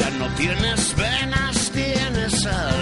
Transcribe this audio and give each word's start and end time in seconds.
Ya 0.00 0.10
no 0.18 0.26
tienes 0.34 0.96
venas, 0.96 1.70
tienes 1.72 2.46
alma. 2.46 2.79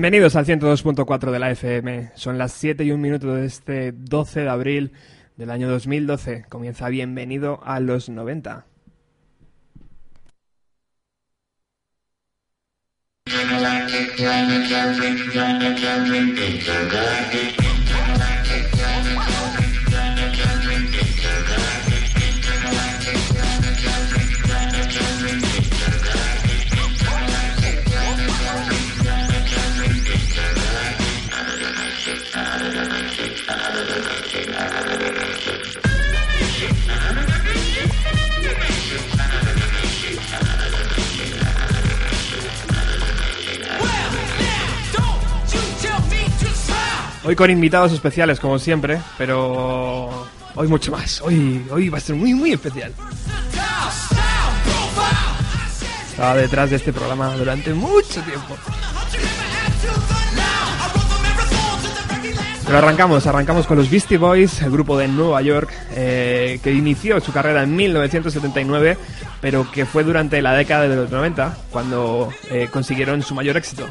Bienvenidos 0.00 0.34
al 0.34 0.46
102.4 0.46 1.30
de 1.30 1.38
la 1.38 1.50
FM. 1.50 2.12
Son 2.14 2.38
las 2.38 2.52
7 2.52 2.84
y 2.84 2.90
un 2.90 3.02
minuto 3.02 3.34
de 3.34 3.44
este 3.44 3.92
12 3.92 4.40
de 4.40 4.48
abril 4.48 4.92
del 5.36 5.50
año 5.50 5.68
2012. 5.68 6.46
Comienza 6.48 6.88
Bienvenido 6.88 7.60
a 7.64 7.80
los 7.80 8.08
90. 8.08 8.64
Con 47.40 47.50
invitados 47.50 47.90
especiales, 47.92 48.38
como 48.38 48.58
siempre, 48.58 49.00
pero 49.16 50.10
hoy 50.56 50.68
mucho 50.68 50.92
más. 50.92 51.22
Hoy, 51.22 51.64
hoy 51.70 51.88
va 51.88 51.96
a 51.96 52.00
ser 52.02 52.14
muy, 52.14 52.34
muy 52.34 52.52
especial. 52.52 52.92
Estaba 56.10 56.34
detrás 56.34 56.68
de 56.68 56.76
este 56.76 56.92
programa 56.92 57.34
durante 57.38 57.72
mucho 57.72 58.20
tiempo. 58.20 58.56
Pero 62.66 62.76
arrancamos, 62.76 63.26
arrancamos 63.26 63.66
con 63.66 63.78
los 63.78 63.88
Beastie 63.88 64.18
Boys, 64.18 64.60
el 64.60 64.70
grupo 64.70 64.98
de 64.98 65.08
Nueva 65.08 65.40
York, 65.40 65.72
eh, 65.92 66.60
que 66.62 66.72
inició 66.72 67.22
su 67.22 67.32
carrera 67.32 67.62
en 67.62 67.74
1979, 67.74 68.98
pero 69.40 69.66
que 69.70 69.86
fue 69.86 70.04
durante 70.04 70.42
la 70.42 70.52
década 70.52 70.86
de 70.86 70.94
los 70.94 71.10
90 71.10 71.56
cuando 71.70 72.28
eh, 72.50 72.68
consiguieron 72.70 73.22
su 73.22 73.34
mayor 73.34 73.56
éxito. 73.56 73.86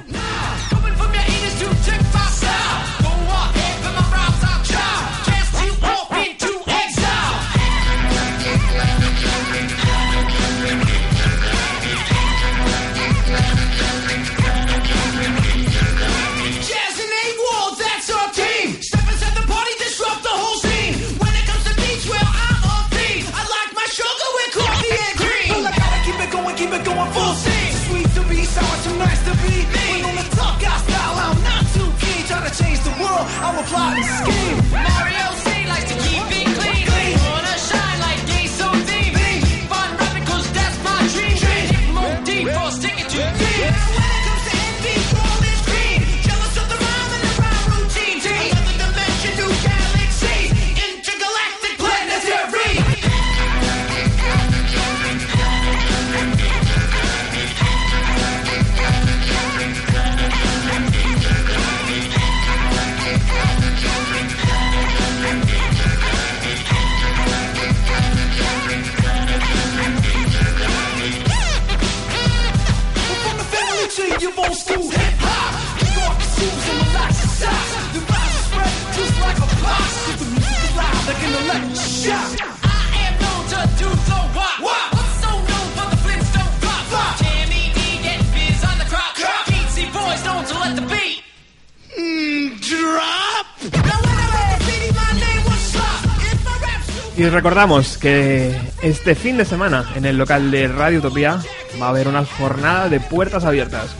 Recordamos 97.39 97.97
que 97.97 98.53
este 98.81 99.15
fin 99.15 99.37
de 99.37 99.45
semana 99.45 99.93
en 99.95 100.03
el 100.03 100.17
local 100.17 100.51
de 100.51 100.67
Radio 100.67 100.99
Utopía 100.99 101.39
va 101.81 101.85
a 101.85 101.89
haber 101.89 102.09
una 102.09 102.25
jornada 102.25 102.89
de 102.89 102.99
puertas 102.99 103.45
abiertas. 103.45 103.95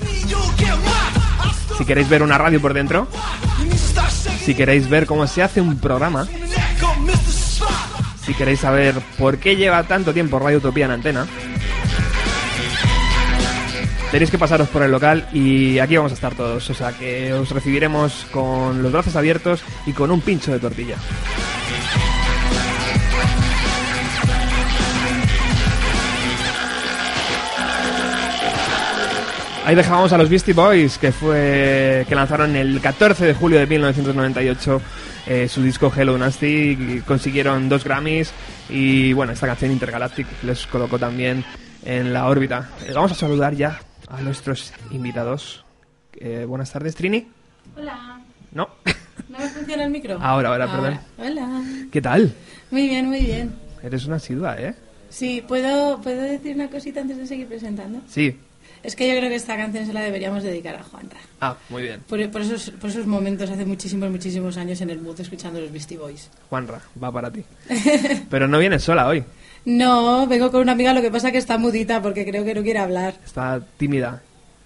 Si 1.77 1.85
queréis 1.85 2.09
ver 2.09 2.21
una 2.21 2.37
radio 2.37 2.59
por 2.59 2.73
dentro, 2.73 3.07
si 4.43 4.53
queréis 4.55 4.89
ver 4.89 5.05
cómo 5.05 5.25
se 5.25 5.41
hace 5.41 5.61
un 5.61 5.77
programa, 5.77 6.27
si 8.25 8.33
queréis 8.33 8.59
saber 8.59 8.95
por 9.17 9.37
qué 9.37 9.55
lleva 9.55 9.83
tanto 9.83 10.13
tiempo 10.13 10.37
Radio 10.37 10.57
Utopía 10.57 10.83
en 10.83 10.91
antena, 10.91 11.25
tenéis 14.11 14.31
que 14.31 14.37
pasaros 14.37 14.67
por 14.67 14.83
el 14.83 14.91
local 14.91 15.29
y 15.31 15.79
aquí 15.79 15.95
vamos 15.95 16.11
a 16.11 16.15
estar 16.15 16.35
todos. 16.35 16.69
O 16.69 16.73
sea 16.73 16.91
que 16.91 17.31
os 17.31 17.49
recibiremos 17.51 18.27
con 18.31 18.83
los 18.83 18.91
brazos 18.91 19.15
abiertos 19.15 19.61
y 19.85 19.93
con 19.93 20.11
un 20.11 20.19
pincho 20.19 20.51
de 20.51 20.59
tortilla. 20.59 20.97
Ahí 29.69 29.75
dejábamos 29.75 30.11
a 30.13 30.17
los 30.17 30.31
Beastie 30.31 30.55
Boys, 30.55 30.97
que 30.97 31.11
fue 31.11 32.03
que 32.09 32.15
lanzaron 32.15 32.55
el 32.55 32.81
14 32.81 33.23
de 33.23 33.35
julio 33.35 33.59
de 33.59 33.67
1998 33.67 34.81
eh, 35.27 35.47
su 35.47 35.61
disco 35.61 35.93
Hello 35.95 36.17
Nasty, 36.17 36.71
y 36.71 37.03
consiguieron 37.05 37.69
dos 37.69 37.83
Grammys 37.83 38.31
y 38.67 39.13
bueno, 39.13 39.33
esta 39.33 39.45
canción 39.45 39.71
Intergalactic 39.71 40.25
les 40.41 40.65
colocó 40.65 40.97
también 40.97 41.45
en 41.85 42.13
la 42.13 42.25
órbita. 42.25 42.67
Eh, 42.87 42.93
vamos 42.95 43.11
a 43.11 43.13
saludar 43.13 43.53
ya 43.53 43.79
a 44.07 44.19
nuestros 44.21 44.73
invitados. 44.89 45.63
Eh, 46.15 46.45
buenas 46.47 46.71
tardes, 46.71 46.95
Trini. 46.95 47.27
Hola. 47.77 48.21
¿No? 48.51 48.69
¿No 49.29 49.37
me 49.37 49.49
funciona 49.49 49.83
el 49.83 49.91
micro? 49.91 50.17
Ahora, 50.19 50.49
ahora, 50.49 50.65
perdón. 50.65 50.99
Hola. 51.19 51.61
¿Qué 51.91 52.01
tal? 52.01 52.33
Muy 52.71 52.87
bien, 52.87 53.05
muy 53.05 53.19
bien. 53.19 53.53
Eres 53.83 54.07
una 54.07 54.15
asidua, 54.15 54.59
¿eh? 54.59 54.73
Sí, 55.09 55.43
¿puedo, 55.47 56.01
¿puedo 56.01 56.23
decir 56.23 56.55
una 56.55 56.71
cosita 56.71 57.01
antes 57.01 57.17
de 57.17 57.27
seguir 57.27 57.47
presentando? 57.47 58.01
Sí. 58.07 58.35
Es 58.83 58.95
que 58.95 59.07
yo 59.07 59.17
creo 59.17 59.29
que 59.29 59.35
esta 59.35 59.57
canción 59.57 59.85
se 59.85 59.93
la 59.93 60.01
deberíamos 60.01 60.43
dedicar 60.43 60.75
a 60.75 60.83
Juanra. 60.83 61.17
Ah, 61.41 61.55
muy 61.69 61.83
bien. 61.83 62.01
Por, 62.07 62.29
por 62.31 62.41
esos, 62.41 62.69
por 62.71 62.89
esos 62.89 63.05
momentos 63.05 63.49
hace 63.49 63.65
muchísimos, 63.65 64.09
muchísimos 64.09 64.57
años 64.57 64.79
en 64.81 64.89
el 64.89 65.01
mood 65.01 65.19
escuchando 65.19 65.59
los 65.59 65.71
Beastie 65.71 65.97
Boys. 65.97 66.29
Juanra, 66.49 66.81
va 67.01 67.11
para 67.11 67.31
ti. 67.31 67.43
Pero 68.29 68.47
no 68.47 68.59
vienes 68.59 68.83
sola 68.83 69.07
hoy. 69.07 69.23
No, 69.65 70.25
vengo 70.27 70.51
con 70.51 70.61
una 70.61 70.71
amiga, 70.71 70.93
lo 70.93 71.01
que 71.01 71.11
pasa 71.11 71.31
que 71.31 71.37
está 71.37 71.57
mudita 71.57 72.01
porque 72.01 72.25
creo 72.25 72.45
que 72.45 72.55
no 72.55 72.63
quiere 72.63 72.79
hablar. 72.79 73.15
Está 73.25 73.61
tímida. 73.77 74.21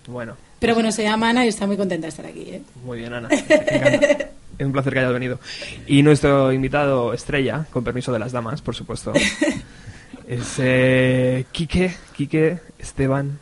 Bueno, 0.07 0.36
Pero 0.59 0.74
bueno, 0.75 0.92
se 0.92 1.04
llama 1.04 1.30
Ana 1.30 1.45
y 1.45 1.48
está 1.48 1.66
muy 1.66 1.77
contenta 1.77 2.06
de 2.06 2.09
estar 2.09 2.25
aquí, 2.25 2.42
¿eh? 2.42 2.62
muy 2.83 3.00
bien, 3.00 3.13
Ana. 3.13 3.30
Es 4.56 4.68
un 4.68 4.71
placer 4.71 4.94
que 4.94 5.00
hayas 5.00 5.13
venido. 5.13 5.39
Y 5.88 6.04
nuestro 6.04 6.54
invitado 6.54 7.12
estrella, 7.13 7.66
con 7.71 7.83
permiso 7.83 8.13
de 8.13 8.19
las 8.19 8.31
damas, 8.31 8.62
por 8.62 8.75
supuesto, 8.75 9.12
es 10.27 10.56
eh, 10.59 11.45
Quique, 11.51 11.92
Quique 12.16 12.59
Esteban 12.77 13.39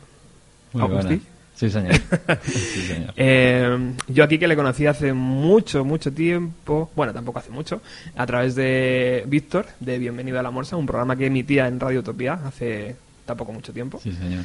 Muy 0.72 0.88
buena. 0.88 1.18
Sí, 1.54 1.70
señor. 1.70 1.92
Sí, 2.42 2.82
señor. 2.82 3.14
Eh, 3.16 3.92
yo 4.08 4.24
aquí 4.24 4.38
que 4.38 4.48
le 4.48 4.56
conocí 4.56 4.86
hace 4.86 5.12
mucho, 5.12 5.84
mucho 5.84 6.12
tiempo, 6.12 6.90
bueno, 6.96 7.12
tampoco 7.12 7.38
hace 7.38 7.50
mucho, 7.50 7.82
a 8.16 8.26
través 8.26 8.54
de 8.54 9.24
Víctor, 9.26 9.66
de 9.78 9.98
Bienvenido 9.98 10.40
a 10.40 10.42
la 10.42 10.50
Morsa, 10.50 10.76
un 10.76 10.86
programa 10.86 11.14
que 11.16 11.26
emitía 11.26 11.68
en 11.68 11.78
Radio 11.78 12.00
Utopía 12.00 12.40
hace 12.44 12.96
tampoco 13.24 13.52
mucho 13.52 13.72
tiempo. 13.72 14.00
Sí, 14.02 14.12
señor. 14.12 14.44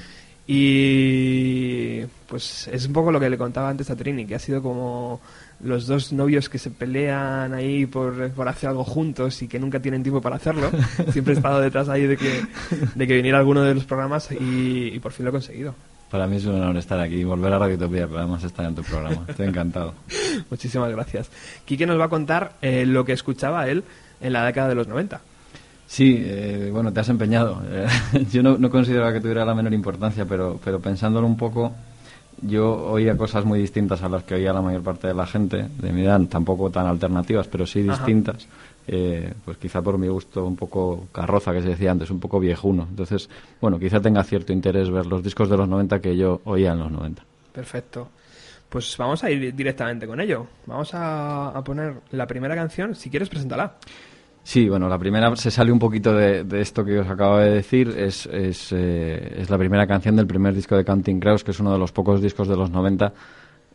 Y 0.49 2.03
pues 2.27 2.69
es 2.71 2.87
un 2.87 2.93
poco 2.93 3.11
lo 3.11 3.19
que 3.19 3.29
le 3.29 3.37
contaba 3.37 3.69
antes 3.69 3.89
a 3.89 3.95
Trini, 3.97 4.25
que 4.25 4.35
ha 4.35 4.39
sido 4.39 4.61
como 4.61 5.19
los 5.59 5.87
dos 5.87 6.13
novios 6.13 6.47
que 6.47 6.57
se 6.57 6.69
pelean 6.69 7.53
ahí 7.53 7.85
por, 7.85 8.29
por 8.31 8.47
hacer 8.47 8.69
algo 8.69 8.85
juntos 8.85 9.41
y 9.41 9.47
que 9.47 9.59
nunca 9.59 9.81
tienen 9.81 10.03
tiempo 10.03 10.21
para 10.21 10.37
hacerlo. 10.37 10.71
Siempre 11.11 11.33
he 11.33 11.37
estado 11.37 11.59
detrás 11.59 11.89
ahí 11.89 12.03
de 12.07 12.15
que, 12.15 12.43
de 12.95 13.07
que 13.07 13.15
viniera 13.15 13.39
alguno 13.39 13.63
de 13.63 13.75
los 13.75 13.83
programas 13.83 14.29
y, 14.31 14.91
y 14.93 14.99
por 14.99 15.11
fin 15.11 15.25
lo 15.25 15.31
he 15.31 15.33
conseguido. 15.33 15.75
Para 16.09 16.25
mí 16.27 16.37
es 16.37 16.45
un 16.45 16.55
honor 16.55 16.77
estar 16.77 16.99
aquí 16.99 17.15
y 17.15 17.23
volver 17.23 17.51
a 17.53 17.59
Radio 17.59 17.75
Utopía, 17.75 18.07
pero 18.07 18.19
además 18.19 18.43
estar 18.43 18.65
en 18.65 18.75
tu 18.75 18.83
programa. 18.83 19.25
Estoy 19.27 19.47
encantado. 19.47 19.93
Muchísimas 20.49 20.89
gracias. 20.91 21.29
Quique 21.65 21.85
nos 21.85 21.99
va 21.99 22.05
a 22.05 22.09
contar 22.09 22.53
eh, 22.61 22.85
lo 22.85 23.03
que 23.03 23.11
escuchaba 23.11 23.67
él 23.67 23.83
en 24.21 24.33
la 24.33 24.45
década 24.45 24.69
de 24.69 24.75
los 24.75 24.87
90. 24.87 25.19
Sí, 25.85 26.17
eh, 26.19 26.69
bueno, 26.71 26.91
te 26.93 26.99
has 26.99 27.09
empeñado. 27.09 27.61
Yo 28.31 28.41
no, 28.41 28.57
no 28.57 28.69
consideraba 28.69 29.11
que 29.13 29.21
tuviera 29.21 29.45
la 29.45 29.55
menor 29.55 29.73
importancia, 29.73 30.25
pero, 30.25 30.59
pero 30.63 30.79
pensándolo 30.79 31.27
un 31.27 31.37
poco, 31.37 31.73
yo 32.41 32.71
oía 32.91 33.17
cosas 33.17 33.45
muy 33.45 33.59
distintas 33.59 34.03
a 34.03 34.09
las 34.09 34.23
que 34.23 34.35
oía 34.35 34.53
la 34.53 34.61
mayor 34.61 34.83
parte 34.83 35.07
de 35.07 35.13
la 35.13 35.25
gente, 35.25 35.67
de 35.77 35.91
mi 35.91 36.03
edad, 36.03 36.21
tampoco 36.29 36.69
tan 36.69 36.85
alternativas, 36.85 37.47
pero 37.47 37.65
sí 37.65 37.85
Ajá. 37.89 38.05
Eh, 38.89 39.33
pues 39.43 39.57
quizá 39.57 39.81
por 39.81 39.97
mi 39.97 40.07
gusto 40.07 40.45
un 40.45 40.55
poco 40.55 41.07
carroza, 41.11 41.51
que 41.51 41.61
se 41.61 41.69
decía 41.69 41.91
antes, 41.91 42.09
un 42.09 42.19
poco 42.19 42.39
viejuno. 42.39 42.87
Entonces, 42.89 43.29
bueno, 43.59 43.77
quizá 43.77 43.99
tenga 43.99 44.23
cierto 44.23 44.53
interés 44.53 44.89
ver 44.89 45.05
los 45.05 45.21
discos 45.21 45.49
de 45.49 45.57
los 45.57 45.67
90 45.67 45.99
que 45.99 46.15
yo 46.15 46.39
oía 46.45 46.71
en 46.71 46.79
los 46.79 46.91
90. 46.91 47.23
Perfecto. 47.51 48.09
Pues 48.69 48.95
vamos 48.97 49.23
a 49.23 49.31
ir 49.31 49.53
directamente 49.53 50.07
con 50.07 50.19
ello. 50.21 50.47
Vamos 50.65 50.93
a, 50.93 51.49
a 51.49 51.63
poner 51.63 51.95
la 52.11 52.27
primera 52.27 52.55
canción. 52.55 52.95
Si 52.95 53.09
quieres, 53.09 53.29
preséntala. 53.29 53.75
Sí, 54.47 54.69
bueno, 54.69 54.87
la 54.87 54.97
primera 54.97 55.35
se 55.35 55.51
sale 55.51 55.73
un 55.73 55.79
poquito 55.79 56.13
de, 56.13 56.45
de 56.45 56.61
esto 56.61 56.85
que 56.85 56.99
os 56.99 57.09
acabo 57.09 57.37
de 57.37 57.51
decir. 57.51 57.89
Es, 57.97 58.25
es, 58.27 58.71
eh, 58.71 59.35
es 59.41 59.49
la 59.49 59.57
primera 59.57 59.85
canción 59.85 60.15
del 60.15 60.25
primer 60.25 60.53
disco 60.53 60.77
de 60.77 60.85
Counting 60.85 61.19
Crows, 61.19 61.43
que 61.43 61.51
es 61.51 61.59
uno 61.59 61.73
de 61.73 61.77
los 61.77 61.91
pocos 61.91 62.21
discos 62.21 62.47
de 62.47 62.55
los 62.55 62.71
90, 62.71 63.11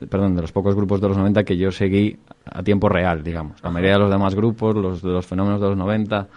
perdón, 0.09 0.35
de 0.35 0.43
los 0.43 0.53
pocos 0.53 0.75
grupos 0.75 1.01
de 1.01 1.09
los 1.09 1.17
90 1.17 1.45
que 1.45 1.57
yo 1.57 1.71
seguí 1.71 2.17
a 2.45 2.63
tiempo 2.63 2.89
real, 2.89 3.23
digamos. 3.23 3.63
La 3.63 3.71
mayoría 3.71 3.95
de 3.95 3.99
los 4.01 4.11
demás 4.11 4.35
grupos, 4.35 4.75
los 4.77 5.03
de 5.03 5.11
los 5.11 5.27
fenómenos 5.27 5.61
de 5.61 5.69
los 5.69 5.77
90, 5.77 6.29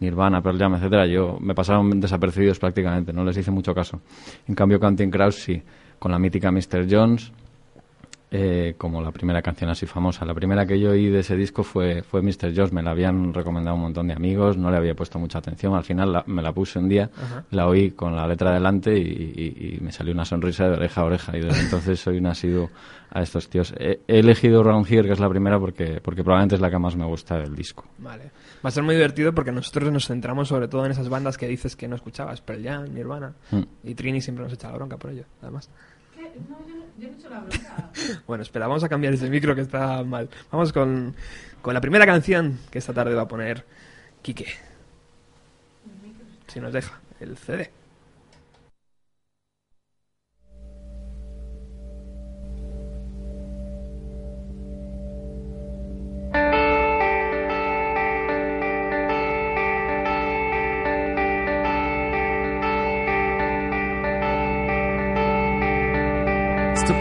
Nirvana, 0.00 0.42
Pearl 0.42 0.58
Jam, 0.58 0.74
etcétera, 0.74 1.06
yo 1.06 1.38
me 1.40 1.54
pasaron 1.54 2.00
desapercibidos 2.00 2.58
prácticamente, 2.58 3.12
no 3.12 3.24
les 3.24 3.36
hice 3.36 3.50
mucho 3.50 3.74
caso. 3.74 4.00
En 4.46 4.54
cambio, 4.54 4.80
Counting 4.80 5.10
Crows 5.10 5.36
sí, 5.36 5.62
con 5.98 6.12
la 6.12 6.18
mítica 6.18 6.50
Mr. 6.50 6.86
Jones, 6.90 7.32
eh, 8.36 8.74
como 8.76 9.00
la 9.00 9.12
primera 9.12 9.40
canción 9.42 9.70
así 9.70 9.86
famosa. 9.86 10.24
La 10.24 10.34
primera 10.34 10.66
que 10.66 10.80
yo 10.80 10.90
oí 10.90 11.08
de 11.08 11.20
ese 11.20 11.36
disco 11.36 11.62
fue, 11.62 12.02
fue 12.02 12.20
Mr. 12.20 12.52
Jones, 12.52 12.72
me 12.72 12.82
la 12.82 12.90
habían 12.90 13.32
recomendado 13.32 13.76
un 13.76 13.82
montón 13.82 14.08
de 14.08 14.14
amigos, 14.14 14.56
no 14.56 14.72
le 14.72 14.76
había 14.76 14.94
puesto 14.96 15.20
mucha 15.20 15.38
atención, 15.38 15.72
al 15.74 15.84
final 15.84 16.12
la- 16.12 16.24
me 16.26 16.42
la 16.42 16.52
puse 16.52 16.80
un 16.80 16.88
día, 16.88 17.10
la 17.52 17.68
oí 17.68 17.92
con 17.92 18.16
la 18.16 18.26
letra 18.26 18.52
delante 18.52 18.98
y, 18.98 19.02
y- 19.02 19.76
y 19.76 19.80
me 19.80 19.92
salió 19.92 20.12
una 20.12 20.24
sonrisa 20.24 20.66
de 20.68 20.72
oreja 20.76 21.02
a 21.02 21.04
oreja 21.04 21.36
y 21.36 21.42
desde 21.42 21.60
entonces 21.60 22.00
soy 22.00 22.18
un 22.18 22.26
asiduo 22.26 22.70
a 23.10 23.22
estos 23.22 23.48
tíos. 23.48 23.72
He, 23.78 24.00
he 24.08 24.18
elegido 24.18 24.64
Round 24.64 24.90
Here, 24.90 25.06
que 25.06 25.12
es 25.12 25.20
la 25.20 25.28
primera, 25.28 25.60
porque, 25.60 26.00
porque 26.02 26.24
probablemente 26.24 26.56
es 26.56 26.60
la 26.60 26.70
que 26.70 26.78
más 26.80 26.96
me 26.96 27.04
gusta 27.06 27.38
del 27.38 27.54
disco. 27.54 27.84
Vale. 27.98 28.24
Va 28.64 28.68
a 28.68 28.70
ser 28.72 28.82
muy 28.82 28.96
divertido 28.96 29.32
porque 29.32 29.52
nosotros 29.52 29.92
nos 29.92 30.08
centramos 30.08 30.48
sobre 30.48 30.66
todo 30.66 30.84
en 30.86 30.90
esas 30.90 31.08
bandas 31.08 31.38
que 31.38 31.46
dices 31.46 31.76
que 31.76 31.86
no 31.86 31.94
escuchabas. 31.94 32.40
Pearl 32.40 32.64
Jam, 32.64 32.92
Nirvana. 32.92 33.32
Mm. 33.52 33.62
Y 33.84 33.94
Trini 33.94 34.20
siempre 34.20 34.42
nos 34.44 34.52
echa 34.54 34.68
la 34.70 34.74
bronca 34.76 34.96
por 34.96 35.12
ello, 35.12 35.24
además. 35.42 35.70
Bueno, 38.26 38.42
espera, 38.42 38.66
vamos 38.66 38.84
a 38.84 38.88
cambiar 38.88 39.14
ese 39.14 39.28
micro 39.28 39.54
que 39.54 39.60
está 39.60 40.02
mal. 40.04 40.28
Vamos 40.50 40.72
con, 40.72 41.14
con 41.62 41.74
la 41.74 41.80
primera 41.80 42.06
canción 42.06 42.58
que 42.70 42.78
esta 42.78 42.92
tarde 42.92 43.14
va 43.14 43.22
a 43.22 43.28
poner 43.28 43.64
Quique. 44.22 44.46
Si 46.46 46.60
nos 46.60 46.72
deja, 46.72 47.00
el 47.20 47.36
CD. 47.36 47.70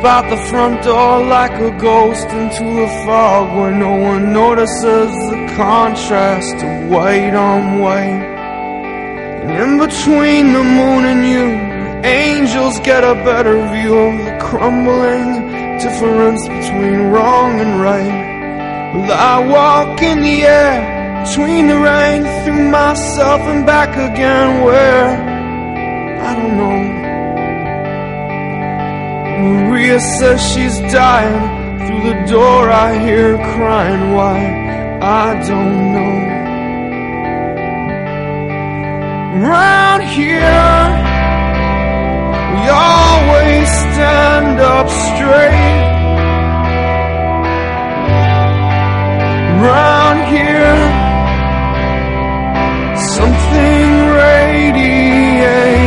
Out 0.06 0.30
the 0.30 0.38
front 0.50 0.84
door 0.84 1.26
like 1.26 1.54
a 1.62 1.72
ghost 1.80 2.28
into 2.28 2.64
the 2.64 2.88
fog 3.06 3.58
where 3.58 3.72
no 3.72 3.96
one 3.96 4.34
notices 4.34 5.12
the 5.30 5.54
contrast 5.56 6.56
of 6.56 6.90
white 6.90 7.34
on 7.34 7.80
white. 7.80 8.26
And 9.44 9.52
in 9.52 9.78
between 9.78 10.54
the 10.54 10.64
moon 10.64 11.06
and 11.06 11.22
you, 11.34 11.48
angels 12.04 12.80
get 12.80 13.04
a 13.04 13.16
better 13.24 13.56
view 13.74 13.96
of 13.96 14.26
the 14.26 14.38
crumbling 14.42 15.80
difference 15.80 16.42
between 16.48 17.12
wrong 17.12 17.60
and 17.60 17.82
right. 17.82 18.96
Well, 18.96 19.12
I 19.12 19.48
walk 19.48 20.02
in 20.02 20.22
the 20.22 20.44
air 20.44 21.26
between 21.26 21.68
the 21.68 21.80
rain 21.80 22.24
through 22.44 22.70
myself 22.70 23.42
and 23.42 23.66
back 23.66 23.90
again 23.90 24.64
where 24.64 25.08
I 26.22 26.36
don't 26.36 26.58
know. 26.58 27.03
Maria 29.40 30.00
says 30.00 30.42
she's 30.54 30.80
dying. 30.92 31.64
Through 31.86 32.04
the 32.14 32.26
door 32.32 32.70
I 32.70 32.98
hear 33.00 33.38
her 33.38 33.44
crying. 33.56 34.14
Why? 34.14 34.38
I 35.02 35.34
don't 35.48 35.94
know. 35.94 36.34
Round 39.50 40.04
here, 40.04 40.84
we 42.54 42.62
always 42.70 43.68
stand 43.68 44.60
up 44.62 44.88
straight. 44.90 45.92
Round 49.68 50.20
here, 50.34 50.78
something 52.96 53.90
radiates. 54.22 55.83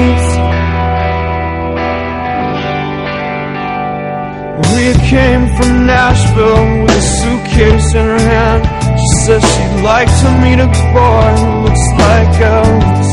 We 4.56 4.94
came 5.08 5.44
from 5.56 5.86
Nashville 5.86 6.82
with 6.82 6.90
a 6.90 7.00
suitcase 7.00 7.94
in 7.94 8.06
her 8.06 8.18
hand. 8.18 8.62
She 9.00 9.08
says 9.25 9.42
she'd 9.42 9.82
like 9.82 10.08
to 10.22 10.28
meet 10.42 10.58
a 10.58 10.70
boy 10.92 11.28
who 11.40 11.64
looks 11.64 11.86
like 11.98 12.30
walking. 12.40 13.06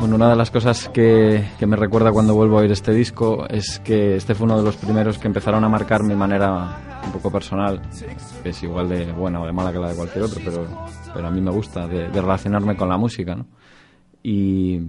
Bueno, 0.00 0.14
una 0.14 0.30
de 0.30 0.36
las 0.36 0.50
cosas 0.50 0.88
que, 0.88 1.44
me 1.66 1.76
recuerda 1.76 2.12
cuando 2.12 2.34
vuelvo 2.34 2.58
a 2.58 2.60
oír 2.60 2.70
este 2.70 2.92
disco 2.92 3.46
es 3.48 3.80
que 3.80 4.16
este 4.16 4.34
fue 4.34 4.46
uno 4.46 4.56
de 4.56 4.62
los 4.62 4.76
primeros 4.76 5.18
que 5.18 5.26
empezaron 5.26 5.64
a 5.64 5.68
marcar 5.68 6.04
mi 6.04 6.14
manera 6.14 6.78
un 7.04 7.12
poco 7.12 7.30
personal, 7.30 7.82
que 8.42 8.50
es 8.50 8.62
igual 8.62 8.88
de 8.88 9.10
buena 9.12 9.40
o 9.40 9.46
de 9.46 9.52
mala 9.52 9.72
que 9.72 9.78
la 9.78 9.88
de 9.88 9.96
cualquier 9.96 10.24
otro, 10.24 10.40
pero, 10.44 10.66
pero 11.12 11.26
a 11.26 11.30
mí 11.30 11.40
me 11.40 11.50
gusta 11.50 11.86
de, 11.88 12.08
de 12.08 12.20
relacionarme 12.20 12.76
con 12.76 12.88
la 12.88 12.96
música, 12.96 13.34
¿no? 13.34 13.46
Y, 14.22 14.80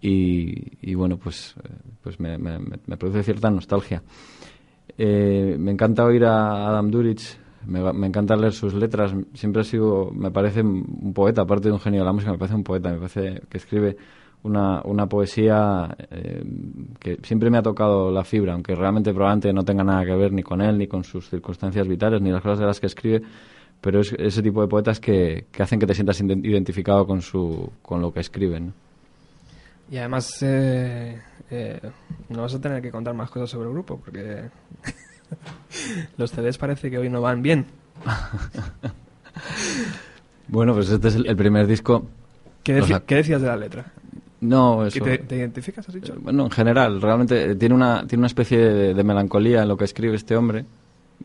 y, 0.00 0.94
bueno, 0.94 1.16
pues, 1.16 1.54
pues 2.02 2.18
me, 2.20 2.36
me- 2.38 2.58
me- 2.58 2.96
produce 2.96 3.22
cierta 3.22 3.50
nostalgia. 3.50 4.02
Eh, 4.98 5.56
me 5.58 5.70
encanta 5.72 6.04
oír 6.04 6.24
a 6.24 6.68
Adam 6.68 6.90
Durich, 6.90 7.38
me 7.66 8.06
encanta 8.06 8.36
leer 8.36 8.52
sus 8.52 8.74
letras. 8.74 9.14
Siempre 9.34 9.62
ha 9.62 9.64
sido, 9.64 10.10
me 10.12 10.30
parece 10.30 10.62
un 10.62 11.12
poeta, 11.14 11.42
aparte 11.42 11.68
de 11.68 11.72
un 11.74 11.80
genio 11.80 12.00
de 12.00 12.06
la 12.06 12.12
música, 12.12 12.32
me 12.32 12.38
parece 12.38 12.56
un 12.56 12.64
poeta, 12.64 12.90
me 12.90 12.96
parece 12.98 13.42
que 13.48 13.58
escribe 13.58 13.96
una, 14.42 14.82
una 14.84 15.06
poesía 15.06 15.96
eh, 16.10 16.42
que 16.98 17.18
siempre 17.22 17.48
me 17.48 17.58
ha 17.58 17.62
tocado 17.62 18.10
la 18.10 18.24
fibra, 18.24 18.54
aunque 18.54 18.74
realmente 18.74 19.12
probablemente 19.14 19.52
no 19.52 19.62
tenga 19.64 19.84
nada 19.84 20.04
que 20.04 20.14
ver 20.16 20.32
ni 20.32 20.42
con 20.42 20.60
él, 20.60 20.76
ni 20.78 20.88
con 20.88 21.04
sus 21.04 21.28
circunstancias 21.30 21.86
vitales, 21.86 22.20
ni 22.20 22.32
las 22.32 22.42
cosas 22.42 22.58
de 22.58 22.66
las 22.66 22.80
que 22.80 22.86
escribe, 22.86 23.22
pero 23.82 24.00
es 24.00 24.14
ese 24.18 24.40
tipo 24.42 24.62
de 24.62 24.68
poetas 24.68 24.98
que, 25.00 25.44
que 25.52 25.62
hacen 25.62 25.78
que 25.78 25.86
te 25.86 25.92
sientas 25.94 26.22
ident- 26.22 26.42
identificado 26.46 27.06
con, 27.06 27.20
su, 27.20 27.70
con 27.82 28.00
lo 28.00 28.10
que 28.14 28.20
escriben. 28.20 28.68
¿no? 28.68 28.72
Y 29.90 29.98
además, 29.98 30.30
eh, 30.40 31.20
eh, 31.50 31.80
no 32.30 32.40
vas 32.42 32.54
a 32.54 32.60
tener 32.60 32.80
que 32.80 32.90
contar 32.90 33.12
más 33.12 33.28
cosas 33.28 33.50
sobre 33.50 33.66
el 33.66 33.74
grupo, 33.74 34.00
porque 34.02 34.44
los 36.16 36.30
CDs 36.30 36.56
parece 36.56 36.90
que 36.90 36.96
hoy 36.96 37.10
no 37.10 37.20
van 37.20 37.42
bien. 37.42 37.66
Bueno, 40.48 40.74
pues 40.74 40.90
este 40.90 41.08
es 41.08 41.14
el, 41.14 41.26
el 41.26 41.36
primer 41.36 41.66
disco. 41.66 42.06
¿Qué, 42.62 42.78
deci- 42.80 43.02
decías 43.06 43.40
de 43.40 43.48
la 43.48 43.56
letra? 43.56 43.86
No, 44.40 44.80
¿Que 44.82 44.88
eso. 44.98 45.04
te, 45.04 45.18
te 45.18 45.36
identificas, 45.36 45.88
has 45.88 45.94
dicho? 45.94 46.14
Bueno, 46.20 46.44
en 46.44 46.50
general, 46.50 47.00
realmente 47.00 47.52
eh, 47.52 47.54
tiene 47.54 47.74
una, 47.74 48.06
tiene 48.06 48.20
una 48.20 48.26
especie 48.26 48.58
de, 48.58 48.94
de 48.94 49.04
melancolía 49.04 49.62
en 49.62 49.68
lo 49.68 49.76
que 49.76 49.84
escribe 49.84 50.16
este 50.16 50.36
hombre, 50.36 50.64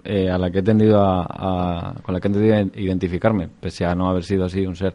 eh, 0.03 0.29
a 0.29 0.37
la 0.37 0.49
que 0.51 0.59
he 0.59 0.63
tendido 0.63 1.01
a, 1.01 1.25
a- 1.27 1.93
con 2.01 2.13
la 2.13 2.19
que 2.21 2.27
he 2.27 2.31
tendido 2.31 2.55
a 2.55 2.61
identificarme, 2.79 3.47
pese 3.59 3.85
a 3.85 3.95
no 3.95 4.09
haber 4.09 4.23
sido 4.23 4.45
así 4.45 4.65
un 4.65 4.75
ser 4.75 4.93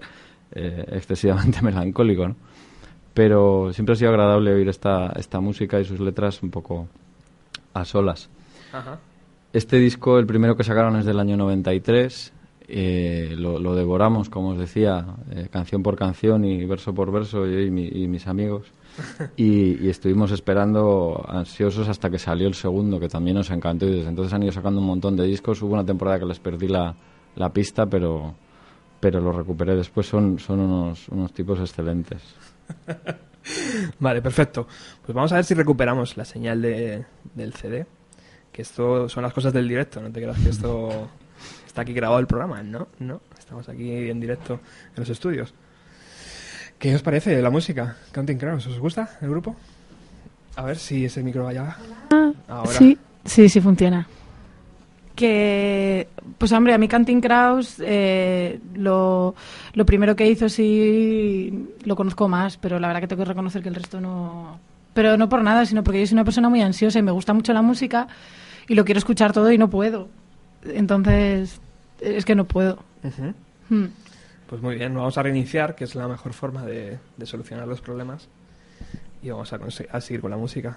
eh, 0.52 0.84
excesivamente 0.92 1.60
melancólico, 1.62 2.28
¿no? 2.28 2.36
Pero 3.14 3.72
siempre 3.72 3.92
ha 3.92 3.96
sido 3.96 4.10
agradable 4.10 4.52
oír 4.52 4.68
esta, 4.68 5.12
esta 5.16 5.40
música 5.40 5.78
y 5.80 5.84
sus 5.84 6.00
letras 6.00 6.42
un 6.42 6.50
poco 6.50 6.88
a 7.74 7.84
solas. 7.84 8.30
Ajá. 8.72 8.98
Este 9.52 9.76
disco, 9.78 10.18
el 10.18 10.26
primero 10.26 10.56
que 10.56 10.64
sacaron 10.64 10.96
es 10.96 11.04
del 11.04 11.20
año 11.20 11.36
93. 11.36 12.32
eh, 12.68 13.34
lo, 13.36 13.58
lo 13.58 13.74
devoramos, 13.74 14.30
como 14.30 14.50
os 14.50 14.58
decía, 14.58 15.04
eh, 15.30 15.48
canción 15.50 15.82
por 15.82 15.94
canción 15.96 16.44
y 16.46 16.64
verso 16.64 16.94
por 16.94 17.12
verso, 17.12 17.44
yo 17.44 17.60
y, 17.60 17.70
mi- 17.70 17.88
y 17.92 18.08
mis 18.08 18.26
amigos. 18.26 18.66
Y, 19.36 19.84
y 19.84 19.88
estuvimos 19.88 20.30
esperando 20.32 21.24
ansiosos 21.28 21.88
hasta 21.88 22.10
que 22.10 22.18
salió 22.18 22.46
el 22.46 22.54
segundo, 22.54 23.00
que 23.00 23.08
también 23.08 23.36
nos 23.36 23.50
encantó. 23.50 23.86
Y 23.86 23.92
desde 23.96 24.08
entonces 24.08 24.32
han 24.32 24.42
ido 24.42 24.52
sacando 24.52 24.80
un 24.80 24.86
montón 24.86 25.16
de 25.16 25.24
discos. 25.24 25.62
Hubo 25.62 25.74
una 25.74 25.84
temporada 25.84 26.18
que 26.18 26.26
les 26.26 26.38
perdí 26.38 26.68
la, 26.68 26.94
la 27.36 27.52
pista, 27.52 27.86
pero, 27.86 28.34
pero 29.00 29.20
lo 29.20 29.32
recuperé 29.32 29.74
después. 29.76 30.06
Son, 30.06 30.38
son 30.38 30.60
unos, 30.60 31.08
unos 31.08 31.32
tipos 31.32 31.58
excelentes. 31.60 32.22
Vale, 33.98 34.22
perfecto. 34.22 34.66
Pues 35.04 35.14
vamos 35.14 35.32
a 35.32 35.36
ver 35.36 35.44
si 35.44 35.54
recuperamos 35.54 36.16
la 36.16 36.24
señal 36.24 36.62
de, 36.62 37.04
del 37.34 37.52
CD. 37.54 37.86
Que 38.52 38.62
esto 38.62 39.08
son 39.08 39.22
las 39.22 39.32
cosas 39.32 39.52
del 39.52 39.66
directo, 39.66 40.00
no 40.00 40.12
te 40.12 40.20
creas 40.20 40.38
que 40.38 40.50
esto 40.50 41.08
está 41.66 41.82
aquí 41.82 41.94
grabado 41.94 42.20
el 42.20 42.26
programa, 42.26 42.62
¿no? 42.62 42.88
No, 42.98 43.22
estamos 43.38 43.68
aquí 43.68 44.10
en 44.10 44.20
directo 44.20 44.54
en 44.54 44.96
los 44.96 45.08
estudios. 45.08 45.54
¿Qué 46.82 46.92
os 46.96 47.02
parece 47.02 47.40
la 47.40 47.50
música? 47.50 47.94
Counting 48.10 48.38
Crows, 48.38 48.66
¿os 48.66 48.80
gusta 48.80 49.10
el 49.20 49.30
grupo? 49.30 49.54
A 50.56 50.64
ver 50.64 50.76
si 50.76 51.04
ese 51.04 51.22
micro 51.22 51.44
vaya. 51.44 51.76
Ahora. 52.48 52.72
Sí, 52.72 52.98
sí, 53.24 53.48
sí 53.48 53.60
funciona. 53.60 54.08
Que, 55.14 56.08
pues 56.38 56.50
hombre, 56.50 56.74
a 56.74 56.78
mí 56.78 56.88
Canting 56.88 57.20
Kraus 57.20 57.76
eh, 57.78 58.58
lo, 58.74 59.36
lo 59.74 59.86
primero 59.86 60.16
que 60.16 60.26
hizo 60.26 60.48
sí 60.48 61.68
lo 61.84 61.94
conozco 61.94 62.26
más, 62.26 62.56
pero 62.56 62.80
la 62.80 62.88
verdad 62.88 63.02
que 63.02 63.06
tengo 63.06 63.22
que 63.22 63.28
reconocer 63.28 63.62
que 63.62 63.68
el 63.68 63.76
resto 63.76 64.00
no... 64.00 64.58
Pero 64.92 65.16
no 65.16 65.28
por 65.28 65.44
nada, 65.44 65.64
sino 65.64 65.84
porque 65.84 66.00
yo 66.00 66.06
soy 66.08 66.16
una 66.16 66.24
persona 66.24 66.48
muy 66.48 66.62
ansiosa 66.62 66.98
y 66.98 67.02
me 67.02 67.12
gusta 67.12 67.32
mucho 67.32 67.52
la 67.52 67.62
música 67.62 68.08
y 68.66 68.74
lo 68.74 68.84
quiero 68.84 68.98
escuchar 68.98 69.32
todo 69.32 69.52
y 69.52 69.56
no 69.56 69.70
puedo. 69.70 70.08
Entonces, 70.64 71.60
es 72.00 72.24
que 72.24 72.34
no 72.34 72.44
puedo. 72.44 72.82
Hmm. 73.68 73.84
Pues 74.52 74.60
muy 74.60 74.74
bien, 74.74 74.94
vamos 74.94 75.16
a 75.16 75.22
reiniciar, 75.22 75.74
que 75.74 75.84
es 75.84 75.94
la 75.94 76.06
mejor 76.06 76.34
forma 76.34 76.66
de, 76.66 76.98
de 77.16 77.24
solucionar 77.24 77.66
los 77.66 77.80
problemas. 77.80 78.28
Y 79.22 79.30
vamos 79.30 79.50
a, 79.50 79.58
a 79.90 80.00
seguir 80.02 80.20
con 80.20 80.30
la 80.30 80.36
música. 80.36 80.76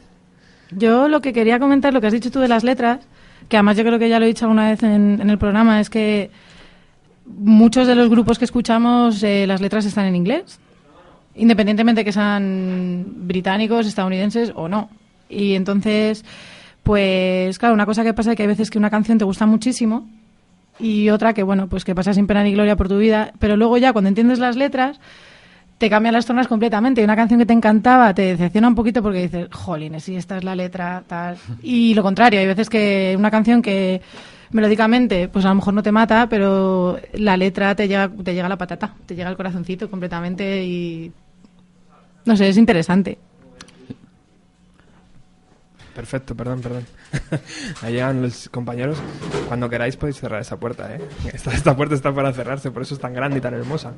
Yo 0.72 1.10
lo 1.10 1.20
que 1.20 1.34
quería 1.34 1.60
comentar, 1.60 1.94
lo 1.94 2.00
que 2.00 2.08
has 2.08 2.14
dicho 2.14 2.32
tú 2.32 2.40
de 2.40 2.48
las 2.48 2.64
letras, 2.64 3.06
que 3.50 3.58
además 3.58 3.76
yo 3.76 3.84
creo 3.84 4.00
que 4.00 4.08
ya 4.08 4.18
lo 4.18 4.24
he 4.24 4.30
dicho 4.30 4.46
alguna 4.46 4.70
vez 4.70 4.82
en, 4.82 5.20
en 5.20 5.30
el 5.30 5.38
programa, 5.38 5.82
es 5.82 5.90
que 5.90 6.32
muchos 7.26 7.86
de 7.86 7.96
los 7.96 8.10
grupos 8.10 8.40
que 8.40 8.46
escuchamos, 8.46 9.22
eh, 9.24 9.46
las 9.46 9.60
letras 9.60 9.84
están 9.84 10.06
en 10.06 10.16
inglés, 10.16 10.58
independientemente 11.36 12.06
que 12.06 12.14
sean 12.14 13.04
británicos, 13.28 13.88
estadounidenses 13.88 14.54
o 14.56 14.70
no. 14.70 14.90
Y 15.28 15.54
entonces, 15.54 16.24
pues 16.82 17.60
claro, 17.60 17.74
una 17.74 17.86
cosa 17.86 18.06
que 18.06 18.14
pasa 18.14 18.32
es 18.32 18.38
que 18.38 18.44
hay 18.44 18.48
veces 18.48 18.72
que 18.72 18.78
una 18.78 18.90
canción 18.90 19.18
te 19.18 19.26
gusta 19.26 19.46
muchísimo 19.46 20.08
y 20.80 21.10
otra 21.10 21.34
que, 21.34 21.44
bueno, 21.44 21.68
pues 21.68 21.86
que 21.86 21.96
pasa 21.96 22.14
sin 22.14 22.28
pena 22.28 22.44
ni 22.44 22.54
gloria 22.54 22.76
por 22.76 22.88
tu 22.88 22.98
vida, 22.98 23.34
pero 23.40 23.56
luego 23.56 23.78
ya 23.78 23.94
cuando 23.94 24.10
entiendes 24.10 24.40
las 24.40 24.56
letras 24.56 25.00
te 25.78 25.90
cambian 25.90 26.14
las 26.14 26.26
tornas 26.26 26.48
completamente. 26.48 27.02
Y 27.02 27.04
una 27.04 27.16
canción 27.16 27.40
que 27.40 27.46
te 27.46 27.54
encantaba 27.54 28.14
te 28.14 28.24
decepciona 28.24 28.68
un 28.68 28.76
poquito 28.76 29.02
porque 29.02 29.24
dices, 29.24 29.48
jolines, 29.52 30.04
si 30.04 30.16
esta 30.16 30.38
es 30.38 30.44
la 30.44 30.56
letra, 30.56 31.04
tal. 31.08 31.38
Y 31.64 31.94
lo 31.94 32.04
contrario, 32.04 32.40
hay 32.40 32.48
veces 32.48 32.70
que 32.70 33.16
una 33.18 33.32
canción 33.32 33.62
que 33.62 34.02
melódicamente, 34.52 35.28
pues 35.28 35.46
a 35.46 35.50
lo 35.50 35.56
mejor 35.56 35.74
no 35.74 35.84
te 35.84 35.92
mata, 35.92 36.28
pero 36.30 37.00
la 37.14 37.36
letra 37.38 37.76
te 37.76 37.88
llega, 37.88 38.10
te 38.10 38.34
llega 38.34 38.46
a 38.46 38.50
la 38.50 38.58
patata, 38.58 38.96
te 39.06 39.16
llega 39.16 39.30
al 39.30 39.38
corazoncito 39.38 39.90
completamente 39.90 40.64
y. 40.64 41.12
No 42.26 42.36
sé, 42.36 42.50
es 42.50 42.58
interesante. 42.58 43.20
Perfecto, 45.96 46.36
perdón, 46.36 46.62
perdón. 46.62 46.86
Ahí 47.82 47.94
llegan 47.94 48.22
los 48.22 48.50
compañeros. 48.50 48.98
Cuando 49.48 49.70
queráis 49.70 49.96
podéis 49.96 50.20
cerrar 50.20 50.42
esa 50.42 50.60
puerta, 50.60 50.94
¿eh? 50.94 51.00
Esta, 51.34 51.54
esta 51.54 51.76
puerta 51.76 51.96
está 51.96 52.14
para 52.14 52.34
cerrarse, 52.34 52.70
por 52.70 52.82
eso 52.82 52.96
es 52.96 53.00
tan 53.00 53.14
grande 53.14 53.38
y 53.38 53.42
tan 53.42 53.54
hermosa. 53.54 53.94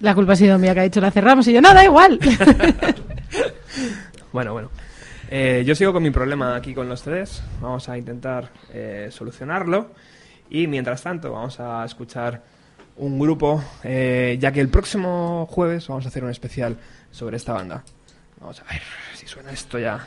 La 0.00 0.14
culpa 0.14 0.32
ha 0.32 0.36
sido 0.36 0.58
mía 0.58 0.74
que 0.74 0.80
ha 0.80 0.84
dicho 0.84 1.00
la 1.00 1.10
cerramos 1.10 1.46
y 1.48 1.52
yo, 1.52 1.60
no, 1.60 1.72
da 1.72 1.84
igual. 1.84 2.18
Bueno, 4.30 4.52
bueno. 4.52 4.70
Eh, 5.30 5.62
yo 5.66 5.74
sigo 5.74 5.92
con 5.92 6.02
mi 6.02 6.10
problema 6.10 6.54
aquí 6.54 6.74
con 6.74 6.88
los 6.88 7.02
CDs. 7.02 7.42
Vamos 7.60 7.88
a 7.88 7.96
intentar 7.96 8.50
eh, 8.72 9.08
solucionarlo. 9.10 9.90
Y 10.50 10.66
mientras 10.66 11.02
tanto, 11.02 11.32
vamos 11.32 11.58
a 11.60 11.84
escuchar 11.84 12.42
un 12.96 13.18
grupo, 13.18 13.62
eh, 13.84 14.36
ya 14.40 14.52
que 14.52 14.60
el 14.60 14.68
próximo 14.68 15.46
jueves 15.50 15.88
vamos 15.88 16.04
a 16.04 16.08
hacer 16.08 16.24
un 16.24 16.30
especial 16.30 16.76
sobre 17.10 17.36
esta 17.36 17.52
banda. 17.52 17.84
Vamos 18.40 18.60
a 18.60 18.72
ver 18.72 18.82
si 19.14 19.26
suena 19.26 19.50
esto 19.50 19.78
ya. 19.78 20.06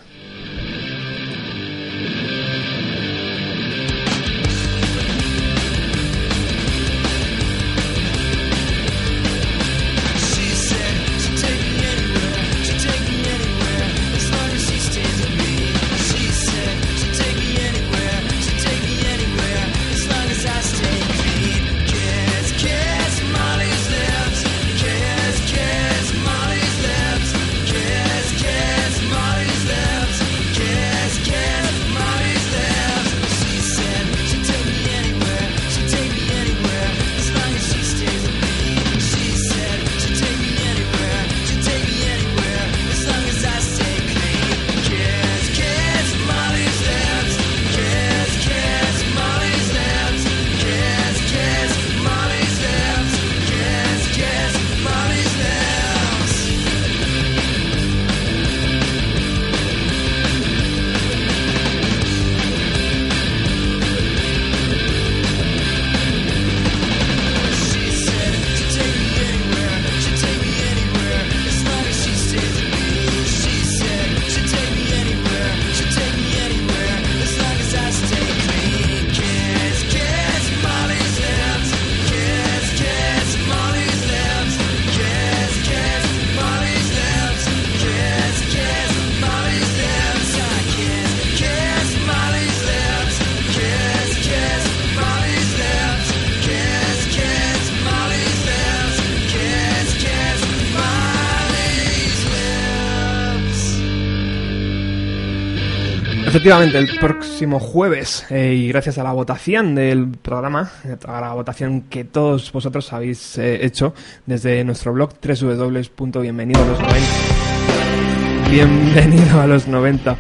Efectivamente, 106.32 106.78
el 106.78 106.88
próximo 106.98 107.60
jueves, 107.60 108.26
eh, 108.30 108.54
y 108.54 108.70
gracias 108.70 108.98
a 108.98 109.04
la 109.04 109.12
votación 109.12 109.76
del 109.76 110.08
programa, 110.12 110.72
a 111.06 111.20
la 111.20 111.34
votación 111.34 111.82
que 111.90 112.06
todos 112.06 112.54
vosotros 112.54 112.94
habéis 112.94 113.38
eh, 113.38 113.66
hecho 113.66 113.94
desde 114.26 114.64
nuestro 114.64 114.94
blog 114.94 115.10
www.bienvenido 115.22 116.64
a 116.64 116.66
los 116.68 116.80
90. 116.80 118.50
Bienvenido 118.50 119.42
a 119.42 119.48
los 119.48 119.68
90. 119.68 120.16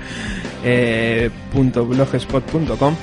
punto 1.53 1.85
blogspot.com, 1.85 2.95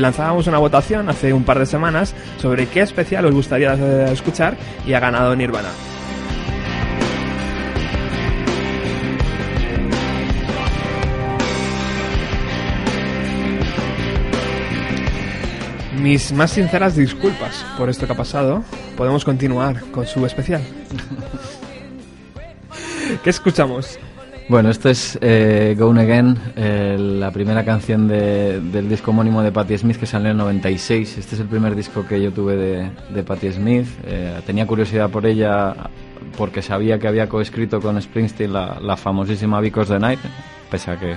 lanzábamos 0.00 0.48
una 0.48 0.58
votación 0.58 1.08
hace 1.08 1.32
un 1.32 1.44
par 1.44 1.60
de 1.60 1.66
semanas 1.66 2.16
sobre 2.38 2.66
qué 2.66 2.80
especial 2.80 3.26
os 3.26 3.32
gustaría 3.32 3.74
eh, 3.74 4.12
escuchar 4.12 4.56
y 4.84 4.94
ha 4.94 4.98
ganado 4.98 5.36
Nirvana. 5.36 5.70
Mis 16.04 16.32
más 16.34 16.50
sinceras 16.50 16.96
disculpas 16.96 17.64
por 17.78 17.88
esto 17.88 18.04
que 18.06 18.12
ha 18.12 18.16
pasado. 18.16 18.62
Podemos 18.94 19.24
continuar 19.24 19.80
con 19.90 20.06
su 20.06 20.26
especial. 20.26 20.60
¿Qué 23.24 23.30
escuchamos? 23.30 23.98
Bueno, 24.50 24.68
esto 24.68 24.90
es 24.90 25.18
eh, 25.22 25.74
Gone 25.78 26.02
Again, 26.02 26.36
eh, 26.56 26.96
la 26.98 27.30
primera 27.30 27.64
canción 27.64 28.06
de- 28.06 28.60
del 28.60 28.86
disco 28.90 29.12
homónimo 29.12 29.42
de 29.42 29.50
Patti 29.50 29.78
Smith 29.78 29.96
que 29.96 30.04
salió 30.04 30.26
en 30.26 30.32
el 30.32 30.36
96. 30.36 31.16
Este 31.16 31.36
es 31.36 31.40
el 31.40 31.46
primer 31.48 31.74
disco 31.74 32.04
que 32.06 32.20
yo 32.22 32.30
tuve 32.32 32.54
de, 32.56 32.90
de 33.14 33.22
Patti 33.22 33.50
Smith. 33.52 33.86
Eh, 34.06 34.42
tenía 34.44 34.66
curiosidad 34.66 35.08
por 35.08 35.24
ella 35.24 35.74
porque 36.36 36.60
sabía 36.60 36.98
que 36.98 37.08
había 37.08 37.30
coescrito 37.30 37.80
con 37.80 37.98
Springsteen 38.02 38.52
la, 38.52 38.78
la 38.78 38.98
famosísima 38.98 39.58
Because 39.62 39.90
the 39.90 39.98
Night, 39.98 40.20
pese 40.70 40.90
a 40.90 41.00
que 41.00 41.16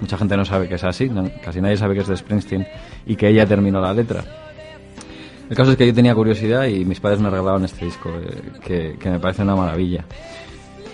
mucha 0.00 0.16
gente 0.18 0.36
no 0.36 0.44
sabe 0.44 0.68
que 0.68 0.74
es 0.74 0.84
así, 0.84 1.08
no- 1.08 1.30
casi 1.42 1.60
nadie 1.60 1.76
sabe 1.76 1.94
que 1.94 2.00
es 2.00 2.08
de 2.08 2.16
Springsteen 2.16 2.66
y 3.06 3.16
que 3.16 3.28
ella 3.28 3.46
terminó 3.46 3.80
la 3.80 3.92
letra. 3.94 4.24
El 5.48 5.56
caso 5.56 5.72
es 5.72 5.76
que 5.76 5.86
yo 5.86 5.92
tenía 5.94 6.14
curiosidad 6.14 6.64
y 6.66 6.84
mis 6.84 7.00
padres 7.00 7.20
me 7.20 7.28
regalaron 7.30 7.64
este 7.64 7.84
disco, 7.84 8.10
eh, 8.10 8.42
que, 8.64 8.96
que 8.98 9.10
me 9.10 9.18
parece 9.20 9.42
una 9.42 9.54
maravilla. 9.54 10.04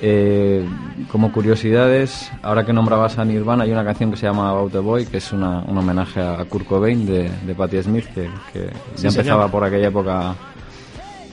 Eh, 0.03 0.67
como 1.13 1.31
curiosidades, 1.31 2.33
ahora 2.43 2.65
que 2.65 2.73
nombrabas 2.73 3.19
a 3.19 3.25
Nirvana, 3.25 3.65
hay 3.65 3.71
una 3.73 3.85
canción 3.85 4.11
que 4.11 4.17
se 4.17 4.27
llama 4.27 4.49
About 4.51 4.73
the 4.73 4.79
Boy, 4.79 5.05
que 5.07 5.19
es 5.19 5.31
una- 5.33 5.61
un 5.61 5.77
homenaje 5.77 6.21
a 6.21 6.43
Kurt 6.49 6.67
Cobain 6.67 7.05
de, 7.07 7.31
de 7.47 7.55
Patti 7.55 7.83
Smith, 7.83 8.07
que, 8.15 8.29
que 8.53 8.71
Sí, 8.97 9.03
ya 9.03 9.09
empezaba 9.11 9.43
señor. 9.45 9.51
por 9.51 9.63
aquella 9.65 9.89
época 9.89 10.35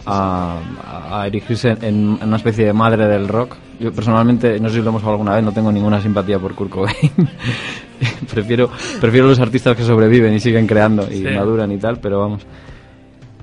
a, 0.05 0.59
a- 0.85 1.21
a 1.21 1.27
erigirse 1.27 1.71
en, 1.81 2.17
en 2.21 2.27
una 2.27 2.37
especie 2.37 2.65
de 2.65 2.73
madre 2.73 3.07
del 3.07 3.27
rock. 3.27 3.55
Yo 3.79 3.91
personalmente, 3.91 4.59
no 4.59 4.69
sé 4.69 4.75
si 4.77 4.81
lo 4.81 4.89
hemos 4.89 5.01
hablado 5.03 5.13
alguna 5.15 5.35
vez, 5.35 5.43
no 5.43 5.51
tengo 5.51 5.71
ninguna 5.71 6.01
simpatía 6.01 6.39
por 6.39 6.55
Kurt 6.55 6.71
Cobain. 6.71 6.95
prefiero, 8.33 8.69
prefiero 8.99 9.27
los 9.27 9.39
artistas 9.39 9.75
que 9.77 9.83
sobreviven 9.83 10.33
y 10.33 10.39
siguen 10.39 10.65
creando 10.67 11.07
y 11.11 11.17
Sí. 11.17 11.23
maduran 11.23 11.71
y 11.71 11.77
tal, 11.77 11.99
pero 11.99 12.19
vamos. 12.19 12.45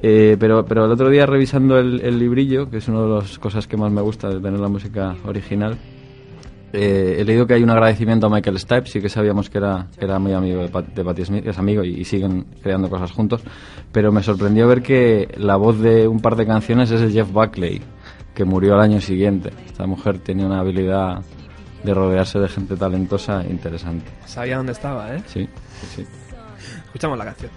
Eh, 0.03 0.37
pero, 0.39 0.65
pero 0.67 0.85
el 0.85 0.91
otro 0.93 1.09
día 1.09 1.25
revisando 1.25 1.79
el, 1.79 2.01
el 2.01 2.19
librillo, 2.19 2.69
que 2.69 2.79
es 2.79 2.89
una 2.89 3.03
de 3.03 3.09
las 3.09 3.39
cosas 3.39 3.67
que 3.67 3.77
más 3.77 3.91
me 3.91 4.03
gusta 4.03 4.29
de 4.29 4.41
tener 4.41 4.61
la 4.61 4.69
música 4.69 5.15
original, 5.25 5.77
eh, 6.73 7.17
he 7.21 7.25
leído 7.25 7.47
que 7.47 7.55
hay 7.55 7.63
un 7.63 7.71
agradecimiento 7.71 8.27
a 8.27 8.31
Michael 8.31 8.59
Stipe, 8.59 8.87
sí 8.87 9.01
que 9.01 9.09
sabíamos 9.09 9.49
que 9.49 9.59
era, 9.59 9.87
que 9.97 10.05
era 10.05 10.19
muy 10.19 10.33
amigo 10.33 10.61
de, 10.61 10.69
Pat- 10.69 10.93
de 10.95 11.05
Patti 11.05 11.25
Smith, 11.25 11.47
es 11.47 11.57
amigo 11.59 11.85
y, 11.85 12.01
y 12.01 12.05
siguen 12.05 12.45
creando 12.63 12.91
cosas 12.91 13.13
juntos, 13.13 13.41
pero 13.93 14.11
me 14.13 14.23
sorprendió 14.23 14.67
ver 14.67 14.83
que 14.83 15.29
la 15.39 15.57
voz 15.57 15.79
de 15.81 16.07
un 16.09 16.21
par 16.21 16.35
de 16.37 16.45
canciones 16.45 16.91
es 16.91 17.01
de 17.01 17.11
Jeff 17.13 17.31
Buckley, 17.33 17.81
que 18.35 18.45
murió 18.45 18.75
al 18.75 18.81
año 18.81 19.01
siguiente. 19.01 19.51
Esta 19.67 19.87
mujer 19.87 20.19
tenía 20.19 20.47
una 20.47 20.61
habilidad 20.61 21.23
de 21.83 21.95
rodearse 21.95 22.39
de 22.39 22.49
gente 22.49 22.77
talentosa 22.77 23.45
interesante. 23.49 24.11
Sabía 24.27 24.57
dónde 24.57 24.73
estaba, 24.73 25.15
¿eh? 25.15 25.23
Sí, 25.27 25.49
sí, 25.81 25.87
sí. 25.97 26.07
Escuchamos 26.87 27.19
la 27.19 27.25
canción. 27.27 27.51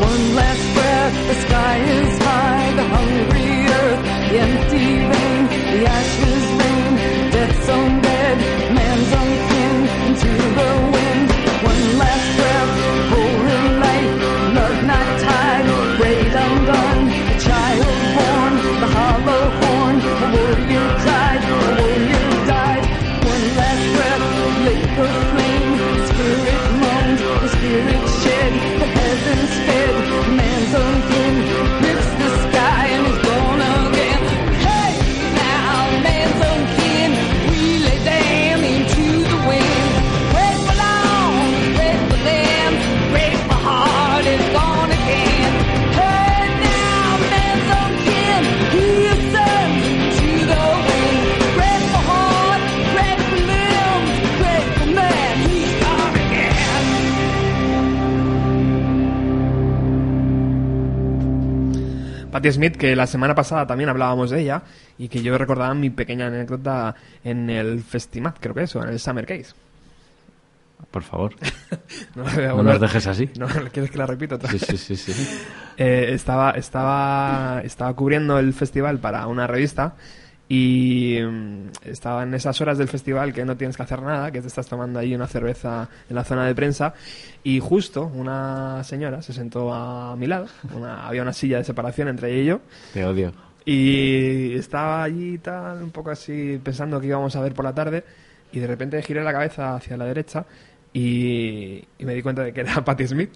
One 0.00 0.34
last 0.34 0.74
breath, 0.74 1.26
the 1.28 1.34
sky 1.34 1.76
is 1.76 2.18
high, 2.22 2.72
the 2.74 2.84
hungry 2.94 3.66
earth, 3.68 4.02
the 4.30 4.38
empty 4.38 4.86
rain, 5.10 5.42
the 5.72 5.86
ashes 5.86 6.49
own 7.70 8.00
bed, 8.02 8.38
man's 8.74 9.12
own 9.20 9.32
kin 9.48 10.06
into 10.06 10.30
the 10.58 10.90
wind. 10.92 10.99
Patti 62.40 62.52
Smith, 62.52 62.76
que 62.76 62.96
la 62.96 63.06
semana 63.06 63.34
pasada 63.34 63.66
también 63.66 63.90
hablábamos 63.90 64.30
de 64.30 64.40
ella 64.40 64.62
y 64.98 65.08
que 65.08 65.22
yo 65.22 65.36
recordaba 65.36 65.74
mi 65.74 65.90
pequeña 65.90 66.26
anécdota 66.28 66.94
en 67.22 67.50
el 67.50 67.82
Festimat, 67.82 68.36
creo 68.40 68.54
que 68.54 68.62
eso, 68.62 68.82
en 68.82 68.88
el 68.88 68.98
Summer 68.98 69.26
Case. 69.26 69.52
Por 70.90 71.02
favor, 71.02 71.34
No, 72.16 72.24
no 72.24 72.62
nos 72.62 72.80
dejes 72.80 73.06
así. 73.06 73.28
No, 73.38 73.46
¿quieres 73.72 73.90
que 73.90 73.98
la 73.98 74.06
repita 74.06 74.36
otra 74.36 74.50
Sí, 74.50 74.58
vez? 74.58 74.80
sí, 74.80 74.96
sí, 74.96 75.12
sí. 75.12 75.38
Eh, 75.82 76.12
estaba, 76.12 76.50
estaba, 76.50 77.62
estaba 77.64 77.94
cubriendo 77.94 78.38
el 78.38 78.52
festival 78.52 78.98
para 78.98 79.26
una 79.28 79.46
revista 79.46 79.94
y 80.52 81.16
mm, 81.22 81.68
estaba 81.84 82.24
en 82.24 82.34
esas 82.34 82.60
horas 82.60 82.76
del 82.76 82.88
festival 82.88 83.32
que 83.32 83.44
no 83.44 83.56
tienes 83.56 83.76
que 83.76 83.84
hacer 83.84 84.02
nada, 84.02 84.32
que 84.32 84.40
te 84.40 84.48
estás 84.48 84.66
tomando 84.66 84.98
ahí 84.98 85.14
una 85.14 85.28
cerveza 85.28 85.88
en 86.08 86.16
la 86.16 86.24
zona 86.24 86.44
de 86.44 86.54
prensa. 86.56 86.92
Y 87.44 87.60
justo 87.60 88.10
una 88.12 88.82
señora 88.82 89.22
se 89.22 89.32
sentó 89.32 89.72
a 89.72 90.16
mi 90.16 90.26
lado, 90.26 90.46
una- 90.76 91.06
había 91.06 91.22
una 91.22 91.32
silla 91.32 91.58
de 91.58 91.64
separación 91.64 92.08
entre 92.08 92.32
ella 92.34 92.42
y 92.42 92.46
yo. 92.46 92.60
Te 92.92 93.04
odio. 93.04 93.32
y 93.64 94.54
estaba 94.54 95.04
allí 95.04 95.38
tal, 95.38 95.82
un 95.84 95.90
poco 95.90 96.10
así 96.10 96.58
pensando 96.64 97.00
que 97.00 97.06
íbamos 97.06 97.36
a 97.36 97.40
ver 97.40 97.54
por 97.54 97.64
la 97.64 97.72
tarde. 97.74 98.02
Y 98.52 98.58
de 98.58 98.66
repente 98.66 99.00
giré 99.02 99.22
la 99.22 99.32
cabeza 99.32 99.76
hacia 99.76 99.96
la 99.96 100.06
derecha 100.06 100.44
y, 100.92 101.84
y 101.98 102.04
me 102.04 102.14
di 102.14 102.22
cuenta 102.22 102.42
de 102.42 102.52
que 102.52 102.62
era 102.62 102.74
Patti 102.84 103.06
Smith, 103.06 103.30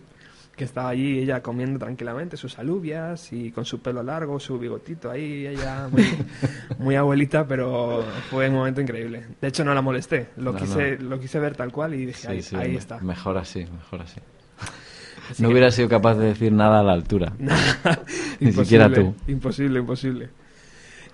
que 0.57 0.65
estaba 0.65 0.89
allí 0.91 1.19
ella 1.19 1.43
comiendo 1.43 1.79
tranquilamente 1.79 2.37
sus 2.37 2.59
alubias 2.59 3.33
y 3.33 3.51
con 3.51 3.65
su 3.65 3.81
pelo 3.81 4.03
largo, 4.03 4.39
su 4.39 4.59
bigotito 4.59 5.11
ahí, 5.11 5.47
ella 5.47 5.89
muy, 5.91 6.05
muy 6.79 6.95
abuelita, 6.95 7.47
pero 7.47 8.05
fue 8.31 8.49
un 8.49 8.55
momento 8.55 8.81
increíble. 8.81 9.25
De 9.41 9.49
hecho 9.49 9.65
no 9.65 9.75
la 9.75 9.83
molesté, 9.83 10.29
lo, 10.37 10.53
No, 10.53 10.59
quise, 10.59 10.99
lo 10.99 11.19
quise 11.19 11.39
ver 11.41 11.57
tal 11.57 11.73
cual 11.73 11.95
y 11.95 12.07
dije, 12.07 12.21
Sí, 12.21 12.27
ahí, 12.29 12.43
sí, 12.43 12.57
ahí 12.57 12.73
me- 12.73 12.79
está. 12.79 13.01
Mejor 13.01 13.37
así, 13.39 13.65
mejor 13.65 14.03
así. 14.03 14.21
Así 15.31 15.43
no 15.43 15.49
que- 15.49 15.53
hubiera 15.55 15.71
sido 15.71 15.89
capaz 15.89 16.15
de 16.17 16.27
decir 16.27 16.53
nada 16.53 16.81
a 16.81 16.83
la 16.83 16.93
altura. 16.93 17.33
Ni 18.41 18.53
siquiera 18.53 18.93
tú. 18.93 19.15
Imposible, 19.27 19.81
imposible. 19.81 20.29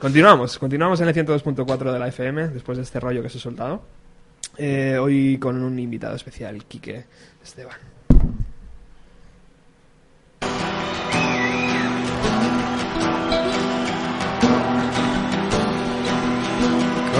Continuamos, 0.00 0.58
continuamos 0.58 1.00
en 1.00 1.08
el 1.08 1.14
102.4 1.14 1.92
de 1.92 1.98
la 1.98 2.08
FM, 2.08 2.48
después 2.48 2.76
de 2.78 2.82
este 2.82 2.98
rollo 2.98 3.22
que 3.22 3.28
se 3.28 3.38
ha 3.38 3.40
soltado. 3.40 3.82
Eh, 4.58 4.98
hoy 5.00 5.38
con 5.38 5.62
un 5.62 5.78
invitado 5.78 6.16
especial, 6.16 6.64
Quique 6.64 7.04
Esteban. 7.42 7.76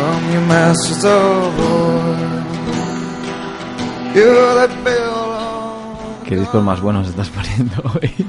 Come, 0.01 0.33
you 0.35 0.41
masters. 0.49 1.05
¿Qué 6.27 6.37
discos 6.37 6.63
más 6.63 6.81
buenos 6.81 7.09
estás 7.09 7.29
poniendo 7.37 7.75
hoy? 7.95 8.27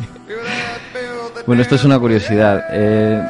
bueno, 1.48 1.62
esto 1.62 1.76
es 1.76 1.84
una 1.86 1.98
curiosidad. 2.00 2.64
Eh, 2.72 3.24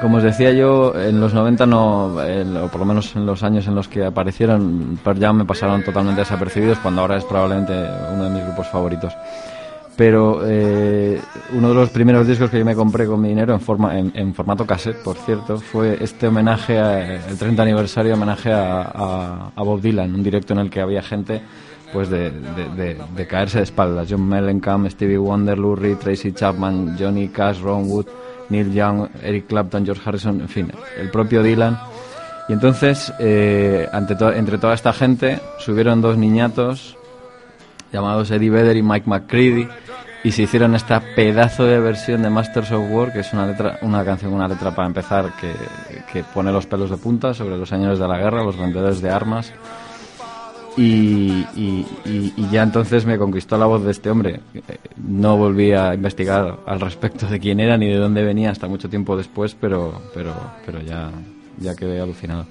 Como 0.00 0.18
os 0.18 0.22
decía 0.22 0.52
yo, 0.52 0.92
en 0.98 1.20
los 1.20 1.32
90 1.34 1.66
no, 1.66 2.22
en- 2.22 2.56
o 2.58 2.68
por 2.68 2.80
lo 2.80 2.84
menos 2.86 3.14
en 3.16 3.24
los 3.26 3.42
años 3.42 3.66
en 3.66 3.74
los 3.74 3.88
que 3.88 4.04
aparecieron, 4.04 4.98
Pearl 5.02 5.18
Jam 5.18 5.36
me 5.38 5.44
pasaron 5.44 5.82
totalmente 5.82 6.20
desapercibidos 6.20 6.78
cuando 6.78 7.00
ahora 7.00 7.16
es 7.16 7.24
probablemente 7.24 7.72
uno 8.12 8.24
de 8.24 8.30
mis 8.30 8.44
grupos 8.44 8.68
favoritos. 8.68 9.16
Pero 9.96 10.40
eh, 10.44 11.20
uno 11.52 11.68
de 11.68 11.74
los 11.74 11.90
primeros 11.90 12.26
discos 12.26 12.50
que 12.50 12.58
yo 12.58 12.64
me 12.64 12.74
compré 12.74 13.06
con 13.06 13.20
mi 13.20 13.28
dinero 13.28 13.54
en, 13.54 13.60
forma, 13.60 13.96
en, 13.96 14.34
formato 14.34 14.66
cassette, 14.66 14.96
por 15.04 15.16
cierto, 15.16 15.58
fue 15.58 15.98
este 16.02 16.26
homenaje, 16.26 16.78
a- 16.78 17.28
el 17.28 17.38
30 17.38 17.62
aniversario 17.62 18.14
homenaje 18.14 18.52
a, 18.52 18.82
a- 18.82 19.52
a 19.54 19.62
Bob 19.62 19.80
Dylan, 19.80 20.12
un 20.12 20.22
directo 20.24 20.52
en 20.52 20.58
el 20.58 20.70
que 20.70 20.80
había 20.80 21.00
gente 21.02 21.42
pues 21.92 22.10
de, 22.10 22.32
de- 22.32 22.68
de- 22.76 22.96
de 23.14 23.26
caerse 23.28 23.58
de 23.58 23.64
espaldas. 23.64 24.08
John 24.10 24.28
Mellencamp, 24.28 24.88
Stevie 24.90 25.16
Wonder, 25.18 25.56
Lou 25.56 25.76
Reed, 25.76 25.98
Tracy 25.98 26.32
Chapman, 26.32 26.96
Johnny 26.98 27.28
Cash, 27.28 27.60
Ron 27.60 27.88
Wood, 27.88 28.06
Neil 28.48 28.72
Young, 28.72 29.06
Eric 29.22 29.46
Clapton, 29.46 29.84
George 29.86 30.02
Harrison, 30.04 30.40
en 30.40 30.48
fin, 30.48 30.72
el 30.98 31.08
propio 31.12 31.40
Dylan. 31.44 31.78
Y 32.48 32.52
entonces, 32.52 33.12
eh, 33.20 33.88
ante 33.92 34.16
to- 34.16 34.32
entre 34.32 34.58
toda 34.58 34.74
esta 34.74 34.92
gente, 34.92 35.38
subieron 35.60 36.00
dos 36.00 36.18
niñatos 36.18 36.96
llamados 37.94 38.30
Eddie 38.30 38.50
Vedder 38.50 38.76
y 38.76 38.82
Mike 38.82 39.08
McCready 39.08 39.66
y 40.24 40.32
se 40.32 40.42
hicieron 40.42 40.74
esta 40.74 41.00
pedazo 41.14 41.64
de 41.64 41.78
versión 41.78 42.22
de 42.22 42.28
Masters 42.30 42.72
of 42.72 42.90
War 42.90 43.12
que 43.12 43.20
es 43.20 43.32
una 43.32 43.46
letra 43.46 43.78
una 43.82 44.04
canción 44.04 44.32
una 44.34 44.48
letra 44.48 44.74
para 44.74 44.88
empezar 44.88 45.32
que, 45.40 45.52
que 46.12 46.24
pone 46.24 46.50
los 46.50 46.66
pelos 46.66 46.90
de 46.90 46.96
punta 46.96 47.32
sobre 47.34 47.56
los 47.56 47.68
señores 47.68 47.98
de 47.98 48.08
la 48.08 48.18
guerra 48.18 48.42
los 48.42 48.56
vendedores 48.58 49.00
de 49.00 49.10
armas. 49.10 49.52
Y, 50.76 51.46
y- 51.54 51.86
ya 52.50 52.64
entonces 52.64 53.06
me 53.06 53.16
conquistó 53.16 53.56
la 53.56 53.66
voz 53.66 53.84
de 53.84 53.92
este 53.92 54.10
hombre. 54.10 54.40
No 54.96 55.36
volví 55.36 55.70
a 55.72 55.94
investigar 55.94 56.58
al 56.66 56.80
respecto 56.80 57.26
de 57.26 57.38
quién 57.38 57.60
era 57.60 57.76
ni 57.76 57.86
de 57.86 57.96
dónde 57.96 58.24
venía 58.24 58.50
hasta 58.50 58.66
mucho 58.66 58.88
tiempo 58.88 59.16
después 59.16 59.54
pero 59.60 60.02
pero 60.12 60.34
pero 60.66 60.80
ya 60.80 61.12
ya 61.58 61.76
quedé 61.76 62.00
alucinado. 62.00 62.46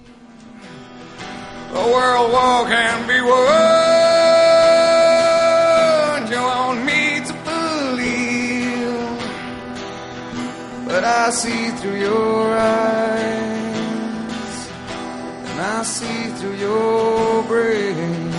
A 1.75 1.79
world. 3.25 4.12
You 6.33 6.41
want 6.41 6.83
me 6.83 7.21
to 7.29 7.33
believe, 7.45 9.19
but 10.87 11.03
I 11.03 11.29
see 11.29 11.69
through 11.77 11.99
your 11.99 12.57
eyes, 12.57 13.91
and 15.47 15.61
I 15.61 15.83
see 15.83 16.31
through 16.37 16.55
your 16.55 17.43
brain, 17.43 18.31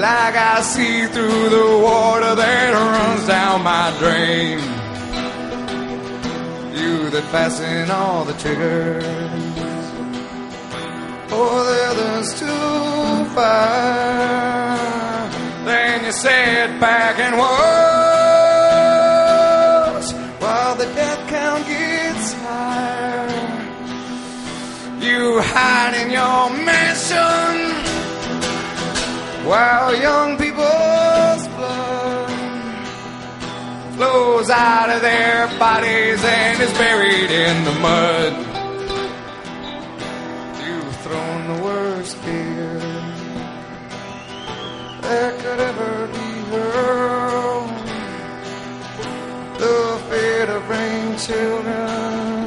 like 0.00 0.36
I 0.36 0.60
see 0.62 1.06
through 1.08 1.48
the 1.48 1.80
water 1.82 2.36
that 2.36 2.72
runs 2.72 3.26
down 3.26 3.64
my 3.64 3.90
drain. 3.98 4.60
You 6.78 7.10
that 7.10 7.24
fasten 7.32 7.90
all 7.90 8.24
the 8.24 8.34
triggers 8.34 9.04
for 11.28 11.64
the 11.68 11.78
others 11.90 12.28
to 12.38 12.54
fire. 13.34 14.85
You 16.16 16.80
back 16.80 17.18
and 17.18 17.36
watch 17.36 17.52
while 20.40 20.74
the 20.74 20.86
death 20.94 21.28
count 21.28 21.66
gets 21.66 22.32
higher. 22.32 23.28
You 24.98 25.42
hide 25.42 25.94
in 26.00 26.10
your 26.10 26.48
mansion 26.64 27.74
while 29.46 29.94
young 29.94 30.38
people's 30.38 31.48
blood 31.48 32.30
flows 33.96 34.48
out 34.48 34.88
of 34.88 35.02
their 35.02 35.48
bodies 35.58 36.24
and 36.24 36.62
is 36.62 36.72
buried 36.78 37.30
in 37.30 37.64
the 37.64 37.72
mud. 37.80 38.32
You've 40.64 40.96
thrown 41.04 41.56
the 41.56 41.62
that 45.08 45.38
could 45.38 45.60
ever 45.60 46.08
be 46.08 46.30
hurled. 46.50 47.70
The 49.62 49.78
fear 50.08 50.46
to 50.46 50.58
bring 50.66 51.16
children 51.26 52.46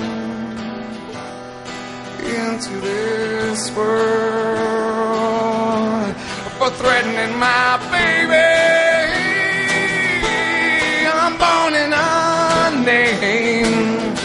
into 2.44 2.74
this 2.82 3.72
world 3.76 4.60
for 6.58 6.70
threatening 6.82 7.34
my 7.40 7.78
baby. 7.96 8.50
I'm 11.08 11.34
born 11.44 11.74
in 11.84 11.92
a 11.94 12.72
name. 12.92 14.16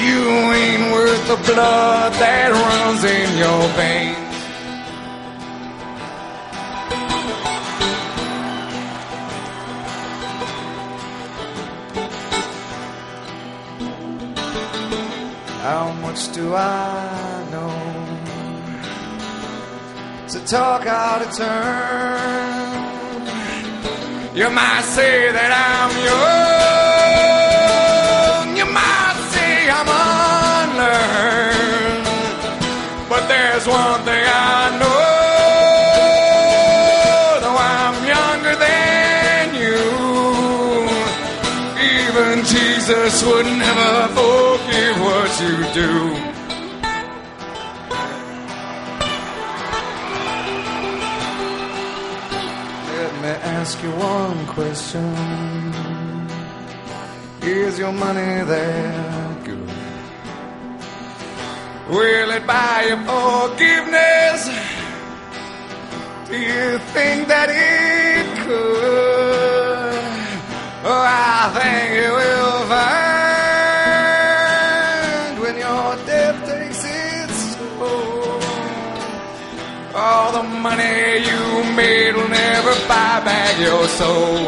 You 0.00 0.18
ain't 0.60 0.86
worth 0.92 1.22
the 1.26 1.38
blood 1.52 2.12
that 2.22 2.48
runs 2.52 3.02
in 3.04 3.28
your 3.36 3.68
veins. 3.74 4.25
How 15.66 15.86
much 15.94 16.22
do 16.32 16.54
I 16.54 17.44
know 17.50 17.74
to 20.28 20.38
talk 20.46 20.86
out 20.86 21.22
of 21.26 21.30
turn? 21.34 22.76
You 24.32 24.48
might 24.48 24.84
say 24.96 25.32
that 25.36 25.50
I'm 25.68 25.90
young. 26.06 27.36
You 28.60 28.66
might 28.80 29.18
say 29.34 29.54
I'm 29.78 29.88
unlearned. 30.70 32.06
But 33.10 33.26
there's 33.26 33.66
one 33.66 34.00
thing 34.06 34.24
I 34.24 34.70
know. 34.80 35.02
Though 37.42 37.58
I'm 37.74 37.96
younger 38.14 38.54
than 38.66 39.44
you, 39.64 39.82
even 41.98 42.44
Jesus 42.54 43.14
would 43.26 43.46
never 43.46 44.14
do. 45.38 46.14
Let 52.96 53.12
me 53.20 53.28
ask 53.58 53.82
you 53.82 53.90
one 53.90 54.46
question. 54.46 55.12
Is 57.42 57.78
your 57.78 57.92
money 57.92 58.44
that 58.44 59.44
good? 59.44 59.70
Will 61.90 62.30
it 62.30 62.46
buy 62.46 62.86
you 62.88 62.96
forgiveness? 63.04 64.48
Do 66.28 66.38
you 66.38 66.78
think 66.94 67.28
that 67.28 67.48
it 67.50 68.26
could? 68.42 69.96
Oh, 70.88 71.04
I 71.04 71.50
think 71.56 71.94
you 72.02 72.10
will 72.12 72.68
find 72.68 73.05
All 80.26 80.32
the 80.32 80.42
money 80.42 81.18
you 81.28 81.42
made 81.76 82.16
will 82.16 82.28
never 82.28 82.74
buy 82.88 83.22
back 83.24 83.60
your 83.60 83.86
soul. 83.86 84.38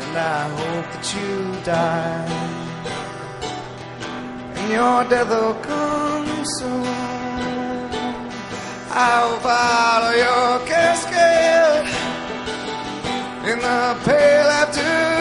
And 0.00 0.16
I 0.18 0.48
hope 0.58 0.86
that 0.94 1.06
you 1.14 1.32
die. 1.62 2.26
And 4.56 4.72
your 4.72 5.04
death 5.08 5.28
will 5.28 5.54
come 5.62 6.44
soon. 6.58 6.86
I'll 8.90 9.38
follow 9.46 10.14
your 10.26 10.66
casket 10.66 11.86
in 13.48 13.58
the 13.60 13.96
pale 14.04 14.50
afternoon. 14.60 15.13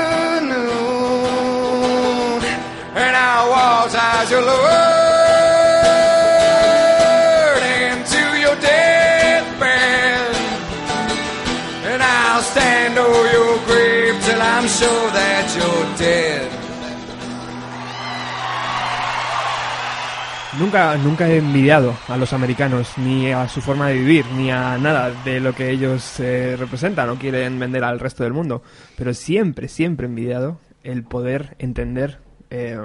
Nunca, 20.59 20.95
nunca 20.97 21.27
he 21.27 21.37
envidiado 21.37 21.95
a 22.07 22.15
los 22.15 22.31
americanos, 22.31 22.93
ni 22.97 23.31
a 23.31 23.49
su 23.49 23.59
forma 23.59 23.87
de 23.87 23.95
vivir, 23.95 24.25
ni 24.37 24.51
a 24.51 24.77
nada 24.77 25.11
de 25.25 25.39
lo 25.39 25.53
que 25.53 25.71
ellos 25.71 26.19
eh, 26.19 26.55
representan 26.57 27.09
o 27.09 27.15
quieren 27.15 27.59
vender 27.59 27.83
al 27.83 27.99
resto 27.99 28.23
del 28.23 28.33
mundo. 28.33 28.61
Pero 28.95 29.13
siempre, 29.13 29.67
siempre 29.67 30.05
he 30.05 30.09
envidiado 30.09 30.59
el 30.83 31.03
poder 31.03 31.55
entender, 31.59 32.19
eh, 32.51 32.77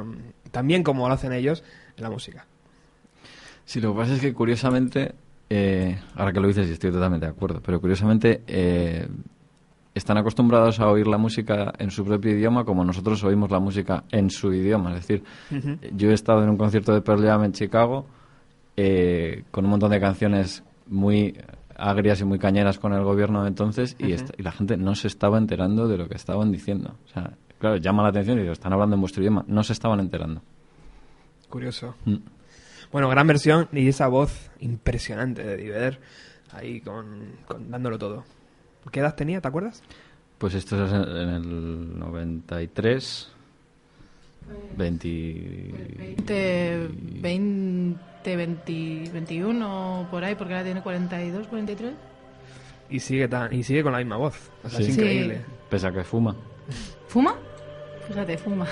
también 0.50 0.82
como 0.82 1.08
lo 1.08 1.14
hacen 1.14 1.32
ellos, 1.32 1.62
la 1.96 2.10
música. 2.10 2.46
Sí, 3.64 3.80
lo 3.80 3.92
que 3.92 3.98
pasa 3.98 4.14
es 4.14 4.20
que 4.20 4.32
curiosamente, 4.32 5.14
eh, 5.50 5.98
ahora 6.14 6.32
que 6.32 6.40
lo 6.40 6.48
dices 6.48 6.68
y 6.68 6.72
estoy 6.72 6.90
totalmente 6.90 7.26
de 7.26 7.32
acuerdo, 7.32 7.60
pero 7.64 7.80
curiosamente 7.80 8.42
eh, 8.46 9.06
están 9.94 10.16
acostumbrados 10.16 10.80
a 10.80 10.88
oír 10.88 11.06
la 11.06 11.18
música 11.18 11.72
en 11.78 11.90
su 11.90 12.04
propio 12.04 12.32
idioma 12.32 12.64
como 12.64 12.84
nosotros 12.84 13.22
oímos 13.24 13.50
la 13.50 13.58
música 13.58 14.04
en 14.10 14.30
su 14.30 14.52
idioma. 14.54 14.94
Es 14.94 15.06
decir, 15.06 15.24
yo 15.94 16.10
he 16.10 16.14
estado 16.14 16.42
en 16.42 16.48
un 16.48 16.56
concierto 16.56 16.94
de 16.94 17.02
Pearl 17.02 17.22
Jam 17.22 17.44
en 17.44 17.52
Chicago 17.52 18.06
eh, 18.76 19.44
con 19.50 19.64
un 19.64 19.72
montón 19.72 19.90
de 19.90 20.00
canciones 20.00 20.62
muy 20.86 21.36
agrias 21.76 22.20
y 22.20 22.24
muy 22.24 22.38
cañeras 22.38 22.78
con 22.78 22.92
el 22.92 23.02
gobierno 23.02 23.42
de 23.42 23.48
entonces 23.48 23.96
y, 23.98 24.12
y 24.12 24.42
la 24.42 24.52
gente 24.52 24.76
no 24.76 24.94
se 24.94 25.08
estaba 25.08 25.36
enterando 25.36 25.88
de 25.88 25.98
lo 25.98 26.08
que 26.08 26.14
estaban 26.14 26.52
diciendo. 26.52 26.94
O 27.04 27.08
sea, 27.08 27.32
claro, 27.58 27.76
llama 27.76 28.02
la 28.02 28.08
atención 28.10 28.38
y 28.38 28.42
digo, 28.42 28.52
están 28.52 28.72
hablando 28.72 28.94
en 28.94 29.00
vuestro 29.00 29.22
idioma. 29.22 29.44
No 29.48 29.62
se 29.64 29.72
estaban 29.72 30.00
enterando. 30.00 30.42
Curioso. 31.48 31.94
Mm. 32.04 32.16
Bueno, 32.92 33.08
gran 33.08 33.26
versión 33.26 33.68
y 33.72 33.88
esa 33.88 34.08
voz 34.08 34.50
impresionante 34.60 35.42
de 35.44 35.56
Diver 35.56 36.00
ahí 36.52 36.80
con, 36.80 37.32
con- 37.46 37.70
dándolo 37.70 37.98
todo. 37.98 38.24
¿Qué 38.90 39.00
edad 39.00 39.14
tenía, 39.14 39.40
te 39.40 39.48
acuerdas? 39.48 39.82
Pues 40.38 40.54
esto 40.54 40.82
es 40.84 40.92
en, 40.92 41.28
el 41.28 41.98
93. 41.98 43.32
20... 44.76 45.74
20, 45.98 46.88
20, 47.20 48.36
20, 48.36 49.10
21 49.12 50.08
por 50.10 50.24
ahí, 50.24 50.34
porque 50.34 50.54
ahora 50.54 50.64
tiene 50.64 50.82
42, 50.82 51.46
43. 51.48 51.92
Y 52.90 53.00
sigue 53.00 53.28
tan, 53.28 53.52
y 53.52 53.62
sigue 53.62 53.82
con 53.82 53.92
la 53.92 53.98
misma 53.98 54.16
voz. 54.16 54.50
O 54.64 54.68
sea, 54.70 54.78
Sí. 54.78 54.86
es 54.86 54.94
Sí. 54.94 55.00
increíble. 55.00 55.40
Pese 55.68 55.86
a 55.88 55.92
que 55.92 56.04
fuma. 56.04 56.34
¿Fuma? 57.08 57.34
Fíjate, 58.08 58.38
fuma. 58.38 58.66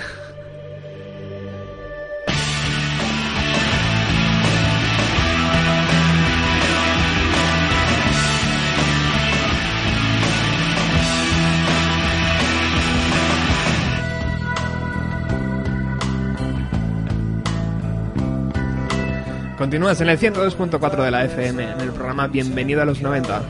Continúas 19.58 20.00
en 20.00 20.08
el 20.08 20.18
102.4 20.18 21.04
de 21.04 21.10
la 21.10 21.24
FM, 21.24 21.72
en 21.72 21.80
el 21.80 21.90
programa 21.90 22.26
Bienvenido 22.28 22.80
a 22.80 22.84
los 22.86 23.02
90. 23.02 23.42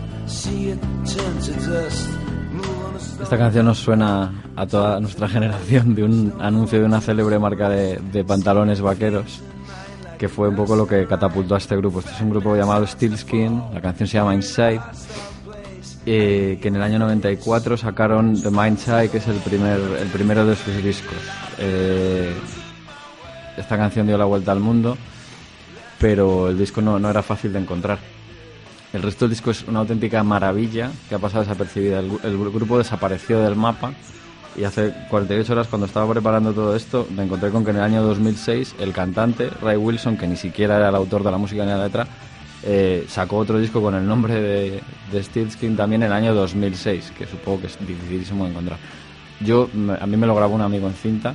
Esta 3.20 3.38
canción 3.38 3.66
nos 3.66 3.78
suena 3.78 4.44
a 4.54 4.66
toda 4.66 5.00
nuestra 5.00 5.28
generación 5.28 5.94
de 5.94 6.04
un 6.04 6.34
anuncio 6.38 6.78
de 6.78 6.84
una 6.84 7.00
célebre 7.00 7.38
marca 7.38 7.68
de, 7.68 8.24
pantalones 8.24 8.80
vaqueros, 8.80 9.40
que 10.18 10.28
fue 10.28 10.48
un 10.48 10.56
poco 10.56 10.76
lo 10.76 10.86
que 10.86 11.06
catapultó 11.06 11.54
a 11.54 11.58
este 11.58 11.76
grupo. 11.76 12.00
Este 12.00 12.12
es 12.12 12.20
un 12.20 12.30
grupo 12.30 12.54
llamado 12.54 12.86
Steelskin, 12.86 13.62
la 13.72 13.80
canción 13.80 14.06
se 14.06 14.18
llama 14.18 14.34
Inside, 14.34 14.80
eh, 16.04 16.58
que 16.60 16.68
en 16.68 16.76
el 16.76 16.82
año 16.82 16.98
94 16.98 17.76
sacaron 17.76 18.40
The 18.40 18.50
Mindside, 18.50 19.08
que 19.08 19.18
es 19.18 19.26
el, 19.28 19.38
primer, 19.38 19.80
el 20.00 20.08
primero 20.08 20.46
de 20.46 20.54
sus 20.54 20.76
discos. 20.82 21.18
Eh, 21.58 22.34
esta 23.56 23.76
canción 23.76 24.06
dio 24.06 24.18
la 24.18 24.26
vuelta 24.26 24.52
al 24.52 24.60
mundo, 24.60 24.96
pero 25.98 26.48
el 26.48 26.58
disco 26.58 26.82
no, 26.82 26.98
no 26.98 27.08
era 27.08 27.22
fácil 27.22 27.52
de 27.52 27.60
encontrar. 27.60 28.15
El 28.92 29.02
resto 29.02 29.24
del 29.26 29.30
disco 29.30 29.50
es 29.50 29.64
una 29.68 29.80
auténtica 29.80 30.22
maravilla 30.22 30.90
que 31.08 31.14
ha 31.14 31.18
pasado 31.18 31.42
desapercibida. 31.44 31.98
El, 32.00 32.06
el 32.22 32.38
gru- 32.38 32.52
grupo 32.52 32.78
desapareció 32.78 33.40
del 33.42 33.56
mapa 33.56 33.92
y 34.56 34.64
hace 34.64 34.94
48 35.10 35.52
horas 35.52 35.66
cuando 35.68 35.86
estaba 35.86 36.10
preparando 36.10 36.52
todo 36.52 36.74
esto 36.74 37.06
me 37.14 37.24
encontré 37.24 37.50
con 37.50 37.64
que 37.64 37.70
en 37.72 37.76
el 37.76 37.82
año 37.82 38.02
2006 38.02 38.76
el 38.80 38.92
cantante 38.92 39.50
Ray 39.60 39.76
Wilson, 39.76 40.16
que 40.16 40.26
ni 40.26 40.36
siquiera 40.36 40.76
era 40.78 40.88
el 40.88 40.94
autor 40.94 41.22
de 41.24 41.30
la 41.30 41.36
música 41.36 41.64
ni 41.64 41.70
la 41.72 41.84
letra, 41.84 42.06
eh, 42.62 43.04
sacó 43.08 43.36
otro 43.36 43.58
disco 43.58 43.82
con 43.82 43.94
el 43.94 44.06
nombre 44.06 44.34
de, 44.40 44.80
de 45.12 45.22
Steelskin 45.22 45.76
también 45.76 46.02
en 46.02 46.06
el 46.06 46.12
año 46.14 46.34
2006, 46.34 47.12
que 47.18 47.26
supongo 47.26 47.60
que 47.62 47.66
es 47.66 47.78
dificilísimo 47.86 48.44
de 48.44 48.50
encontrar. 48.50 48.78
Yo, 49.40 49.68
a 50.00 50.06
mí 50.06 50.16
me 50.16 50.26
lo 50.26 50.34
grabó 50.34 50.54
un 50.54 50.62
amigo 50.62 50.86
en 50.88 50.94
cinta, 50.94 51.34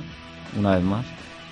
una 0.58 0.74
vez 0.74 0.84
más. 0.84 1.06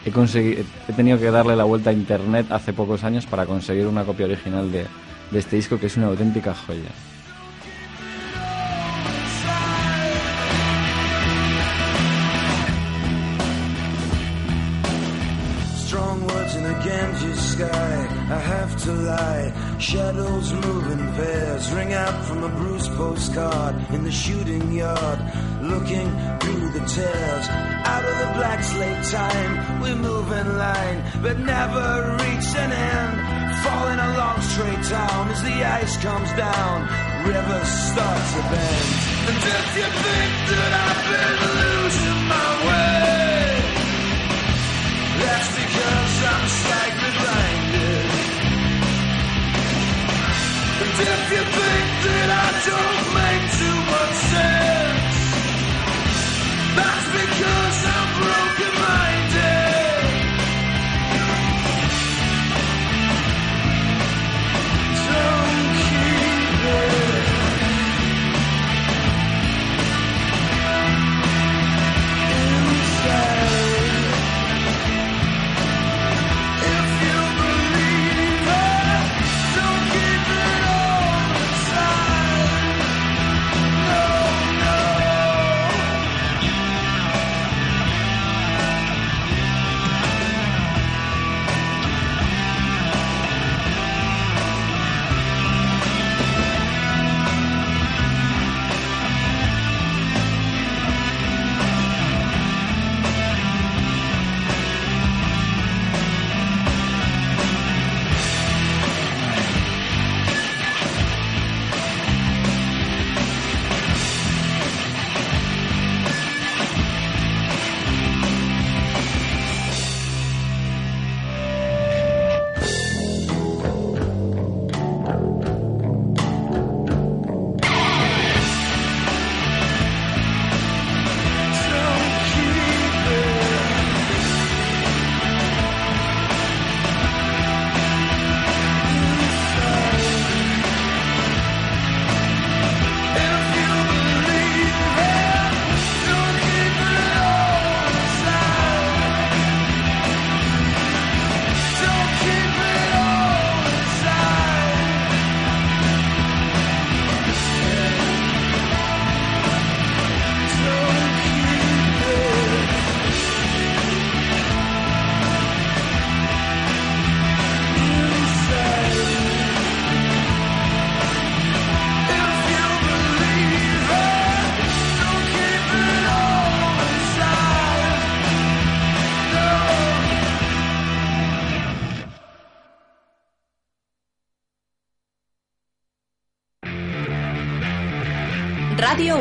He, 0.05 0.11
consegui- 0.13 0.65
he 0.89 0.93
tenido 0.93 1.19
que 1.21 1.31
darle 1.31 1.55
la 1.55 1.65
vuelta 1.65 1.91
a 1.91 1.93
internet 1.93 2.47
hace 2.51 2.73
pocos 2.73 3.05
años 3.05 3.27
para 3.27 3.47
conseguir 3.47 3.87
una 3.87 4.03
copia 4.03 4.27
original 4.27 4.73
de, 4.73 4.87
de 5.31 5.39
este 5.39 5.57
disco 5.57 5.79
que 5.79 5.87
es 5.87 5.97
una 5.97 6.07
auténtica 6.07 6.55
joya. 6.55 6.91
Strong 15.87 16.27
words 16.27 16.55
in 16.55 16.65
a 16.67 16.85
Ganges 16.85 17.41
sky. 17.41 18.07
I 18.31 18.39
have 18.39 18.77
to 18.85 18.93
lie. 18.93 19.53
Shadows 19.79 20.53
move 20.53 20.93
in 20.93 21.13
pairs. 21.15 21.73
Ring 21.73 21.93
out 21.93 22.25
from 22.27 22.45
a 22.45 22.49
bruised 22.49 22.93
postcard 22.93 23.75
in 23.93 24.05
the 24.05 24.13
shooting 24.13 24.73
yard. 24.73 25.19
Looking 25.61 26.09
through 26.39 26.69
the 26.71 26.87
tears. 26.87 27.49
Out 27.85 28.05
of 28.05 28.19
the 28.19 28.33
black 28.39 28.63
slate 28.63 29.05
time. 29.05 29.81
We 29.83 29.95
move 29.95 30.31
in 30.31 30.59
line, 30.59 31.03
but 31.23 31.41
never 31.41 32.17
reach 32.23 32.55
an 32.55 32.71
end. 32.71 33.40
Falling 33.65 33.99
along 33.99 34.41
straight 34.43 34.83
down 34.89 35.29
as 35.31 35.43
the 35.43 35.57
ice 35.65 35.97
comes 35.99 36.33
down. 36.33 36.89
rivers 37.27 37.69
start 37.93 38.23
to 38.35 38.41
bend. 38.51 38.89
And 39.29 39.37
if 39.37 39.67
you 39.79 39.89
think 40.05 40.33
that 40.51 40.73
I've 40.87 41.03
been 41.13 41.39
losing 41.61 42.23
my 42.35 42.51
way. 42.67 43.21
That's 45.21 45.49
because 45.61 46.15
I'm 46.33 46.47
slightly 46.63 47.11
blinded. 47.21 48.09
And 50.81 50.93
if 51.13 51.23
you 51.35 51.43
think 51.59 51.89
that 52.07 52.29
I 52.45 52.49
don't 52.71 53.07
make 53.21 53.45
too 53.61 53.79
much 53.93 54.17
sense, 54.33 55.19
that's 56.79 57.07
because 57.21 57.79
I'm 57.95 58.00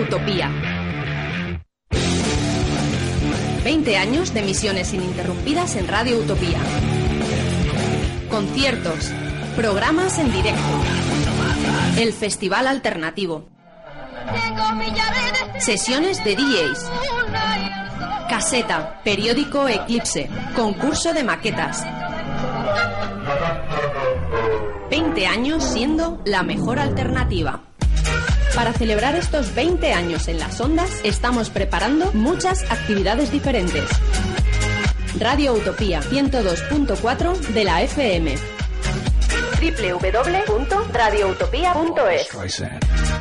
Utopía. 0.09 0.49
20 3.63 3.97
años 3.97 4.33
de 4.33 4.39
emisiones 4.39 4.91
ininterrumpidas 4.91 5.75
en 5.75 5.87
Radio 5.87 6.17
Utopía. 6.17 6.57
Conciertos, 8.31 9.11
programas 9.55 10.17
en 10.17 10.31
directo. 10.31 10.63
El 11.99 12.11
Festival 12.13 12.65
Alternativo. 12.65 13.49
Sesiones 15.59 16.23
de 16.23 16.35
DJs. 16.35 16.89
Caseta, 18.27 19.01
periódico 19.03 19.67
Eclipse, 19.67 20.27
concurso 20.55 21.13
de 21.13 21.23
maquetas. 21.23 21.85
20 24.89 25.27
años 25.27 25.63
siendo 25.63 26.19
la 26.25 26.41
mejor 26.41 26.79
alternativa. 26.79 27.68
Para 28.55 28.73
celebrar 28.73 29.15
estos 29.15 29.53
20 29.55 29.93
años 29.93 30.27
en 30.27 30.39
las 30.39 30.59
ondas, 30.59 30.89
estamos 31.03 31.49
preparando 31.49 32.11
muchas 32.13 32.69
actividades 32.69 33.31
diferentes. 33.31 33.85
Radio 35.19 35.53
Utopía 35.53 36.01
102.4 36.01 37.37
de 37.39 37.63
la 37.63 37.81
FM. 37.83 38.35
www.radioutopía.es 39.59 42.29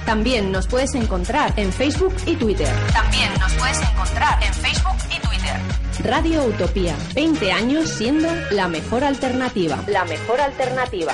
También 0.05 0.53
nos 0.53 0.67
puedes 0.67 0.95
encontrar 0.95 1.55
en 1.57 1.73
Facebook 1.73 2.15
y 2.27 2.37
Twitter. 2.37 2.69
También 2.93 3.31
nos 3.39 3.51
puedes 3.55 3.81
encontrar 3.81 4.43
en 4.43 4.53
Facebook 4.55 4.97
y 5.09 5.19
Twitter. 5.21 5.57
Radio 6.05 6.45
Utopía, 6.45 6.95
20 7.15 7.51
años 7.53 7.89
siendo 7.91 8.29
la 8.51 8.69
mejor 8.69 9.03
alternativa. 9.05 9.79
La 9.89 10.05
mejor 10.05 10.41
alternativa. 10.41 11.13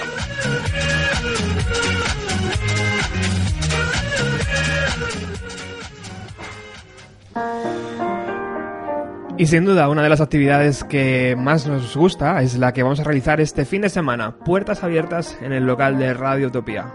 Y 9.37 9.47
sin 9.47 9.65
duda, 9.65 9.89
una 9.89 10.03
de 10.03 10.09
las 10.09 10.21
actividades 10.21 10.85
que 10.85 11.35
más 11.37 11.67
nos 11.67 11.97
gusta 11.97 12.41
es 12.43 12.57
la 12.57 12.73
que 12.73 12.83
vamos 12.85 13.01
a 13.01 13.05
realizar 13.05 13.41
este 13.41 13.65
fin 13.65 13.83
de 13.83 13.89
semana. 13.89 14.37
Puertas 14.45 14.85
abiertas 14.85 15.37
en 15.43 15.53
el 15.53 15.65
local 15.67 15.99
de 15.99 16.15
Radio 16.15 16.47
Utopía. 16.49 16.87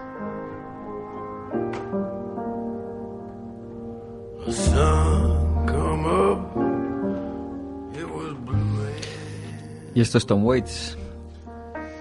Y 9.93 10.02
esto 10.02 10.17
es 10.17 10.25
Tom 10.25 10.45
Waits. 10.45 10.97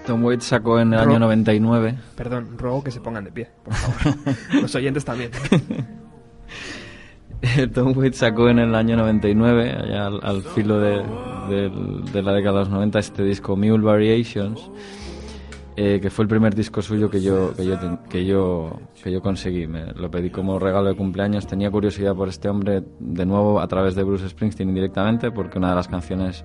Tom 0.05 0.23
Waits 0.23 0.45
sacó 0.45 0.79
en 0.79 0.93
el 0.93 1.03
Ro- 1.03 1.09
año 1.11 1.19
99. 1.19 1.97
Perdón, 2.15 2.57
ruego 2.57 2.83
que 2.83 2.91
se 2.91 3.01
pongan 3.01 3.23
de 3.25 3.31
pie, 3.31 3.49
por 3.63 3.73
favor. 3.73 4.15
Los 4.61 4.73
oyentes 4.75 5.03
también. 5.05 5.31
Tom 7.73 7.97
Waits 7.97 8.17
sacó 8.17 8.49
en 8.49 8.59
el 8.59 8.75
año 8.75 8.97
99, 8.97 9.71
allá 9.71 10.07
al, 10.07 10.41
filo 10.41 10.79
de, 10.79 11.01
la 12.21 12.33
década 12.33 12.59
de 12.59 12.65
los 12.65 12.69
90, 12.69 12.99
este 12.99 13.23
disco 13.23 13.55
Mule 13.55 13.83
Variations, 13.83 14.69
eh, 15.77 15.99
que 16.01 16.09
fue 16.09 16.23
el 16.23 16.29
primer 16.29 16.53
disco 16.53 16.81
suyo 16.81 17.09
que 17.09 17.21
yo, 17.21 17.53
que 17.55 17.65
yo, 17.65 17.77
que 18.09 18.25
yo, 18.25 18.79
que 19.01 19.11
yo 19.11 19.21
conseguí. 19.21 19.67
Me 19.67 19.93
lo 19.93 20.11
pedí 20.11 20.29
como 20.29 20.59
regalo 20.59 20.89
de 20.89 20.95
cumpleaños. 20.95 21.47
Tenía 21.47 21.71
curiosidad 21.71 22.13
por 22.13 22.27
este 22.27 22.49
hombre, 22.49 22.83
de 22.99 23.25
nuevo 23.25 23.61
a 23.61 23.67
través 23.67 23.95
de 23.95 24.03
Bruce 24.03 24.27
Springsteen 24.27 24.67
indirectamente, 24.67 25.31
porque 25.31 25.57
una 25.57 25.69
de 25.69 25.75
las 25.75 25.87
canciones 25.87 26.43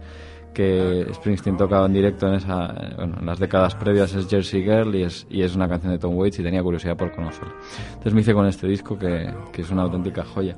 que 0.54 1.06
Springsteen 1.12 1.56
tocaba 1.56 1.86
en 1.86 1.92
directo 1.92 2.28
en, 2.28 2.34
esa, 2.34 2.72
bueno, 2.96 3.16
en 3.20 3.26
las 3.26 3.38
décadas 3.38 3.74
previas 3.74 4.14
es 4.14 4.28
Jersey 4.28 4.62
Girl 4.62 4.94
y 4.94 5.02
es, 5.02 5.26
y 5.28 5.42
es 5.42 5.54
una 5.54 5.68
canción 5.68 5.92
de 5.92 5.98
Tom 5.98 6.16
Waits 6.16 6.38
y 6.38 6.42
tenía 6.42 6.62
curiosidad 6.62 6.96
por 6.96 7.12
conocerlo. 7.12 7.54
Entonces 7.88 8.14
me 8.14 8.20
hice 8.22 8.32
con 8.32 8.46
este 8.46 8.66
disco 8.66 8.98
que, 8.98 9.30
que 9.52 9.62
es 9.62 9.70
una 9.70 9.82
auténtica 9.82 10.24
joya. 10.24 10.56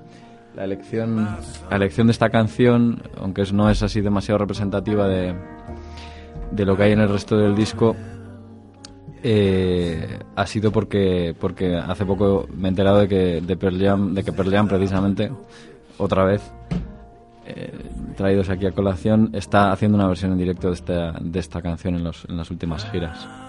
La 0.55 0.65
elección, 0.65 1.17
la 1.71 1.77
elección 1.77 2.07
de 2.07 2.13
esta 2.13 2.31
canción, 2.31 3.03
aunque 3.19 3.43
no 3.53 3.69
es 3.69 3.83
así 3.83 4.01
demasiado 4.01 4.39
representativa 4.39 5.09
de, 5.09 5.35
de 6.51 6.65
lo 6.65 6.77
que 6.77 6.85
hay 6.85 6.93
en 6.93 7.01
el 7.01 7.09
resto 7.09 7.37
del 7.37 7.55
disco, 7.55 7.97
eh, 9.23 10.19
ha 10.35 10.47
sido 10.47 10.71
porque, 10.71 11.35
porque 11.39 11.75
hace 11.77 12.07
poco 12.07 12.47
me 12.55 12.69
he 12.69 12.71
enterado 12.71 13.01
de 13.01 13.09
que, 13.09 13.41
de 13.41 14.25
que 14.25 14.33
Pearl 14.33 14.69
precisamente, 14.69 15.33
otra 15.99 16.25
vez, 16.25 16.43
eh, 17.47 17.73
traídos 18.17 18.51
aquí 18.51 18.67
a 18.67 18.73
colación, 18.73 19.31
está 19.35 19.71
haciendo 19.71 19.97
una 19.97 20.09
versión 20.09 20.33
en 20.33 20.39
directo 20.39 20.69
de 20.69 20.75
esta, 20.75 21.13
de 21.21 21.39
esta 21.39 21.63
canción 21.63 21.95
en, 21.95 22.05
los, 22.05 22.25
en 22.29 22.37
las 22.37 22.51
últimas 22.51 22.91
giras. 22.91 23.46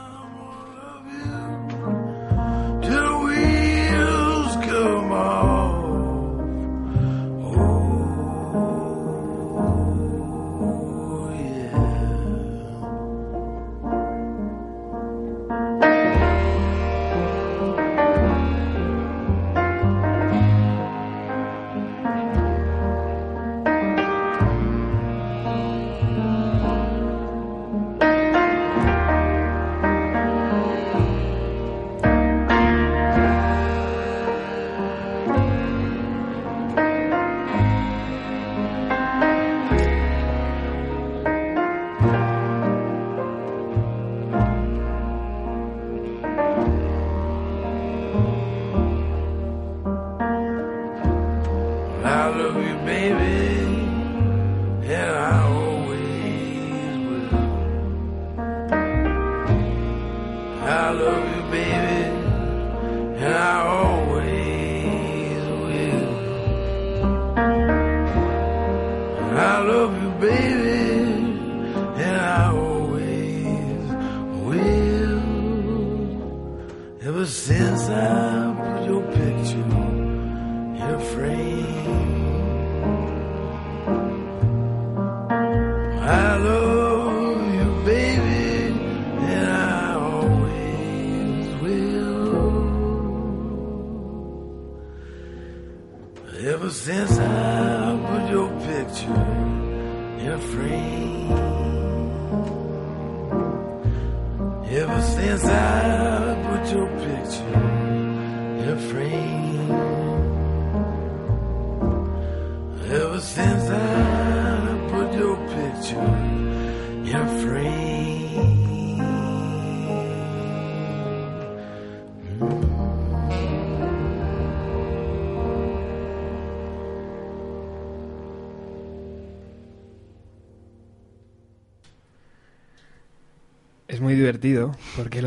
This 96.88 97.12
is 97.12 97.17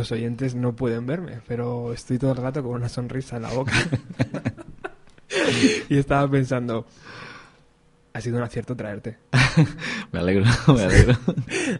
los 0.00 0.12
oyentes 0.12 0.54
no 0.54 0.74
pueden 0.74 1.06
verme, 1.06 1.40
pero 1.46 1.92
estoy 1.92 2.18
todo 2.18 2.32
el 2.32 2.38
rato 2.38 2.62
con 2.62 2.72
una 2.72 2.88
sonrisa 2.88 3.36
en 3.36 3.42
la 3.42 3.50
boca. 3.50 3.72
y 5.88 5.98
estaba 5.98 6.28
pensando, 6.30 6.86
ha 8.12 8.20
sido 8.20 8.36
un 8.38 8.42
acierto 8.42 8.74
traerte. 8.76 9.18
Me 10.12 10.18
alegro, 10.20 10.44
me 10.74 10.82
alegro. 10.84 11.16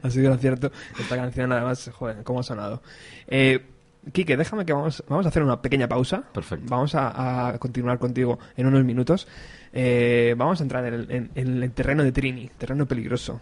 ha 0.02 0.10
sido 0.10 0.28
un 0.30 0.36
acierto. 0.36 0.70
Esta 0.98 1.16
canción, 1.16 1.52
además, 1.52 1.90
joder, 1.92 2.22
cómo 2.22 2.40
ha 2.40 2.44
sonado. 2.44 2.82
Eh, 3.26 3.64
Quique, 4.12 4.36
déjame 4.36 4.64
que 4.64 4.72
vamos, 4.72 5.04
vamos 5.08 5.26
a 5.26 5.28
hacer 5.28 5.42
una 5.42 5.60
pequeña 5.60 5.86
pausa. 5.88 6.22
Perfecto. 6.32 6.64
Vamos 6.68 6.94
a, 6.94 7.48
a 7.48 7.58
continuar 7.58 7.98
contigo 7.98 8.38
en 8.56 8.66
unos 8.66 8.84
minutos. 8.84 9.28
Eh, 9.72 10.34
vamos 10.38 10.60
a 10.60 10.62
entrar 10.62 10.84
en 10.86 10.94
el, 10.94 11.10
en- 11.10 11.30
en 11.34 11.62
el 11.62 11.70
terreno 11.72 12.02
de 12.02 12.12
Trini, 12.12 12.50
terreno 12.56 12.86
peligroso. 12.86 13.40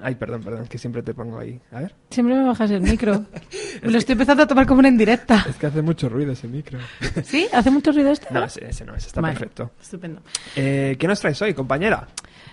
Ay, 0.00 0.14
perdón, 0.14 0.42
perdón, 0.42 0.66
que 0.66 0.78
siempre 0.78 1.02
te 1.02 1.14
pongo 1.14 1.38
ahí. 1.38 1.60
A 1.72 1.80
ver. 1.80 1.94
Siempre 2.10 2.34
me 2.36 2.44
bajas 2.44 2.70
el 2.70 2.80
micro. 2.80 3.26
Me 3.82 3.90
lo 3.90 3.98
estoy 3.98 4.12
empezando 4.12 4.42
a 4.42 4.46
tomar 4.46 4.66
como 4.66 4.80
una 4.80 4.88
indirecta. 4.88 5.44
Es 5.48 5.56
que 5.56 5.66
hace 5.66 5.82
mucho 5.82 6.08
ruido 6.08 6.32
ese 6.32 6.48
micro. 6.48 6.78
¿Sí? 7.24 7.46
¿Hace 7.52 7.70
mucho 7.70 7.92
ruido 7.92 8.10
este? 8.10 8.32
No, 8.32 8.44
ese, 8.44 8.68
ese 8.68 8.84
no, 8.84 8.94
ese 8.94 9.08
está 9.08 9.20
Vale, 9.20 9.34
perfecto. 9.34 9.70
Estupendo. 9.80 10.22
Eh, 10.56 10.96
¿Qué 10.98 11.06
nos 11.08 11.20
traes 11.20 11.40
hoy, 11.42 11.54
compañera? 11.54 12.06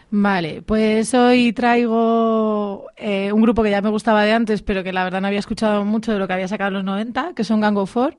Vale, 0.09 0.61
pues 0.61 1.13
hoy 1.13 1.51
traigo 1.51 2.85
eh, 2.95 3.31
un 3.31 3.41
grupo 3.41 3.61
que 3.61 3.71
ya 3.71 3.81
me 3.81 3.89
gustaba 3.89 4.23
de 4.23 4.31
antes, 4.31 4.61
pero 4.61 4.83
que 4.83 4.93
la 4.93 5.03
verdad 5.03 5.19
no 5.19 5.27
había 5.27 5.39
escuchado 5.39 5.83
mucho 5.83 6.13
de 6.13 6.19
lo 6.19 6.27
que 6.27 6.33
había 6.33 6.47
sacado 6.47 6.69
en 6.69 6.73
los 6.75 6.83
90, 6.85 7.33
que 7.35 7.43
son 7.43 7.59
Gang 7.59 7.77
of 7.77 7.91
Four, 7.91 8.17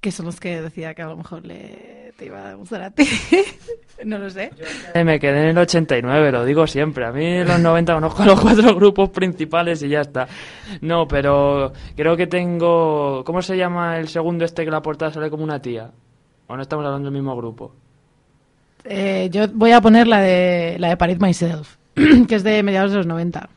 que 0.00 0.10
son 0.12 0.26
los 0.26 0.40
que 0.40 0.62
decía 0.62 0.94
que 0.94 1.02
a 1.02 1.06
lo 1.08 1.16
mejor 1.16 1.44
le, 1.44 2.12
te 2.16 2.26
iba 2.26 2.50
a 2.50 2.54
gustar 2.54 2.82
a 2.82 2.90
ti. 2.90 3.06
no 4.04 4.18
lo 4.18 4.30
sé. 4.30 4.50
Eh, 4.94 5.04
Me 5.04 5.20
quedé 5.20 5.42
en 5.42 5.48
el 5.48 5.58
89, 5.58 6.32
lo 6.32 6.44
digo 6.44 6.66
siempre. 6.66 7.04
A 7.04 7.12
mí 7.12 7.24
en 7.24 7.46
los 7.48 7.60
90 7.60 7.94
conozco 7.94 8.22
a 8.22 8.26
los 8.26 8.40
cuatro 8.40 8.74
grupos 8.74 9.10
principales 9.10 9.82
y 9.82 9.88
ya 9.90 10.00
está. 10.00 10.26
No, 10.80 11.06
pero 11.06 11.72
creo 11.96 12.16
que 12.16 12.26
tengo... 12.26 13.22
¿Cómo 13.24 13.42
se 13.42 13.56
llama 13.56 13.98
el 13.98 14.08
segundo 14.08 14.44
este 14.44 14.64
que 14.64 14.70
la 14.70 14.80
portada 14.82 15.12
sale 15.12 15.28
como 15.28 15.44
una 15.44 15.60
tía? 15.60 15.90
¿O 16.46 16.56
no 16.56 16.62
estamos 16.62 16.84
hablando 16.86 17.10
del 17.10 17.14
mismo 17.20 17.36
grupo? 17.36 17.74
Eh, 18.84 19.28
yo 19.30 19.46
voy 19.52 19.72
a 19.72 19.80
poner 19.82 20.06
la 20.06 20.20
de, 20.20 20.76
la 20.78 20.88
de 20.88 20.96
Parid 20.96 21.20
Myself, 21.20 21.76
que 22.26 22.34
es 22.34 22.42
de 22.42 22.62
mediados 22.62 22.90
de 22.92 22.96
los 22.96 23.06
90. 23.06 23.48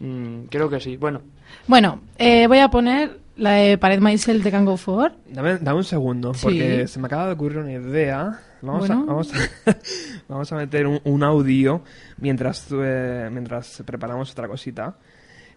Mm, 0.00 0.40
creo 0.50 0.68
que 0.68 0.78
sí. 0.78 0.98
Bueno, 0.98 1.22
Bueno, 1.66 2.00
eh, 2.18 2.46
voy 2.46 2.58
a 2.58 2.68
poner 2.68 3.18
la 3.36 3.52
de 3.52 3.78
Pared 3.78 4.00
Myself 4.00 4.42
de 4.42 4.50
Gang 4.50 4.68
of 4.68 4.82
Four. 4.82 5.12
Dame, 5.30 5.58
dame 5.58 5.78
un 5.78 5.84
segundo, 5.84 6.34
Sí. 6.34 6.40
porque 6.44 6.86
se 6.88 6.98
me 6.98 7.06
acaba 7.06 7.26
de 7.26 7.32
ocurrir 7.32 7.58
una 7.58 7.72
idea. 7.72 8.40
Vamos, 8.62 8.88
Bueno. 8.88 9.02
a, 9.02 9.06
vamos, 9.06 9.32
a, 9.34 9.76
vamos 10.28 10.52
a 10.52 10.56
meter 10.56 10.86
un, 10.86 11.00
un 11.04 11.22
audio 11.22 11.82
mientras, 12.18 12.64
tú, 12.66 12.80
eh, 12.82 13.28
mientras 13.30 13.82
preparamos 13.84 14.30
otra 14.32 14.48
cosita. 14.48 14.96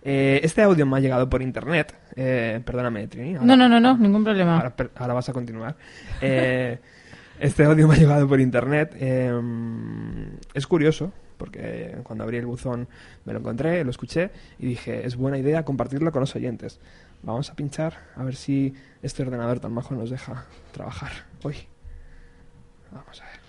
Eh, 0.04 0.40
este 0.44 0.62
audio 0.62 0.86
me 0.86 0.98
ha 0.98 1.00
llegado 1.00 1.30
por 1.30 1.42
internet. 1.42 1.94
Eh, 2.16 2.62
perdóname, 2.66 3.08
Trini. 3.08 3.36
ahora- 3.36 3.46
No, 3.46 3.56
no, 3.58 3.68
no, 3.70 3.80
no, 3.80 3.98
ningún 3.98 4.24
problema. 4.24 4.58
Ahora, 4.58 4.76
per- 4.76 4.92
ahora 4.96 5.14
vas 5.14 5.28
a 5.30 5.34
continuar. 5.34 5.76
Eh, 6.22 6.78
este 7.40 7.64
audio 7.66 7.88
me 7.88 7.96
ha 7.96 7.98
llegado 7.98 8.28
por 8.28 8.40
internet. 8.40 8.96
eh, 9.00 9.32
es 10.54 10.68
curioso, 10.68 11.12
porque 11.40 11.98
cuando 12.04 12.24
abrí 12.24 12.38
el 12.38 12.46
buzón 12.46 12.88
me 13.26 13.34
lo 13.34 13.40
encontré, 13.40 13.84
lo 13.84 13.90
escuché 13.90 14.30
y 14.60 14.68
dije, 14.68 15.08
es 15.08 15.16
buena 15.16 15.40
idea 15.40 15.66
compartirlo 15.66 16.12
con 16.12 16.20
los 16.20 16.36
oyentes. 16.36 16.80
Vamos 17.24 17.50
a 17.50 17.56
pinchar 17.56 17.94
a 18.16 18.24
ver 18.24 18.36
si 18.36 18.74
este 19.02 19.24
ordenador 19.24 19.60
tan 19.60 19.74
bajo 19.74 19.96
nos 19.96 20.12
deja 20.12 20.46
trabajar 20.72 21.12
hoy. 21.44 21.56
Vamos 22.92 23.22
a 23.22 23.26
ver. 23.26 23.40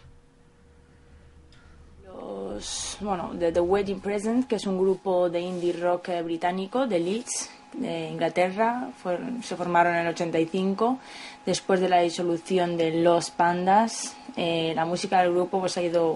Los, 2.07 2.97
bueno, 3.01 3.33
de 3.35 3.53
The 3.53 3.61
Wedding 3.61 4.01
Present, 4.01 4.47
que 4.47 4.57
es 4.57 4.67
un 4.67 4.79
grupo 4.79 5.29
de 5.31 5.41
indie 5.41 5.73
rock 5.73 6.09
eh, 6.09 6.23
británico 6.23 6.87
de 6.87 6.99
Leeds, 6.99 7.51
de 7.75 8.09
Inglaterra, 8.11 8.91
fueron- 9.01 9.43
se 9.43 9.55
formaron 9.57 9.95
en 9.95 10.01
el 10.01 10.09
85 10.09 10.99
después 11.47 11.81
de 11.81 11.89
la 11.89 12.01
disolución 12.01 12.77
de 12.77 13.01
Los 13.03 13.31
Pandas. 13.31 14.17
eh, 14.37 14.73
la 14.77 14.85
música 14.85 15.23
del 15.23 15.33
grupo 15.33 15.61
pues 15.61 15.77
ha 15.77 15.83
ido 15.83 16.15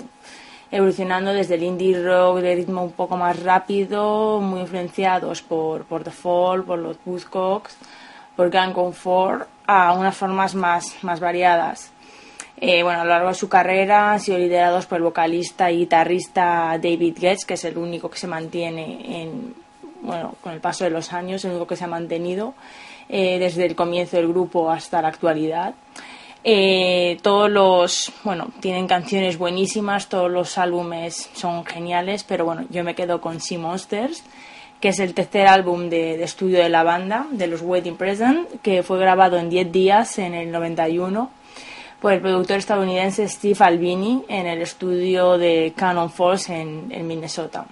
evolucionando 0.75 1.33
desde 1.33 1.55
el 1.55 1.63
indie 1.63 2.03
rock 2.03 2.41
de 2.41 2.57
ritmo 2.57 2.83
un 2.83 2.91
poco 2.91 3.17
más 3.17 3.41
rápido, 3.45 4.41
muy 4.41 4.63
influenciados 4.63 5.41
por, 5.41 5.85
por 5.85 6.03
The 6.03 6.11
Fall, 6.11 6.65
por 6.65 6.81
los 6.81 6.97
Buzzcocks, 7.05 7.77
por 8.35 8.51
Gang 8.51 8.75
Four, 8.93 9.47
a 9.69 9.93
unas 9.93 10.17
formas 10.17 10.57
más, 10.57 10.97
más 11.03 11.21
variadas. 11.21 11.93
Eh, 12.57 12.83
bueno, 12.83 13.03
a 13.03 13.05
lo 13.05 13.11
largo 13.11 13.29
de 13.29 13.35
su 13.35 13.49
carrera 13.49 14.15
han 14.15 14.21
sido 14.21 14.37
liderados 14.37 14.87
por 14.87 14.97
el 14.97 15.05
vocalista 15.05 15.71
y 15.71 15.79
guitarrista 15.79 16.77
David 16.83 17.19
Getz, 17.21 17.45
que 17.45 17.55
es 17.55 17.65
el 17.65 17.79
único 17.79 18.11
que 18.11 18.19
se 18.19 18.27
mantiene 18.27 19.23
en, 19.23 19.55
bueno, 20.03 20.35
con 20.41 20.55
el 20.55 20.61
paso 20.61 20.83
de 20.83 20.91
los 20.91 21.13
años, 21.13 21.45
el 21.45 21.53
único 21.53 21.69
que 21.69 21.77
se 21.77 21.85
ha 21.85 21.89
mantenido 21.89 22.55
eh, 23.09 23.39
desde 23.39 23.65
el 23.65 23.77
comienzo 23.77 24.17
del 24.17 24.27
grupo 24.27 24.69
hasta 24.69 25.01
la 25.01 25.09
actualidad. 25.09 25.75
Eh, 26.47 27.17
todos 27.23 27.51
los, 27.51 28.13
bueno, 28.23 28.51
tienen 28.61 28.87
canciones 28.87 29.39
buenísimas, 29.39 30.11
todos 30.11 30.31
los 30.31 30.59
álbumes 30.59 31.31
son 31.33 31.65
geniales, 31.65 32.23
pero 32.23 32.45
bueno, 32.45 32.67
yo 32.69 32.85
me 32.85 32.95
quedo 32.95 33.23
con 33.23 33.41
Sea 33.41 33.59
Monsters, 33.59 34.23
que 34.79 34.89
es 34.89 34.99
el 34.99 35.15
tercer 35.15 35.47
álbum 35.47 35.89
de, 35.89 36.23
estudio 36.23 36.59
de 36.59 36.69
la 36.69 36.83
banda, 36.83 37.27
de 37.31 37.47
los 37.47 37.63
Wedding 37.63 37.97
Present, 37.97 38.61
que 38.61 38.83
fue 38.83 38.99
grabado 38.99 39.39
en 39.39 39.49
10 39.49 39.73
días 39.73 40.19
en 40.19 40.35
el 40.35 40.53
91 40.53 41.31
por 41.99 42.13
el 42.13 42.21
productor 42.21 42.59
estadounidense 42.59 43.27
Steve 43.27 43.57
Albini 43.61 44.23
en 44.29 44.47
el 44.47 44.61
estudio 44.61 45.39
de 45.39 45.73
Cannon 45.75 46.11
Falls 46.11 46.51
en, 46.51 46.89
en 46.91 47.07
Minnesota. 47.07 47.65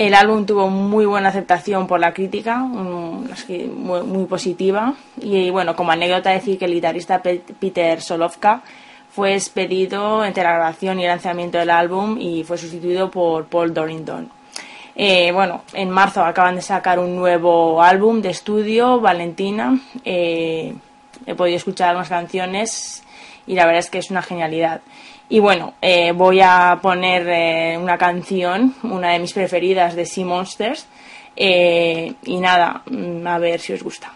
El 0.00 0.14
álbum 0.14 0.46
tuvo 0.46 0.70
muy 0.70 1.04
buena 1.04 1.28
aceptación 1.28 1.86
por 1.86 2.00
la 2.00 2.14
crítica, 2.14 2.56
muy, 2.56 3.26
muy 4.02 4.24
positiva. 4.24 4.94
Y 5.20 5.50
bueno, 5.50 5.76
como 5.76 5.92
anécdota 5.92 6.30
decir 6.30 6.58
que 6.58 6.64
el 6.64 6.72
guitarrista 6.72 7.20
Pe- 7.20 7.42
Peter 7.60 8.00
Solovka 8.00 8.62
fue 9.10 9.32
despedido 9.32 10.24
entre 10.24 10.42
la 10.42 10.52
grabación 10.54 10.98
y 10.98 11.02
el 11.02 11.08
lanzamiento 11.10 11.58
del 11.58 11.68
álbum 11.68 12.16
y 12.18 12.44
fue 12.44 12.56
sustituido 12.56 13.10
por 13.10 13.44
Paul 13.48 13.74
Dorrington. 13.74 14.30
Eh, 14.96 15.32
bueno, 15.32 15.64
en 15.74 15.90
marzo 15.90 16.24
acaban 16.24 16.54
de 16.54 16.62
sacar 16.62 16.98
un 16.98 17.14
nuevo 17.14 17.82
álbum 17.82 18.22
de 18.22 18.30
estudio, 18.30 19.00
Valentina. 19.00 19.78
Eh, 20.06 20.74
he 21.26 21.34
podido 21.34 21.58
escuchar 21.58 21.90
algunas 21.90 22.08
canciones 22.08 23.02
y 23.46 23.54
la 23.54 23.66
verdad 23.66 23.80
es 23.80 23.90
que 23.90 23.98
es 23.98 24.10
una 24.10 24.22
genialidad. 24.22 24.80
Y 25.30 25.38
bueno, 25.38 25.74
eh, 25.80 26.10
voy 26.10 26.40
a 26.42 26.80
poner 26.82 27.26
eh, 27.28 27.78
una 27.78 27.96
canción, 27.96 28.74
una 28.82 29.12
de 29.12 29.20
mis 29.20 29.32
preferidas 29.32 29.94
de 29.94 30.04
Sea 30.04 30.26
Monsters. 30.26 30.86
eh, 31.36 32.12
y 32.24 32.36
nada, 32.38 32.82
mm, 32.86 33.26
a 33.26 33.38
ver 33.38 33.60
si 33.60 33.72
os 33.72 33.82
gusta. 33.82 34.12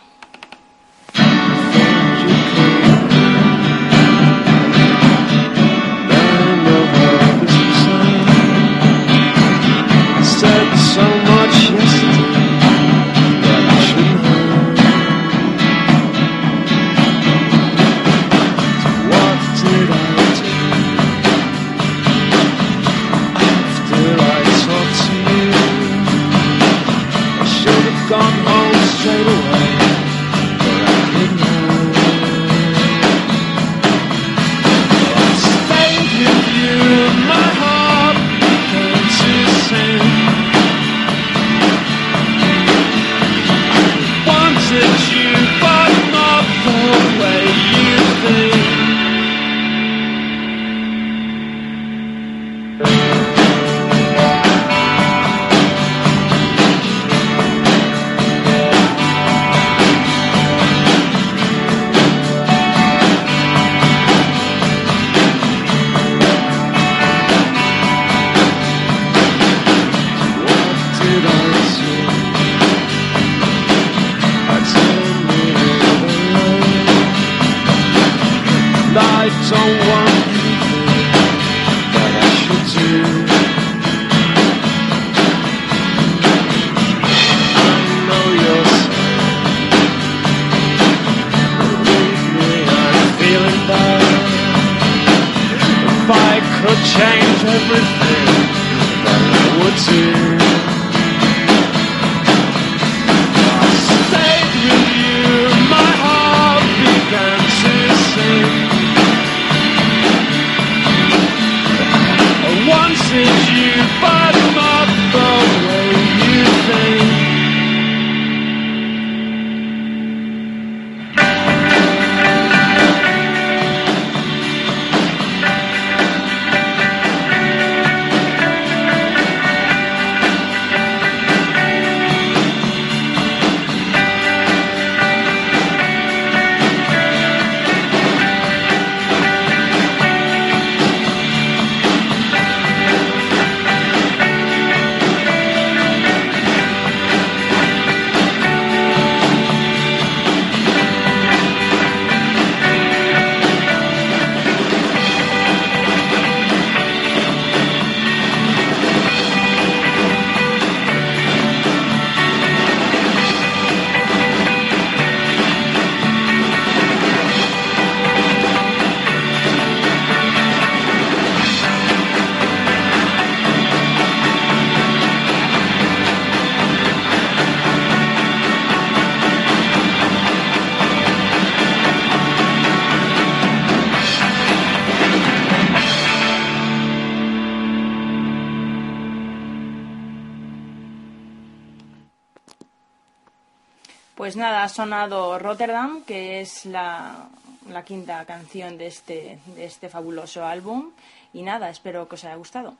Rotterdam, 195.38 196.04
que 196.04 196.40
es 196.40 196.66
la, 196.66 197.28
la 197.70 197.84
quinta 197.84 198.24
canción 198.26 198.76
de 198.76 198.86
este, 198.86 199.38
de 199.56 199.64
este 199.64 199.88
fabuloso 199.88 200.44
álbum. 200.44 200.90
Y 201.32 201.42
nada, 201.42 201.70
espero 201.70 202.08
que 202.08 202.16
os 202.16 202.24
haya 202.24 202.36
gustado. 202.36 202.74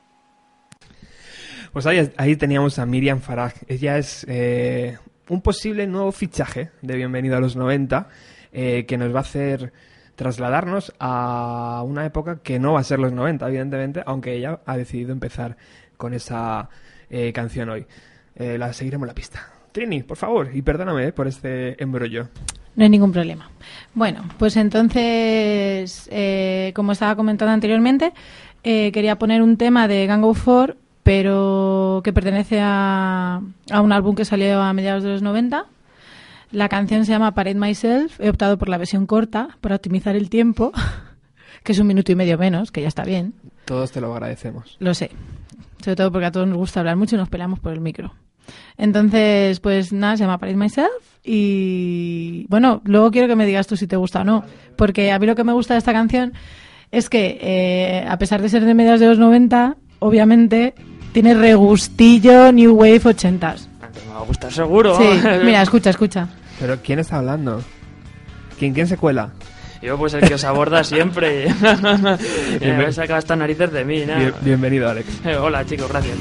Pues 1.73 1.85
ahí, 1.85 2.11
ahí 2.17 2.35
teníamos 2.35 2.79
a 2.79 2.85
Miriam 2.85 3.19
Farag. 3.21 3.53
Ella 3.67 3.97
es 3.97 4.25
eh, 4.29 4.97
un 5.29 5.41
posible 5.41 5.87
nuevo 5.87 6.11
fichaje 6.11 6.71
de 6.81 6.95
Bienvenido 6.95 7.37
a 7.37 7.39
los 7.39 7.55
90 7.55 8.07
eh, 8.53 8.85
que 8.87 8.97
nos 8.97 9.13
va 9.13 9.19
a 9.19 9.21
hacer 9.21 9.73
trasladarnos 10.15 10.93
a 10.99 11.81
una 11.85 12.05
época 12.05 12.39
que 12.41 12.59
no 12.59 12.73
va 12.73 12.79
a 12.79 12.83
ser 12.83 12.99
los 12.99 13.11
90, 13.11 13.47
evidentemente, 13.47 14.03
aunque 14.05 14.35
ella 14.35 14.59
ha 14.65 14.77
decidido 14.77 15.11
empezar 15.11 15.57
con 15.97 16.13
esa 16.13 16.69
eh, 17.09 17.33
canción 17.33 17.69
hoy. 17.69 17.85
La 18.37 18.73
seguiremos 18.73 19.07
la 19.07 19.13
pista. 19.13 19.54
Trini, 19.75 20.03
por 20.03 20.15
favor, 20.15 20.51
y 20.53 20.61
perdóname 20.61 21.07
eh, 21.07 21.11
por 21.11 21.27
este 21.27 21.83
embrollo. 21.83 22.29
No 22.77 22.85
hay 22.85 22.89
ningún 22.89 23.11
problema. 23.11 23.49
Bueno, 23.93 24.23
pues 24.39 24.55
entonces, 24.55 26.07
eh, 26.13 26.71
como 26.73 26.93
estaba 26.93 27.17
comentando 27.17 27.51
anteriormente, 27.51 28.13
eh, 28.63 28.93
quería 28.93 29.19
poner 29.19 29.41
un 29.41 29.57
tema 29.57 29.89
de 29.89 30.07
Gang 30.07 30.23
of 30.23 30.41
Four, 30.41 30.77
pero 31.03 31.99
que 32.05 32.13
pertenece 32.13 32.61
a, 32.61 33.41
a 33.69 33.81
un 33.81 33.91
álbum 33.91 34.15
que 34.15 34.23
salió 34.23 34.61
a 34.61 34.71
mediados 34.71 35.03
de 35.03 35.09
los 35.09 35.21
90. 35.21 35.65
La 36.53 36.69
canción 36.69 37.03
se 37.03 37.11
llama 37.11 37.33
Parade 37.33 37.59
Myself. 37.59 38.17
He 38.21 38.29
optado 38.29 38.57
por 38.57 38.69
la 38.69 38.77
versión 38.77 39.05
corta 39.05 39.57
para 39.59 39.75
optimizar 39.75 40.15
el 40.15 40.29
tiempo, 40.29 40.71
que 41.63 41.73
es 41.73 41.79
un 41.79 41.87
minuto 41.87 42.13
y 42.13 42.15
medio 42.15 42.37
menos, 42.37 42.71
que 42.71 42.81
ya 42.81 42.87
está 42.87 43.03
bien. 43.03 43.33
Todos 43.65 43.91
te 43.91 43.99
lo 43.99 44.13
agradecemos. 44.13 44.77
Lo 44.79 44.93
sé. 44.93 45.11
Sobre 45.83 45.97
todo 45.97 46.13
porque 46.13 46.27
a 46.27 46.31
todos 46.31 46.47
nos 46.47 46.57
gusta 46.57 46.79
hablar 46.79 46.95
mucho 46.95 47.17
y 47.17 47.19
nos 47.19 47.27
peleamos 47.27 47.59
por 47.59 47.73
el 47.73 47.81
micro. 47.81 48.13
Entonces, 48.77 49.59
pues 49.59 49.93
nada, 49.93 50.17
se 50.17 50.23
llama 50.23 50.37
Parade 50.37 50.57
Myself 50.57 50.89
y 51.23 52.45
bueno, 52.49 52.81
luego 52.85 53.11
quiero 53.11 53.27
que 53.27 53.35
me 53.35 53.45
digas 53.45 53.67
tú 53.67 53.77
si 53.77 53.87
te 53.87 53.95
gusta 53.95 54.21
o 54.21 54.23
no, 54.23 54.43
porque 54.75 55.11
a 55.11 55.19
mí 55.19 55.25
lo 55.25 55.35
que 55.35 55.43
me 55.43 55.53
gusta 55.53 55.73
de 55.73 55.79
esta 55.79 55.93
canción 55.93 56.33
es 56.91 57.09
que 57.09 57.37
eh, 57.41 58.05
a 58.07 58.17
pesar 58.17 58.41
de 58.41 58.49
ser 58.49 58.63
de 58.65 58.73
mediados 58.73 58.99
de 58.99 59.07
los 59.07 59.17
90, 59.19 59.75
obviamente 59.99 60.73
tiene 61.13 61.33
regustillo 61.33 62.51
New 62.51 62.73
Wave 62.75 63.01
80s. 63.01 63.67
Me 64.07 64.13
va 64.13 64.19
a 64.19 64.23
gustar 64.23 64.51
seguro. 64.51 64.97
Sí, 64.97 65.03
mira, 65.45 65.61
escucha, 65.61 65.89
escucha. 65.89 66.27
Pero 66.59 66.77
¿quién 66.83 66.99
está 66.99 67.17
hablando? 67.17 67.61
¿Quién, 68.59 68.73
quién 68.73 68.87
se 68.87 68.97
cuela? 68.97 69.31
Yo, 69.81 69.97
pues 69.97 70.13
el 70.13 70.21
que 70.27 70.33
os 70.35 70.43
aborda 70.43 70.83
siempre. 70.85 71.47
y 72.61 72.65
me 72.65 72.91
saca 72.91 73.17
estas 73.17 73.37
narices 73.37 73.71
de 73.71 73.83
mí, 73.85 74.03
¿no? 74.05 74.15
Bien- 74.17 74.33
bienvenido, 74.41 74.89
Alex. 74.89 75.07
Hola, 75.39 75.65
chicos, 75.65 75.89
gracias. 75.89 76.15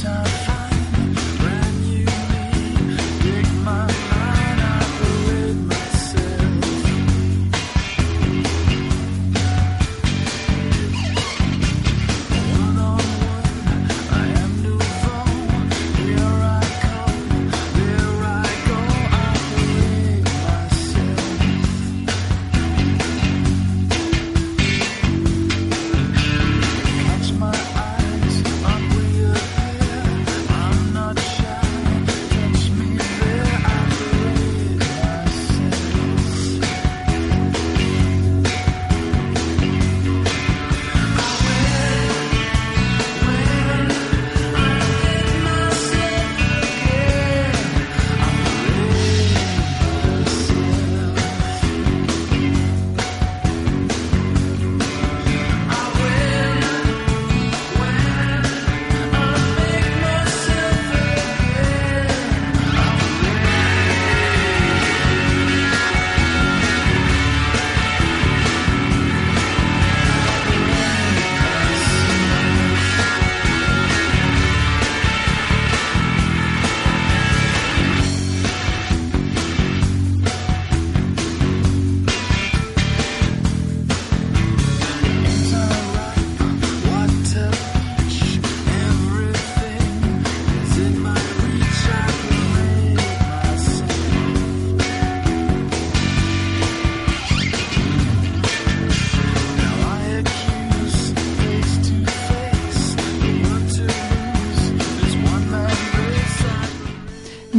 time. 0.00 0.39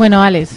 Bueno, 0.02 0.24
Alex. 0.24 0.50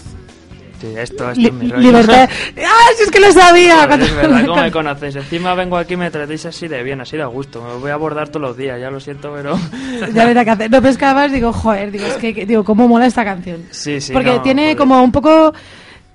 Sí, 0.81 0.87
esto, 0.97 1.29
esto 1.31 1.39
Li- 1.39 1.49
es 1.49 1.53
mi 1.53 1.69
rollo. 1.71 1.83
libertad. 1.83 2.31
¡Ah, 2.67 2.89
si 2.97 3.03
es 3.03 3.11
que 3.11 3.21
lo 3.21 3.31
sabía! 3.31 3.75
Joder, 3.75 3.89
Cuando- 3.89 4.07
es 4.07 4.17
verdad, 4.17 4.47
¿cómo 4.47 4.63
me 4.63 4.71
conoces? 4.73 5.17
Encima 5.17 5.55
vengo 5.55 5.77
aquí 5.77 5.93
y 5.93 5.97
me 5.99 6.11
tratéis 6.11 6.47
así 6.47 6.67
de 6.67 6.83
bien, 6.83 7.03
así 7.03 7.19
de 7.19 7.25
a 7.25 7.27
gusto. 7.27 7.63
Me 7.63 7.75
voy 7.79 7.91
a 7.91 7.95
abordar 7.95 8.31
todos 8.31 8.41
los 8.41 8.57
días, 8.57 8.81
ya 8.81 8.91
lo 8.91 9.01
siento, 9.01 9.35
pero... 9.37 9.59
ya 10.15 10.25
verá 10.25 10.47
qué 10.47 10.51
hacer. 10.53 10.71
No 10.71 10.81
pescabas, 10.81 11.31
digo, 11.31 11.53
joder, 11.53 11.91
digo, 11.91 12.07
es 12.07 12.15
que, 12.15 12.33
que- 12.33 12.47
digo, 12.47 12.65
cómo 12.65 12.89
mola 12.89 13.05
esta 13.05 13.23
canción. 13.23 13.67
Sí, 13.71 14.01
sí, 14.01 14.15
Porque 14.15 14.31
no, 14.31 14.41
tiene 14.41 14.63
joder. 14.63 14.77
como 14.79 15.03
un 15.05 15.13
poco. 15.13 15.53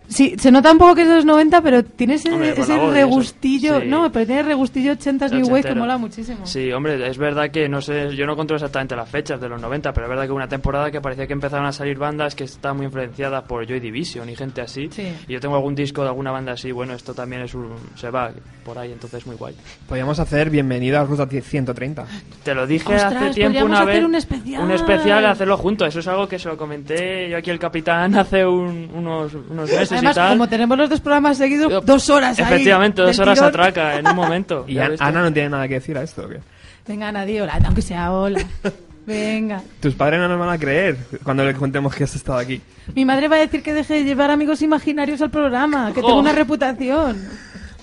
Sí, 0.10 0.36
se 0.40 0.52
nota 0.52 0.72
un 0.72 0.78
poco 0.80 0.96
que 0.96 1.04
es 1.04 1.08
de 1.08 1.16
los 1.18 1.26
90, 1.26 1.62
pero 1.62 1.84
tiene 1.84 2.16
ese, 2.16 2.32
Hombre, 2.32 2.54
ese 2.58 2.76
voz 2.78 2.92
regustillo. 2.94 3.80
Sí. 3.82 3.88
No, 3.88 4.12
pero 4.12 4.26
tiene 4.26 4.44
regustillo 4.44 4.94
80s 4.94 5.32
New 5.32 5.48
Wave 5.48 5.64
que 5.64 5.76
mola 5.76 5.98
muchísimo. 5.98 6.46
Sí, 6.46 6.72
hombre, 6.72 7.08
es 7.08 7.18
verdad 7.18 7.52
que 7.52 7.70
no 7.70 7.80
sé, 7.82 8.16
yo 8.16 8.26
no 8.26 8.36
controlo 8.36 8.58
exactamente 8.58 8.96
las 8.96 9.08
fechas 9.08 9.40
de 9.40 9.48
los 9.48 9.62
90, 9.62 9.94
pero 9.94 10.08
es 10.08 10.10
verdad 10.10 10.26
que 10.26 10.32
una 10.32 10.48
temporada 10.48 10.90
que 10.92 11.00
parecía 11.00 11.28
que 11.28 11.34
empezaron 11.34 11.66
a 11.68 11.72
salir 11.72 11.98
bandas 12.00 12.34
que 12.34 12.46
estaban 12.46 12.78
muy 12.78 12.88
influenciadas 12.88 13.44
por 13.44 13.66
Joy 13.68 13.80
Division 13.80 14.28
y 14.30 14.36
gente 14.36 14.62
así. 14.62 14.90
Sí. 14.92 15.14
Y 15.28 15.34
yo 15.34 15.40
tengo 15.40 15.56
algún 15.56 15.76
disco 15.76 16.02
de 16.02 16.08
alguna 16.10 16.32
banda 16.32 16.54
así, 16.54 16.72
bueno, 16.72 16.94
esto 16.94 17.14
también 17.14 17.44
es 17.44 17.54
un, 17.54 17.70
se 17.96 18.10
va 18.10 18.32
por 18.66 18.78
ahí, 18.80 18.92
entonces 18.92 19.26
muy 19.28 19.36
guay. 19.36 19.56
Podríamos 19.88 20.20
hacer 20.20 20.50
bienvenido 20.50 21.00
a 21.00 21.04
Ruta 21.04 21.28
130. 21.28 22.06
Te 22.44 22.56
lo 22.56 22.66
dije 22.66 22.84
Ostras, 22.96 23.14
hace 23.16 23.30
tiempo 23.32 23.60
podríamos 23.60 23.70
una 23.70 23.80
hacer 23.82 23.96
vez. 23.96 24.06
un 24.06 24.16
especial. 24.16 24.64
Un 24.64 24.72
especial, 24.72 25.26
hacerlo 25.28 25.58
juntos. 25.58 25.88
Eso 25.88 26.00
es 26.00 26.08
algo 26.08 26.28
que 26.28 26.40
se 26.40 26.50
lo 26.50 26.58
comenté 26.58 27.30
yo 27.30 27.38
aquí 27.38 27.52
al 27.52 27.60
capitán 27.60 28.16
hace 28.16 28.46
un- 28.46 28.90
unos, 28.94 29.34
unos 29.34 29.70
meses 29.70 29.99
Además, 30.00 30.16
y 30.16 30.20
tal. 30.20 30.30
como 30.32 30.50
tenemos 30.50 30.78
los 30.78 30.90
dos 30.90 31.00
programas 31.02 31.38
seguidos, 31.38 31.86
dos 31.86 32.10
horas 32.10 32.38
ahí. 32.40 32.46
Efectivamente, 32.46 33.02
dos 33.02 33.16
del 33.18 33.22
horas 33.28 33.40
tirón. 33.40 33.50
atraca 33.50 33.96
en 34.00 34.08
un 34.08 34.16
momento. 34.16 34.66
¿Y. 34.68 34.78
Ana 34.80 35.22
no 35.22 35.32
tiene 35.34 35.50
nada 35.50 35.68
que 35.68 35.76
decir 35.76 35.98
a 35.98 36.04
esto? 36.04 36.24
¿o 36.26 36.30
qué? 36.30 36.40
Venga, 36.88 37.12
nadie, 37.12 37.42
hola, 37.42 37.60
aunque 37.66 37.82
sea 37.82 38.12
hola. 38.12 38.42
Venga. 39.06 39.62
Tus 39.82 39.96
padres 39.96 40.20
no 40.20 40.28
nos 40.28 40.38
van 40.40 40.50
a 40.50 40.58
creer 40.60 40.98
cuando 41.24 41.44
le 41.44 41.54
contemos 41.56 41.96
que 41.96 42.04
has 42.04 42.16
estado 42.16 42.38
aquí. 42.38 42.62
Mi 42.94 43.06
madre 43.06 43.28
va 43.28 43.38
a 43.38 43.40
decir 43.40 43.64
que 43.64 43.74
deje 43.74 43.96
de 43.96 44.04
llevar 44.04 44.30
amigos 44.30 44.62
imaginarios 44.62 45.20
al 45.22 45.32
programa, 45.32 45.88
que 45.88 46.02
tengo 46.02 46.16
Oh. 46.16 46.20
una 46.20 46.32
reputación. 46.32 47.18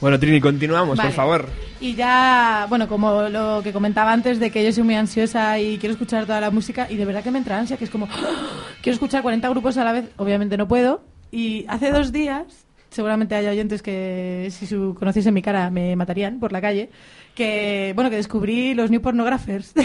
Bueno, 0.01 0.21
Trini, 0.21 0.41
continuamos, 0.41 0.97
Vale. 0.97 1.09
por 1.09 1.17
favor. 1.17 1.47
Y 1.81 1.95
ya, 1.95 2.67
bueno, 2.69 2.87
como 2.87 3.23
lo 3.29 3.61
que 3.65 3.73
comentaba 3.73 4.13
antes 4.13 4.39
de 4.39 4.51
que 4.51 4.63
yo 4.65 4.73
soy 4.73 4.83
muy 4.85 4.95
ansiosa 4.95 5.59
y 5.59 5.79
quiero 5.79 5.95
escuchar 5.95 6.27
toda 6.27 6.41
la 6.41 6.51
música 6.51 6.87
y 6.91 6.97
de 6.97 7.05
verdad 7.05 7.25
que 7.25 7.31
me 7.31 7.39
entra 7.39 7.59
ansia, 7.59 7.77
que 7.77 7.85
es 7.85 7.91
como, 7.91 8.07
¡ah! 8.13 8.63
quiero 8.83 8.95
escuchar 8.95 9.23
40 9.23 9.49
grupos 9.49 9.77
a 9.79 9.85
la 9.85 9.93
vez, 9.93 10.05
obviamente 10.19 10.57
no 10.57 10.69
puedo. 10.69 11.01
Y 11.31 11.65
hace 11.69 11.91
dos 11.91 12.13
días, 12.13 12.67
seguramente 12.91 13.35
hay 13.35 13.47
oyentes 13.47 13.83
que 13.83 14.49
si 14.51 14.67
su, 14.67 14.95
conociesen 14.99 15.35
mi 15.35 15.43
cara 15.43 15.71
me 15.71 15.97
matarían 15.97 16.41
por 16.41 16.53
la 16.53 16.61
calle, 16.61 16.91
que, 17.35 17.93
bueno, 17.95 18.11
que 18.11 18.17
descubrí 18.17 18.75
los 18.75 18.91
New 18.91 19.01
Pornographers. 19.01 19.75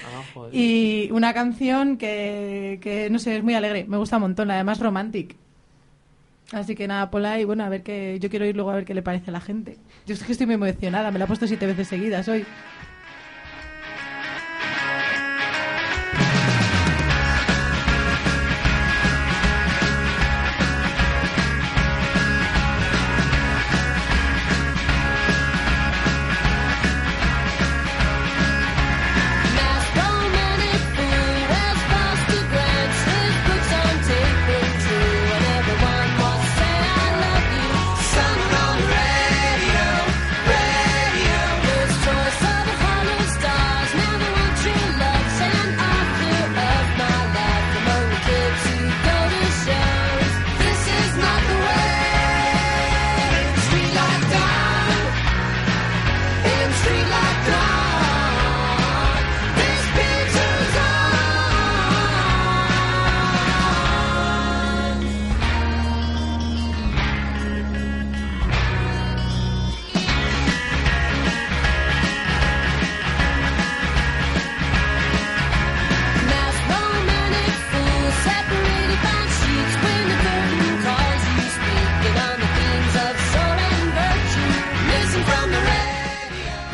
Ah, 0.00 0.22
joder. 0.32 0.54
y 0.54 1.10
una 1.10 1.34
canción 1.34 1.96
que, 1.96 2.78
que, 2.80 3.10
no 3.10 3.18
sé, 3.18 3.36
es 3.36 3.42
muy 3.42 3.54
alegre, 3.54 3.84
me 3.88 3.96
gusta 3.96 4.18
un 4.18 4.22
montón, 4.22 4.48
además 4.48 4.78
romantic. 4.78 5.34
Así 6.52 6.74
que 6.74 6.88
nada, 6.88 7.10
Pola, 7.10 7.38
y 7.38 7.44
bueno, 7.44 7.64
a 7.64 7.68
ver 7.68 7.82
qué. 7.82 8.18
Yo 8.20 8.30
quiero 8.30 8.46
ir 8.46 8.56
luego 8.56 8.70
a 8.70 8.76
ver 8.76 8.84
qué 8.84 8.94
le 8.94 9.02
parece 9.02 9.30
a 9.30 9.32
la 9.32 9.40
gente. 9.40 9.76
Yo 10.06 10.14
es 10.14 10.22
que 10.22 10.32
estoy 10.32 10.46
muy 10.46 10.54
emocionada, 10.54 11.10
me 11.10 11.18
la 11.18 11.26
he 11.26 11.28
puesto 11.28 11.46
siete 11.46 11.66
veces 11.66 11.88
seguidas 11.88 12.26
hoy. 12.28 12.46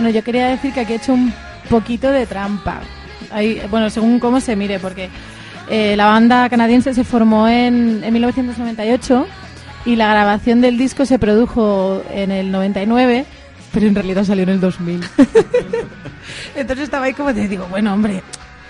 Bueno, 0.05 0.19
yo 0.19 0.23
quería 0.23 0.49
decir 0.49 0.75
que 0.75 0.81
aquí 0.81 0.93
he 0.93 0.97
hecho 0.97 1.15
un 1.15 1.33
poquito 1.71 2.11
de 2.11 2.27
trampa. 2.27 2.83
Ahí, 3.31 3.63
bueno, 3.71 3.89
según 3.89 4.21
cómo 4.21 4.39
se 4.39 4.55
mire, 4.55 4.79
porque 4.79 5.09
eh, 5.71 5.97
la 5.97 6.05
banda 6.05 6.51
canadiense 6.51 6.93
se 6.93 7.05
formó 7.05 7.49
en, 7.49 8.05
en 8.05 8.13
1998 8.13 9.27
y 9.87 9.97
la 9.97 10.11
grabación 10.11 10.61
del 10.61 10.77
disco 10.77 11.07
se 11.07 11.19
produjo 11.19 12.03
en 12.11 12.33
el 12.33 12.53
99, 12.53 13.25
pero 13.73 13.87
en 13.87 13.95
realidad 13.95 14.25
salió 14.25 14.43
en 14.43 14.51
el 14.51 14.61
2000. 14.61 15.01
Entonces 16.55 16.85
estaba 16.85 17.07
ahí 17.07 17.15
como 17.15 17.33
te 17.33 17.49
digo, 17.49 17.67
bueno, 17.71 17.95
hombre, 17.95 18.23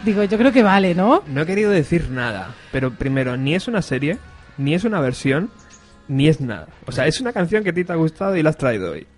digo, 0.05 0.23
yo 0.23 0.39
creo 0.39 0.53
que 0.53 0.63
vale, 0.63 0.95
¿no? 0.95 1.25
No 1.27 1.41
he 1.41 1.47
querido 1.47 1.73
decir 1.73 2.11
nada, 2.11 2.55
pero 2.71 2.95
primero, 2.95 3.37
ni 3.37 3.57
es 3.57 3.67
una 3.67 3.83
serie, 3.83 4.19
ni 4.57 4.75
es 4.75 4.85
una 4.85 5.01
versión, 5.01 5.51
ni 6.07 6.29
es 6.29 6.41
nada. 6.41 6.69
O 6.87 6.93
sea, 6.93 7.09
es 7.09 7.21
una 7.21 7.33
canción 7.33 7.65
que 7.65 7.71
a 7.71 7.75
ti 7.75 7.83
te 7.83 7.93
ha 7.93 7.97
gustado 7.97 8.37
y 8.37 8.43
la 8.45 8.51
has 8.51 8.57
traído 8.57 8.93
hoy. 8.93 9.09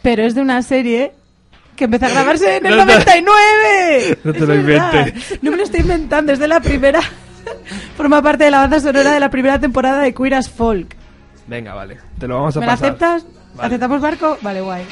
Pero 0.00 0.22
es 0.22 0.34
de 0.34 0.40
una 0.40 0.62
serie 0.62 1.12
que 1.76 1.84
empezó 1.84 2.06
a 2.06 2.10
grabarse 2.10 2.56
en 2.56 2.66
el 2.66 2.76
No 2.76 2.86
te- 2.86 2.92
99. 2.92 4.18
No 4.24 4.32
te 4.32 4.38
Es 4.38 4.48
lo 4.48 4.54
inventes. 4.54 5.38
No 5.42 5.50
me 5.50 5.56
lo 5.56 5.62
estoy 5.62 5.80
inventando, 5.80 6.32
es 6.32 6.38
de 6.38 6.48
la 6.48 6.60
primera. 6.60 7.00
Forma 7.96 8.22
parte 8.22 8.44
de 8.44 8.50
la 8.50 8.58
banda 8.58 8.80
sonora 8.80 9.12
de 9.12 9.20
la 9.20 9.30
primera 9.30 9.58
temporada 9.58 10.00
de 10.02 10.12
Queer 10.14 10.34
as 10.34 10.50
Folk. 10.50 10.94
Venga, 11.46 11.74
vale. 11.74 11.98
Te 12.18 12.26
lo 12.28 12.36
vamos 12.36 12.56
a 12.56 12.60
¿Me 12.60 12.66
la 12.66 12.72
pasar. 12.72 12.86
aceptas? 12.88 13.26
Vale. 13.54 13.66
¿Aceptamos 13.66 14.00
barco? 14.00 14.38
Vale, 14.42 14.60
guay. 14.60 14.84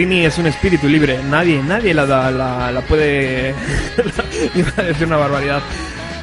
Trini 0.00 0.24
es 0.24 0.38
un 0.38 0.46
espíritu 0.46 0.88
libre. 0.88 1.20
Nadie, 1.28 1.62
nadie 1.62 1.92
la, 1.92 2.06
la, 2.06 2.72
la 2.72 2.80
puede. 2.80 3.54
Iba 4.54 4.70
a 4.78 4.82
decir 4.84 5.06
una 5.06 5.18
barbaridad. 5.18 5.60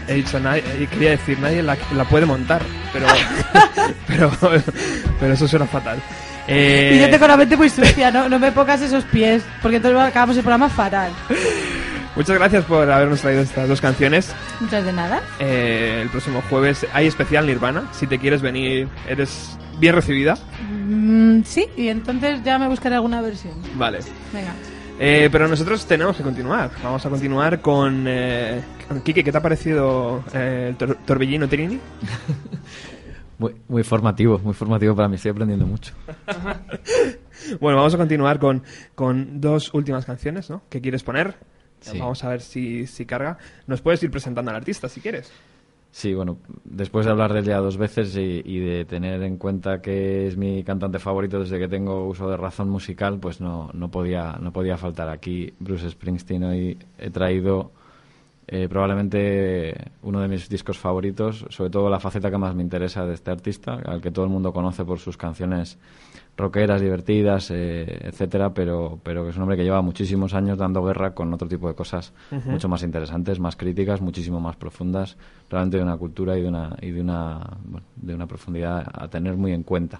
He 0.08 0.16
dicho, 0.16 0.40
nadie, 0.40 0.64
eh, 0.80 0.88
quería 0.92 1.12
decir, 1.12 1.38
nadie 1.38 1.62
la, 1.62 1.78
la 1.96 2.04
puede 2.06 2.26
montar. 2.26 2.60
Pero, 2.92 3.06
pero, 4.08 4.32
pero 5.20 5.34
eso 5.34 5.48
suena 5.48 5.68
fatal. 5.68 6.00
Eh, 6.48 6.94
Y 6.96 7.02
yo 7.02 7.08
tengo 7.12 7.28
la 7.28 7.38
mente 7.38 7.56
muy 7.56 7.70
sucia, 7.70 8.10
no, 8.10 8.28
no 8.28 8.40
me 8.40 8.52
pongas 8.52 8.82
esos 8.82 9.04
pies, 9.04 9.44
porque 9.62 9.78
entonces 9.78 10.02
acabamos 10.02 10.38
el 10.38 10.42
programa 10.42 10.70
fatal. 10.70 11.12
Muchas 12.18 12.36
gracias 12.38 12.65
por 12.65 12.89
habernos 12.89 13.22
traído 13.22 13.41
estas 13.43 13.70
dos 13.70 13.80
canciones. 13.80 14.36
Muchas 14.59 14.84
de 14.84 14.91
nada. 14.91 15.22
Eh, 15.39 15.99
el 16.01 16.09
próximo 16.09 16.41
jueves 16.49 16.86
hay 16.91 17.05
especial 17.07 17.45
Nirvana. 17.45 17.88
Si 17.93 18.07
te 18.07 18.18
quieres 18.18 18.41
venir, 18.41 18.88
eres 19.07 19.57
bien 19.80 19.93
recibida. 19.95 20.36
Mm, 20.70 21.43
sí, 21.43 21.68
y 21.78 21.89
entonces 21.89 22.43
ya 22.43 22.57
me 22.57 22.68
buscaré 22.68 22.95
alguna 22.95 23.22
versión. 23.22 23.53
Vale. 23.76 23.99
Venga. 24.34 24.53
Eh, 24.99 25.30
pero 25.32 25.47
nosotros 25.47 25.86
tenemos 25.86 26.18
que 26.18 26.24
continuar. 26.24 26.72
Vamos 26.84 27.05
a 27.05 27.09
continuar 27.09 27.61
con. 27.61 28.05
Eh, 28.07 28.61
Kike, 29.03 29.24
¿qué 29.24 29.32
te 29.32 29.38
ha 29.38 29.41
parecido 29.41 30.24
eh, 30.34 30.68
el 30.70 30.78
tor- 30.78 30.97
torbellino 31.05 31.47
Trini? 31.47 31.80
Muy, 33.39 33.55
muy 33.68 33.84
formativo, 33.84 34.39
muy 34.39 34.55
formativo 34.55 34.95
para 34.95 35.07
mí. 35.07 35.15
Estoy 35.18 35.30
aprendiendo 35.32 35.65
mucho. 35.68 35.93
Bueno, 37.61 37.78
vamos 37.78 37.93
a 37.93 37.97
continuar 37.97 38.39
con, 38.39 38.63
con 38.95 39.39
dos 39.39 39.72
últimas 39.76 40.05
canciones, 40.05 40.49
¿no? 40.49 40.63
¿Qué 40.72 40.82
quieres 40.82 41.03
poner? 41.03 41.36
Sí. 41.82 42.00
Vamos 42.00 42.24
a 42.24 42.30
ver 42.30 42.42
si, 42.42 42.88
si 42.88 43.06
carga. 43.06 43.38
Nos 43.68 43.82
puedes 43.82 44.02
ir 44.04 44.12
presentando 44.12 44.52
al 44.52 44.58
artista 44.58 44.90
si 44.90 45.02
quieres. 45.02 45.32
Sí, 45.92 46.14
bueno, 46.14 46.38
después 46.64 47.06
de 47.06 47.12
hablar 47.12 47.34
de 47.34 47.40
él 47.40 47.46
ya 47.46 47.58
dos 47.58 47.78
veces 47.78 48.16
y, 48.16 48.42
y 48.46 48.60
de 48.60 48.86
tener 48.86 49.24
en 49.24 49.38
cuenta 49.38 49.82
que 49.82 50.28
es 50.28 50.38
mi 50.38 50.64
cantante 50.64 51.00
favorito 51.00 51.40
desde 51.40 51.58
que 51.58 51.68
tengo 51.68 52.06
uso 52.06 52.30
de 52.30 52.38
razón 52.38 52.70
musical, 52.70 53.20
pues 53.20 53.42
no, 53.42 53.72
no, 53.74 53.90
podía, 53.90 54.38
no 54.40 54.52
podía 54.52 54.78
faltar 54.78 55.10
aquí 55.10 55.54
Bruce 55.60 55.90
Springsteen. 55.90 56.44
Hoy 56.44 56.78
he 57.00 57.10
traído 57.10 57.72
eh, 58.50 58.70
probablemente 58.70 59.91
uno 60.04 60.22
de 60.22 60.30
mis 60.30 60.48
discos 60.48 60.78
favoritos, 60.78 61.45
sobre 61.50 61.70
todo 61.70 61.89
la 61.89 62.00
faceta 62.00 62.32
que 62.32 62.38
más 62.38 62.56
me 62.56 62.64
interesa 62.64 63.06
de 63.06 63.14
este 63.14 63.30
artista, 63.30 63.74
al 63.74 64.02
que 64.02 64.10
todo 64.10 64.24
el 64.24 64.32
mundo 64.32 64.54
conoce 64.54 64.86
por 64.86 65.00
sus 65.00 65.18
canciones 65.18 65.78
rockeras, 66.38 66.80
divertidas, 66.80 67.52
eh, 67.52 68.08
etcétera, 68.08 68.54
pero, 68.54 69.00
pero 69.04 69.24
que 69.24 69.32
es 69.32 69.36
un 69.36 69.41
hombre 69.41 69.58
que 69.58 69.64
lleva 69.64 69.82
muchísimos 69.82 70.34
años 70.34 70.58
dando 70.58 70.82
guerra 70.82 71.14
con 71.14 71.34
otro 71.34 71.48
tipo 71.48 71.68
de 71.68 71.76
cosas 71.76 72.14
mucho 72.45 72.70
más 72.70 72.84
interesantes, 72.84 73.39
más 73.39 73.58
críticas, 73.58 74.00
muchísimo 74.00 74.39
más 74.39 74.56
profundas, 74.56 75.18
realmente 75.50 75.78
de 75.78 75.84
una 75.84 75.98
cultura 75.98 76.38
y 76.38 76.43
de 76.43 76.48
una, 76.48 76.78
y 76.82 76.91
de 76.91 77.02
una, 77.02 77.58
bueno, 77.66 77.86
de 77.95 78.16
una 78.16 78.28
profundidad 78.28 78.88
a 78.93 79.10
tener 79.10 79.36
muy 79.36 79.52
en 79.52 79.64
cuenta. 79.64 80.00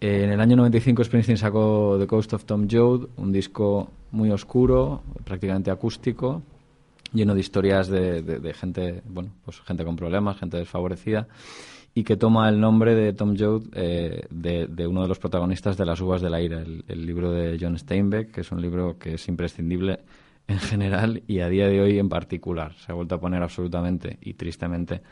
Eh, 0.00 0.24
en 0.24 0.30
el 0.30 0.40
año 0.40 0.56
95 0.56 1.04
Springsteen 1.04 1.36
sacó 1.36 1.96
The 1.98 2.06
Ghost 2.06 2.32
of 2.32 2.44
Tom 2.44 2.68
Joad, 2.70 3.08
un 3.16 3.32
disco 3.32 3.90
muy 4.12 4.30
oscuro, 4.30 5.02
prácticamente 5.24 5.70
acústico, 5.70 6.42
lleno 7.14 7.34
de 7.34 7.40
historias 7.40 7.88
de, 7.88 8.22
de- 8.22 8.54
gente, 8.54 9.02
bueno, 9.06 9.30
pues 9.44 9.60
gente 9.62 9.84
con 9.84 9.96
problemas, 9.96 10.38
gente 10.38 10.58
desfavorecida, 10.58 11.28
y 11.94 12.04
que 12.04 12.16
toma 12.16 12.48
el 12.48 12.60
nombre 12.60 12.94
de 12.94 13.12
Tom 13.12 13.36
Joad 13.38 13.62
eh, 13.74 14.26
de, 14.30 14.86
uno 14.86 15.02
de 15.02 15.08
los 15.08 15.18
protagonistas 15.18 15.76
de 15.76 15.86
Las 15.86 16.00
uvas 16.00 16.20
de 16.20 16.30
la 16.30 16.40
ira, 16.42 16.60
el 16.88 17.06
libro 17.06 17.30
de 17.30 17.56
John 17.60 17.78
Steinbeck, 17.78 18.32
que 18.32 18.40
es 18.42 18.50
un 18.52 18.60
libro 18.60 18.98
que 18.98 19.14
es 19.14 19.28
imprescindible 19.28 20.00
en 20.46 20.58
general 20.58 21.22
y 21.26 21.40
a 21.40 21.48
día 21.48 21.68
de 21.68 21.80
hoy 21.80 21.98
en 21.98 22.08
particular. 22.08 22.74
Se 22.74 22.92
ha 22.92 22.94
vuelto 22.94 23.14
a 23.14 23.20
poner 23.20 23.42
absolutamente 23.42 24.18
y 24.20 24.34
tristemente, 24.34 25.02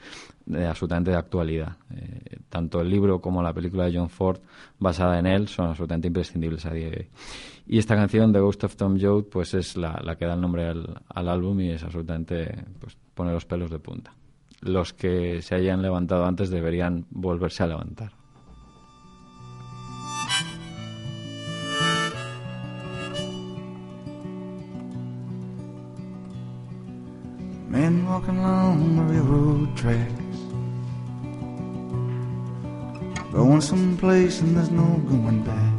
eh, 0.52 0.66
absolutamente 0.66 1.10
de 1.10 1.16
actualidad. 1.16 1.76
Eh, 1.94 2.38
tanto 2.48 2.80
el 2.80 2.90
libro 2.90 3.20
como 3.20 3.42
la 3.42 3.52
película 3.52 3.86
de 3.86 3.96
John 3.96 4.10
Ford 4.10 4.40
basada 4.78 5.18
en 5.18 5.26
él 5.26 5.48
son 5.48 5.68
absolutamente 5.68 6.08
imprescindibles 6.08 6.66
a 6.66 6.72
día 6.72 6.90
de 6.90 6.96
hoy. 6.96 7.08
Y 7.66 7.78
esta 7.78 7.94
canción, 7.96 8.32
The 8.32 8.40
Ghost 8.40 8.64
of 8.64 8.76
Tom 8.76 8.98
Joad, 9.00 9.24
pues 9.24 9.54
es 9.54 9.76
la, 9.76 10.16
que 10.18 10.26
da 10.26 10.34
el 10.34 10.40
nombre 10.40 10.66
al, 10.66 11.02
al 11.08 11.28
álbum 11.28 11.60
y 11.60 11.70
es 11.70 11.82
absolutamente, 11.82 12.64
pues 12.78 12.96
pone 13.14 13.32
los 13.32 13.46
pelos 13.46 13.70
de 13.70 13.78
punta. 13.78 14.14
Los 14.60 14.92
que 14.92 15.42
se 15.42 15.54
hayan 15.54 15.80
levantado 15.80 16.24
antes 16.24 16.50
deberían 16.50 17.06
volverse 17.10 17.62
a 17.62 17.68
levantar. 17.68 18.21
Men 27.72 28.04
walking 28.06 28.36
along 28.36 28.96
the 28.96 29.02
railroad 29.02 29.74
tracks. 29.74 30.38
Going 33.32 33.62
someplace 33.62 34.42
and 34.42 34.54
there's 34.54 34.70
no 34.70 34.98
going 35.08 35.42
back. 35.42 35.72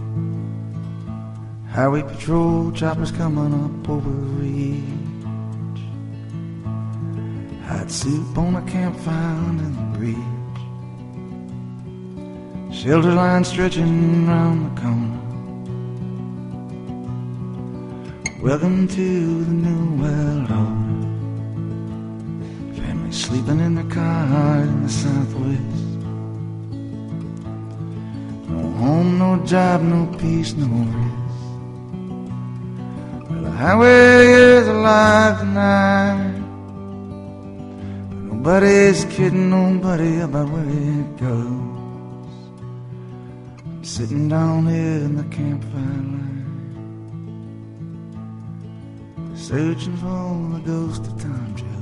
Highway 1.72 2.02
patrol 2.02 2.72
choppers 2.72 3.12
coming 3.12 3.54
up 3.54 3.88
over 3.88 4.10
ridge. 4.10 4.82
Hot 7.68 7.92
soup 7.92 8.40
on 8.40 8.56
a 8.56 8.62
campfire 8.64 9.36
under 9.50 9.66
the 9.66 9.86
bridge. 9.96 10.18
Shelter 12.76 13.14
line 13.14 13.44
stretching 13.44 14.26
round 14.26 14.66
the 14.66 14.82
corner. 14.82 15.20
Welcome 18.42 18.88
to 18.88 19.44
the 19.46 19.54
new 19.54 20.02
world 20.02 20.50
order. 20.50 20.93
Sleeping 23.24 23.62
in 23.62 23.76
their 23.76 23.86
car 23.86 24.64
in 24.64 24.84
the 24.84 24.90
southwest. 24.90 25.90
No 28.50 28.60
home, 28.82 29.18
no 29.18 29.46
job, 29.46 29.82
no 29.82 30.06
peace, 30.18 30.54
no 30.56 30.68
rest. 30.68 31.46
Well, 33.30 33.42
the 33.44 33.52
highway 33.52 34.28
is 34.28 34.68
alive 34.68 35.40
tonight. 35.40 36.42
But 38.10 38.20
nobody's 38.34 39.06
kidding 39.06 39.50
nobody 39.50 40.20
about 40.20 40.50
where 40.50 40.68
it 40.68 41.18
goes. 41.18 42.34
I'm 43.66 43.84
sitting 43.84 44.28
down 44.28 44.68
here 44.68 45.00
in 45.08 45.16
the 45.16 45.24
campfire 45.36 46.04
light. 46.14 46.44
Searching 49.38 49.96
for 49.96 50.50
the 50.56 50.62
ghost 50.66 51.08
of 51.08 51.22
time 51.22 51.56
Joe. 51.56 51.73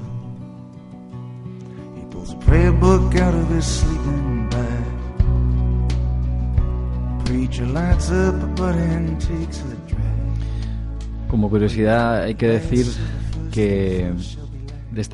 Pulls 2.52 2.68
a 2.68 2.72
book 2.72 3.16
out 3.16 3.34
of 3.34 3.50
his 3.50 3.64
sleeping 3.64 4.50
bag. 4.50 4.84
Preacher 7.24 7.66
lights 7.66 8.12
up 8.12 8.60
a 8.60 8.64
and 8.74 9.18
takes 9.22 9.62
a 9.62 9.76
drag. 9.88 11.30
Como 11.30 11.50
curiosidad, 11.50 12.24
hay 12.24 12.36
que 12.36 12.48
decir 12.50 12.88
que 13.54 14.12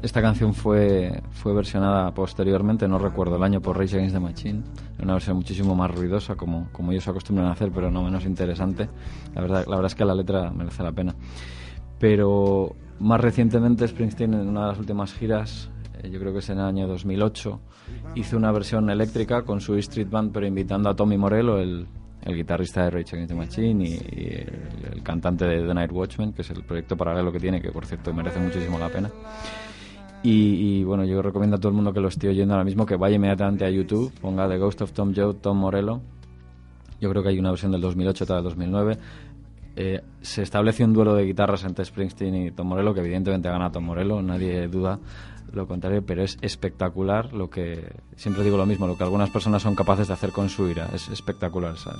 esta 0.02 0.20
canción 0.20 0.56
fue, 0.56 1.22
fue 1.30 1.54
versionada 1.54 2.12
posteriormente, 2.12 2.88
no 2.88 2.98
recuerdo 2.98 3.36
el 3.36 3.44
año, 3.44 3.62
por 3.62 3.78
Rage 3.78 3.98
Against 3.98 4.16
the 4.16 4.20
Machine. 4.20 4.64
Una 5.04 5.14
versión 5.14 5.38
muchísimo 5.38 5.76
más 5.76 5.94
ruidosa, 5.94 6.34
como, 6.36 6.70
como 6.72 6.92
ellos 6.92 7.08
acostumbran 7.08 7.50
a 7.50 7.52
hacer, 7.52 7.72
pero 7.72 7.92
no 7.92 8.02
menos 8.02 8.26
interesante. 8.26 8.90
La 9.36 9.42
verdad, 9.42 9.66
la 9.68 9.76
verdad 9.76 9.92
es 9.92 9.96
que 9.96 10.06
la 10.06 10.16
letra 10.16 10.50
merece 10.50 10.82
la 10.82 10.92
pena. 10.92 11.14
Pero 12.00 12.76
más 13.00 13.22
recientemente, 13.22 13.88
Springsteen, 13.88 14.34
en 14.34 14.48
una 14.48 14.62
de 14.62 14.68
las 14.70 14.80
últimas 14.80 15.14
giras, 15.14 15.70
yo 16.04 16.20
creo 16.20 16.34
que 16.34 16.40
es 16.40 16.50
en 16.50 16.60
el 16.60 16.66
año 16.66 16.88
2008, 16.88 17.60
hizo 18.16 18.38
una 18.38 18.52
versión 18.52 18.90
eléctrica 18.90 19.44
con 19.44 19.62
su 19.62 19.76
Street 19.76 20.10
Band, 20.10 20.32
pero 20.32 20.46
invitando 20.46 20.90
a 20.90 20.96
Tommy 20.96 21.18
Morello, 21.18 21.58
el, 21.58 21.88
el 22.24 22.36
guitarrista 22.36 22.84
de 22.84 22.90
Rage 22.90 23.16
Against 23.16 23.34
Machine 23.34 23.88
y, 23.88 23.94
el, 24.94 25.04
cantante 25.04 25.46
de 25.46 25.66
The 25.66 25.74
Night 25.74 25.92
Watchman, 25.92 26.34
que 26.34 26.42
es 26.42 26.50
el 26.50 26.64
proyecto 26.64 26.98
paralelo 26.98 27.32
que 27.32 27.40
tiene, 27.40 27.62
que 27.62 27.72
por 27.72 27.86
cierto 27.86 28.14
merece 28.14 28.40
muchísimo 28.40 28.78
la 28.78 28.90
pena. 28.90 29.10
Y, 30.24 30.80
y, 30.80 30.84
bueno, 30.84 31.06
yo 31.06 31.22
recomiendo 31.22 31.56
a 31.56 31.60
todo 31.60 31.70
el 31.70 31.76
mundo 31.76 31.94
que 31.94 32.02
lo 32.02 32.10
esté 32.10 32.28
oyendo 32.28 32.54
ahora 32.54 32.66
mismo 32.66 32.86
que 32.86 32.96
vaya 32.96 33.16
inmediatamente 33.16 33.66
a 33.66 33.70
YouTube, 33.70 34.12
ponga 34.20 34.50
The 34.50 34.58
Ghost 34.58 34.82
of 34.82 34.92
Tom 34.92 35.14
Joe, 35.16 35.36
Tom 35.36 35.58
Morello. 35.58 36.02
Yo 37.00 37.10
creo 37.10 37.22
que 37.22 37.30
hay 37.30 37.40
una 37.40 37.52
versión 37.52 37.72
del 37.72 37.82
2008, 37.82 38.24
otra 38.24 38.36
del 38.38 38.46
2009. 38.46 38.98
Eh, 39.76 40.02
se 40.20 40.42
establece 40.42 40.84
un 40.84 40.92
duelo 40.92 41.14
de 41.14 41.24
guitarras 41.24 41.64
entre 41.64 41.86
Springsteen 41.86 42.36
y 42.36 42.52
Tom 42.52 42.68
Morello, 42.68 42.96
que 42.96 43.02
evidentemente 43.02 43.48
gana 43.48 43.72
Tom 43.72 43.86
Morello, 43.86 44.22
nadie 44.24 44.68
duda 44.68 45.00
lo 45.52 45.68
contrario, 45.68 46.06
pero 46.06 46.24
es 46.24 46.38
espectacular 46.42 47.34
lo 47.34 47.50
que, 47.50 47.96
siempre 48.16 48.44
digo 48.44 48.58
lo 48.58 48.66
mismo, 48.66 48.88
lo 48.88 48.98
que 48.98 49.04
algunas 49.04 49.30
personas 49.30 49.62
son 49.62 49.76
capaces 49.76 50.08
de 50.08 50.14
hacer 50.14 50.32
con 50.32 50.50
su 50.50 50.68
ira. 50.68 50.90
Es 50.94 51.10
espectacular 51.10 51.76
esa, 51.76 51.92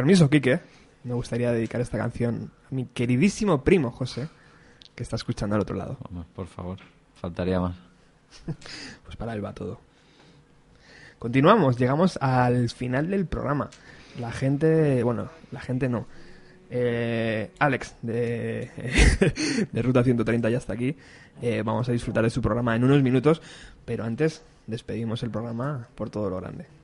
permiso, 0.00 0.30
Quique, 0.30 0.60
me 1.04 1.12
gustaría 1.12 1.52
dedicar 1.52 1.78
esta 1.82 1.98
canción 1.98 2.50
a 2.70 2.74
mi 2.74 2.86
queridísimo 2.86 3.62
primo 3.62 3.90
José, 3.90 4.30
que 4.94 5.02
está 5.02 5.16
escuchando 5.16 5.56
al 5.56 5.60
otro 5.60 5.76
lado. 5.76 5.98
Vamos, 6.08 6.24
por 6.34 6.46
favor, 6.46 6.78
faltaría 7.16 7.60
más. 7.60 7.76
Pues 9.04 9.16
para 9.16 9.34
él 9.34 9.44
va 9.44 9.52
todo. 9.52 9.78
Continuamos, 11.18 11.76
llegamos 11.76 12.16
al 12.22 12.70
final 12.70 13.10
del 13.10 13.26
programa. 13.26 13.68
La 14.18 14.32
gente, 14.32 15.02
bueno, 15.02 15.28
la 15.50 15.60
gente 15.60 15.90
no. 15.90 16.06
Eh, 16.70 17.50
Alex 17.58 17.96
de, 18.00 18.70
de 19.70 19.82
Ruta 19.82 20.02
130 20.02 20.48
ya 20.48 20.56
está 20.56 20.72
aquí. 20.72 20.96
Eh, 21.42 21.60
vamos 21.62 21.90
a 21.90 21.92
disfrutar 21.92 22.24
de 22.24 22.30
su 22.30 22.40
programa 22.40 22.74
en 22.74 22.84
unos 22.84 23.02
minutos, 23.02 23.42
pero 23.84 24.04
antes 24.04 24.42
despedimos 24.66 25.22
el 25.24 25.30
programa 25.30 25.88
por 25.94 26.08
todo 26.08 26.30
lo 26.30 26.36
grande. 26.36 26.79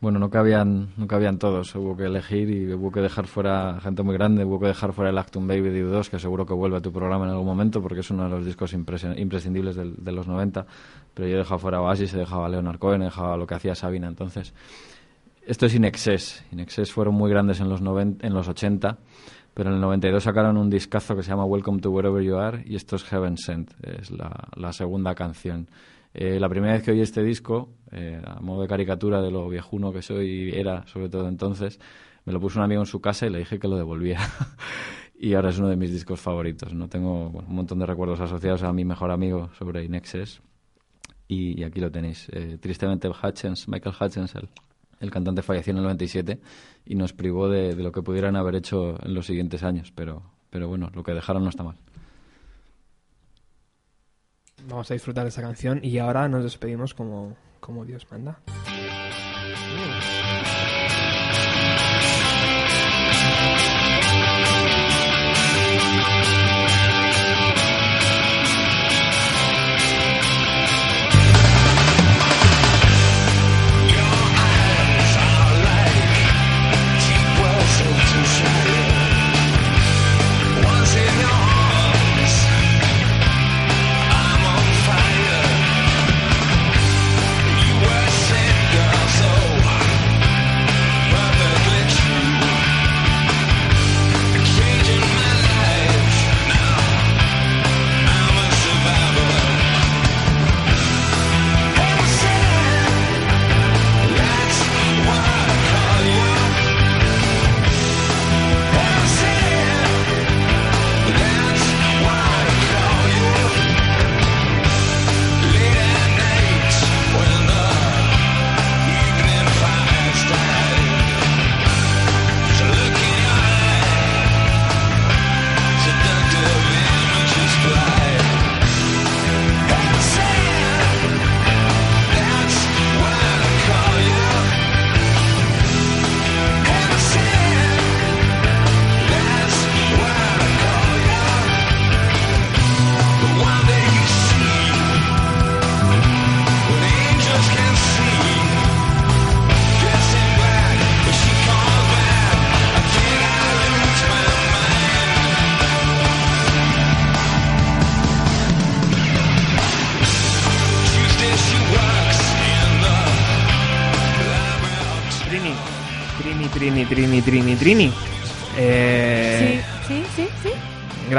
Bueno, 0.00 0.20
no 0.20 0.30
cabían, 0.30 0.90
no 0.96 1.08
cabían 1.08 1.38
todos, 1.40 1.74
hubo 1.74 1.96
que 1.96 2.04
elegir 2.04 2.48
y 2.50 2.72
hubo 2.72 2.92
que 2.92 3.00
dejar 3.00 3.26
fuera 3.26 3.80
gente 3.80 4.04
muy 4.04 4.14
grande, 4.14 4.44
hubo 4.44 4.60
que 4.60 4.68
dejar 4.68 4.92
fuera 4.92 5.10
el 5.10 5.18
Actum 5.18 5.48
Baby 5.48 5.70
de 5.70 5.84
U2, 5.84 6.08
que 6.08 6.20
seguro 6.20 6.46
que 6.46 6.54
vuelve 6.54 6.76
a 6.76 6.80
tu 6.80 6.92
programa 6.92 7.24
en 7.24 7.32
algún 7.32 7.46
momento 7.46 7.82
porque 7.82 8.00
es 8.00 8.10
uno 8.12 8.22
de 8.22 8.30
los 8.30 8.46
discos 8.46 8.72
imprescindibles 8.74 9.74
del- 9.74 9.96
de 9.96 10.12
los 10.12 10.28
90, 10.28 10.64
pero 11.14 11.26
yo 11.26 11.34
he 11.34 11.38
dejado 11.38 11.58
fuera 11.58 11.80
Oasis, 11.82 12.14
he 12.14 12.18
dejado 12.18 12.44
a 12.44 12.48
Leonard 12.48 12.78
Cohen, 12.78 13.02
he 13.02 13.06
dejado 13.06 13.36
lo 13.36 13.44
que 13.44 13.56
hacía 13.56 13.74
Sabina 13.74 14.06
entonces. 14.06 14.54
Esto 15.44 15.66
es 15.66 15.74
Inexcess, 15.74 16.44
Inexcess 16.52 16.92
fueron 16.92 17.14
muy 17.16 17.28
grandes 17.28 17.58
en 17.58 17.68
los, 17.68 17.80
90, 17.82 18.24
en 18.24 18.34
los 18.34 18.46
80, 18.46 18.98
pero 19.52 19.70
en 19.70 19.74
el 19.76 19.80
92 19.80 20.22
sacaron 20.22 20.58
un 20.58 20.70
discazo 20.70 21.16
que 21.16 21.24
se 21.24 21.30
llama 21.30 21.44
Welcome 21.44 21.80
to 21.80 21.90
Wherever 21.90 22.22
You 22.22 22.36
Are 22.36 22.62
y 22.64 22.76
esto 22.76 22.94
es 22.94 23.02
Heaven 23.02 23.36
Sent, 23.36 23.72
es 23.84 24.12
la 24.12 24.72
segunda 24.72 25.16
canción. 25.16 25.66
Eh, 26.14 26.40
la 26.40 26.48
primera 26.48 26.72
vez 26.74 26.82
que 26.82 26.90
oí 26.90 27.00
este 27.00 27.22
disco, 27.22 27.74
eh, 27.92 28.20
a 28.24 28.40
modo 28.40 28.62
de 28.62 28.68
caricatura 28.68 29.20
de 29.22 29.30
lo 29.30 29.48
viejuno 29.48 29.92
que 29.92 30.02
soy 30.02 30.50
era, 30.54 30.86
sobre 30.86 31.08
todo 31.08 31.28
entonces, 31.28 31.78
me 32.24 32.32
lo 32.32 32.40
puso 32.40 32.58
un 32.58 32.64
amigo 32.64 32.82
en 32.82 32.86
su 32.86 33.00
casa 33.00 33.26
y 33.26 33.30
le 33.30 33.38
dije 33.38 33.58
que 33.58 33.68
lo 33.68 33.76
devolviera. 33.76 34.20
y 35.18 35.34
ahora 35.34 35.50
es 35.50 35.58
uno 35.58 35.68
de 35.68 35.76
mis 35.76 35.90
discos 35.90 36.20
favoritos. 36.20 36.74
No 36.74 36.88
tengo 36.88 37.28
un 37.28 37.54
montón 37.54 37.78
de 37.78 37.86
recuerdos 37.86 38.20
asociados 38.20 38.62
a 38.62 38.72
mi 38.72 38.84
mejor 38.84 39.10
amigo 39.10 39.50
sobre 39.58 39.84
Inexes. 39.84 40.40
Y, 41.26 41.60
y 41.60 41.64
aquí 41.64 41.80
lo 41.80 41.90
tenéis. 41.90 42.28
Eh, 42.32 42.58
tristemente, 42.60 43.08
Hutchins, 43.08 43.68
Michael 43.68 43.94
Hutchins, 44.00 44.34
el, 44.34 44.48
el 45.00 45.10
cantante, 45.10 45.42
falleció 45.42 45.70
en 45.72 45.78
el 45.78 45.82
97 45.84 46.40
y 46.86 46.94
nos 46.94 47.12
privó 47.12 47.48
de, 47.48 47.74
de 47.74 47.82
lo 47.82 47.92
que 47.92 48.02
pudieran 48.02 48.36
haber 48.36 48.56
hecho 48.56 49.02
en 49.04 49.14
los 49.14 49.26
siguientes 49.26 49.62
años. 49.62 49.92
Pero, 49.94 50.22
pero 50.50 50.68
bueno, 50.68 50.90
lo 50.94 51.02
que 51.02 51.12
dejaron 51.12 51.44
no 51.44 51.50
está 51.50 51.64
mal. 51.64 51.76
Vamos 54.68 54.90
a 54.90 54.94
disfrutar 54.94 55.24
de 55.24 55.30
esa 55.30 55.40
canción 55.40 55.80
y 55.82 55.98
ahora 55.98 56.28
nos 56.28 56.44
despedimos 56.44 56.92
como, 56.92 57.34
como 57.58 57.86
Dios 57.86 58.06
manda. 58.10 58.38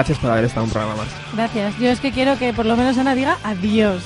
Gracias 0.09 0.23
por 0.23 0.31
haber 0.31 0.45
estado 0.45 0.63
un 0.63 0.71
programa 0.71 0.95
más. 0.95 1.07
Gracias. 1.35 1.77
Yo 1.77 1.91
es 1.91 1.99
que 1.99 2.11
quiero 2.11 2.35
que 2.39 2.51
por 2.51 2.65
lo 2.65 2.75
menos 2.75 2.97
Ana 2.97 3.13
diga 3.13 3.37
adiós. 3.43 4.01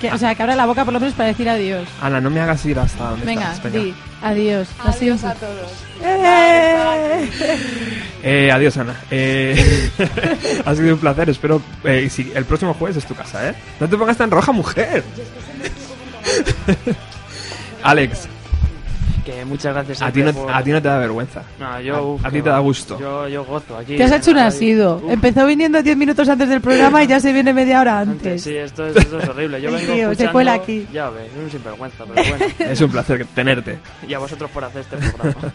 Que, 0.00 0.10
o 0.10 0.18
sea, 0.18 0.34
que 0.34 0.42
abra 0.42 0.56
la 0.56 0.66
boca 0.66 0.84
por 0.84 0.92
lo 0.92 0.98
menos 0.98 1.14
para 1.14 1.28
decir 1.28 1.48
adiós. 1.48 1.86
Ana, 2.00 2.20
no 2.20 2.28
me 2.28 2.40
hagas 2.40 2.66
ir 2.66 2.76
hasta 2.76 3.10
donde 3.10 3.24
Venga, 3.24 3.52
estás. 3.52 3.72
di 3.72 3.94
adiós. 4.20 4.66
Adiós 4.84 5.22
a 5.22 5.34
todos. 5.34 5.70
¡Eh! 6.02 7.28
Eh, 8.24 8.50
adiós, 8.50 8.76
Ana. 8.78 8.96
Eh, 9.12 9.90
ha 10.66 10.74
sido 10.74 10.94
un 10.94 11.00
placer. 11.00 11.30
Espero. 11.30 11.62
Eh, 11.84 12.10
si 12.10 12.32
el 12.34 12.44
próximo 12.44 12.74
jueves 12.74 12.96
es 12.96 13.06
tu 13.06 13.14
casa, 13.14 13.48
¿eh? 13.48 13.54
No 13.78 13.88
te 13.88 13.96
pongas 13.96 14.16
tan 14.16 14.28
roja, 14.28 14.50
mujer. 14.50 15.04
Alex, 17.84 18.26
Que 19.24 19.44
muchas 19.44 19.72
gracias. 19.74 20.02
a 20.02 20.10
ti, 20.10 20.20
no, 20.22 20.32
por- 20.32 20.52
a 20.52 20.62
ti 20.64 20.70
no 20.72 20.82
te 20.82 20.88
da 20.88 20.98
vergüenza. 20.98 21.42
No, 21.60 21.80
yo, 21.80 21.94
a, 21.96 22.02
uf, 22.02 22.24
a 22.24 22.30
que 22.30 22.36
ti 22.38 22.42
te 22.42 22.48
va. 22.50 22.56
da 22.56 22.60
gusto. 22.60 22.98
Yo, 22.98 23.28
yo 23.28 23.44
gozo 23.44 23.76
aquí. 23.76 23.96
Te 23.96 24.04
has 24.04 24.12
hecho 24.12 24.32
un 24.32 24.38
asido. 24.38 24.96
Uf, 25.04 25.12
Empezó 25.12 25.46
viniendo 25.46 25.80
10 25.82 25.96
minutos 25.96 26.28
antes 26.28 26.48
del 26.48 26.60
programa 26.60 27.04
y 27.04 27.06
ya 27.06 27.20
se 27.20 27.32
viene 27.32 27.52
media 27.54 27.80
hora 27.80 28.00
antes. 28.00 28.42
Sí, 28.42 28.56
esto 28.56 28.86
es, 28.86 28.96
esto 28.96 29.18
es 29.20 29.28
horrible. 29.28 29.60
Yo 29.62 29.68
El 29.68 29.74
vengo 29.86 29.92
tío, 29.94 30.14
se 30.14 30.28
cuela 30.32 30.54
aquí. 30.54 30.86
Ya 30.92 31.08
ves, 31.10 31.30
es 31.32 31.38
un 31.44 31.50
sinvergüenza, 31.50 32.04
pero 32.12 32.28
bueno. 32.28 32.46
Es 32.72 32.80
un 32.80 32.90
placer 32.90 33.26
tenerte. 33.34 33.78
y 34.08 34.14
a 34.14 34.18
vosotros 34.18 34.50
por 34.50 34.64
hacer 34.64 34.80
este 34.82 34.96
programa. 34.96 35.52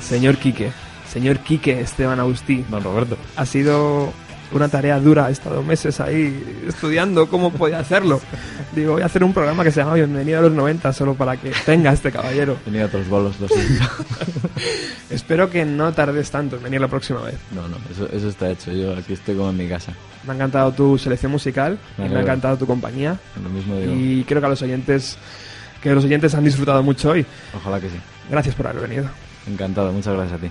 Señor 0.00 0.36
Quique, 0.36 0.70
señor 1.12 1.38
Quique 1.38 1.80
Esteban 1.80 2.20
Agustí. 2.20 2.64
Don 2.68 2.82
Roberto. 2.84 3.16
Ha 3.36 3.46
sido 3.46 4.12
una 4.52 4.68
tarea 4.68 4.98
dura, 4.98 5.28
he 5.28 5.32
estado 5.32 5.62
meses 5.62 6.00
ahí 6.00 6.64
estudiando 6.66 7.28
cómo 7.28 7.52
podía 7.52 7.80
hacerlo. 7.80 8.20
Digo, 8.74 8.92
voy 8.92 9.02
a 9.02 9.06
hacer 9.06 9.24
un 9.24 9.32
programa 9.32 9.64
que 9.64 9.70
se 9.70 9.80
llama 9.80 9.94
Bienvenido 9.94 10.38
a 10.38 10.42
los 10.42 10.52
90 10.52 10.92
solo 10.92 11.14
para 11.14 11.36
que 11.36 11.52
tenga 11.66 11.92
este 11.92 12.10
caballero. 12.10 12.56
Tenía 12.64 12.86
otros 12.86 13.08
bolos, 13.08 13.38
lo 13.40 13.48
siento. 13.48 13.84
Espero 15.10 15.50
que 15.50 15.64
no 15.64 15.92
tardes 15.92 16.30
tanto 16.30 16.56
en 16.56 16.62
venir 16.62 16.80
la 16.80 16.88
próxima 16.88 17.22
vez. 17.22 17.36
No, 17.54 17.68
no, 17.68 17.76
eso, 17.90 18.08
eso 18.12 18.28
está 18.28 18.50
hecho. 18.50 18.72
Yo 18.72 18.94
aquí 18.94 19.14
estoy 19.14 19.36
como 19.36 19.50
en 19.50 19.56
mi 19.56 19.68
casa. 19.68 19.92
Me 20.24 20.32
ha 20.32 20.34
encantado 20.34 20.72
tu 20.72 20.98
selección 20.98 21.32
musical 21.32 21.78
Me 21.96 22.06
y 22.06 22.08
me 22.08 22.16
ha 22.16 22.20
encantado 22.22 22.56
tu 22.56 22.66
compañía. 22.66 23.18
Lo 23.42 23.48
mismo 23.48 23.76
digo. 23.76 23.92
Y 23.94 24.24
creo 24.24 24.40
que 24.40 24.46
a 24.46 24.50
los 24.50 24.62
oyentes 24.62 25.18
que 25.82 25.94
los 25.94 26.04
oyentes 26.04 26.34
han 26.34 26.44
disfrutado 26.44 26.82
mucho 26.82 27.10
hoy. 27.10 27.24
Ojalá 27.54 27.80
que 27.80 27.88
sí. 27.88 27.96
Gracias 28.30 28.54
por 28.54 28.66
haber 28.66 28.88
venido. 28.88 29.08
Encantado, 29.46 29.92
muchas 29.92 30.14
gracias 30.14 30.38
a 30.38 30.42
ti. 30.42 30.50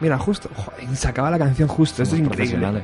Mira, 0.00 0.16
justo, 0.18 0.50
joder, 0.54 0.96
se 0.96 1.08
acaba 1.08 1.30
la 1.30 1.38
canción 1.38 1.68
justo, 1.68 2.02
esto 2.02 2.14
es 2.14 2.22
increíble. 2.22 2.82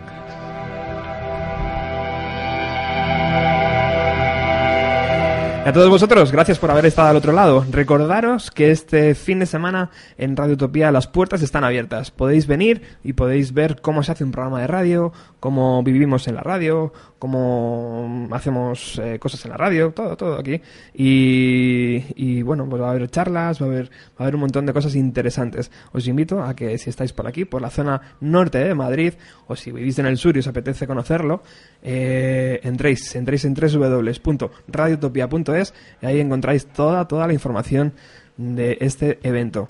A 5.66 5.72
todos 5.72 5.90
vosotros, 5.90 6.30
gracias 6.30 6.60
por 6.60 6.70
haber 6.70 6.86
estado 6.86 7.08
al 7.08 7.16
otro 7.16 7.32
lado. 7.32 7.66
Recordaros 7.68 8.52
que 8.52 8.70
este 8.70 9.16
fin 9.16 9.40
de 9.40 9.46
semana 9.46 9.90
en 10.16 10.36
Radio 10.36 10.54
Utopía 10.54 10.92
las 10.92 11.08
puertas 11.08 11.42
están 11.42 11.64
abiertas. 11.64 12.12
Podéis 12.12 12.46
venir 12.46 12.82
y 13.02 13.14
podéis 13.14 13.52
ver 13.52 13.80
cómo 13.80 14.04
se 14.04 14.12
hace 14.12 14.22
un 14.22 14.30
programa 14.30 14.60
de 14.60 14.68
radio, 14.68 15.12
cómo 15.46 15.78
vivimos 15.84 16.26
en 16.26 16.34
la 16.34 16.40
radio, 16.40 16.92
cómo 17.20 18.26
hacemos 18.32 18.98
eh, 18.98 19.20
cosas 19.20 19.44
en 19.44 19.52
la 19.52 19.56
radio, 19.56 19.92
todo, 19.92 20.16
todo 20.16 20.40
aquí. 20.40 20.60
Y, 20.92 22.42
bueno, 22.42 22.68
pues 22.68 22.82
va 22.82 22.88
a 22.88 22.90
haber 22.90 23.08
charlas, 23.08 23.62
va 23.62 23.66
a 23.66 23.68
haber, 23.68 23.84
va 23.84 24.16
a 24.18 24.22
haber 24.24 24.34
un 24.34 24.40
montón 24.40 24.66
de 24.66 24.72
cosas 24.72 24.96
interesantes. 24.96 25.70
Os 25.92 26.08
invito 26.08 26.42
a 26.42 26.56
que 26.56 26.76
si 26.78 26.90
estáis 26.90 27.12
por 27.12 27.28
aquí, 27.28 27.44
por 27.44 27.62
la 27.62 27.70
zona 27.70 28.16
norte 28.20 28.58
de 28.58 28.74
Madrid, 28.74 29.14
o 29.46 29.54
si 29.54 29.70
vivís 29.70 29.96
en 30.00 30.06
el 30.06 30.16
sur 30.16 30.34
y 30.34 30.40
os 30.40 30.48
apetece 30.48 30.84
conocerlo, 30.84 31.44
eh, 31.80 32.58
entréis, 32.64 33.14
entréis 33.14 33.44
en 33.44 33.54
www.radiotopia.es 33.54 35.74
y 36.02 36.06
ahí 36.06 36.18
encontráis 36.18 36.66
toda, 36.66 37.06
toda 37.06 37.28
la 37.28 37.34
información 37.34 37.92
de 38.36 38.78
este 38.80 39.20
evento. 39.22 39.68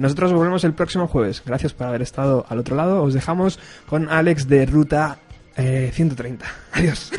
Nosotros 0.00 0.32
volvemos 0.32 0.64
el 0.64 0.72
próximo 0.72 1.06
jueves. 1.06 1.42
Gracias 1.44 1.74
por 1.74 1.86
haber 1.86 2.00
estado 2.00 2.46
al 2.48 2.58
otro 2.58 2.74
lado. 2.74 3.02
Os 3.02 3.12
dejamos 3.12 3.58
con 3.86 4.08
Alex 4.08 4.48
de 4.48 4.64
Ruta 4.64 5.18
eh, 5.56 5.90
130. 5.92 6.46
Adiós. 6.72 7.12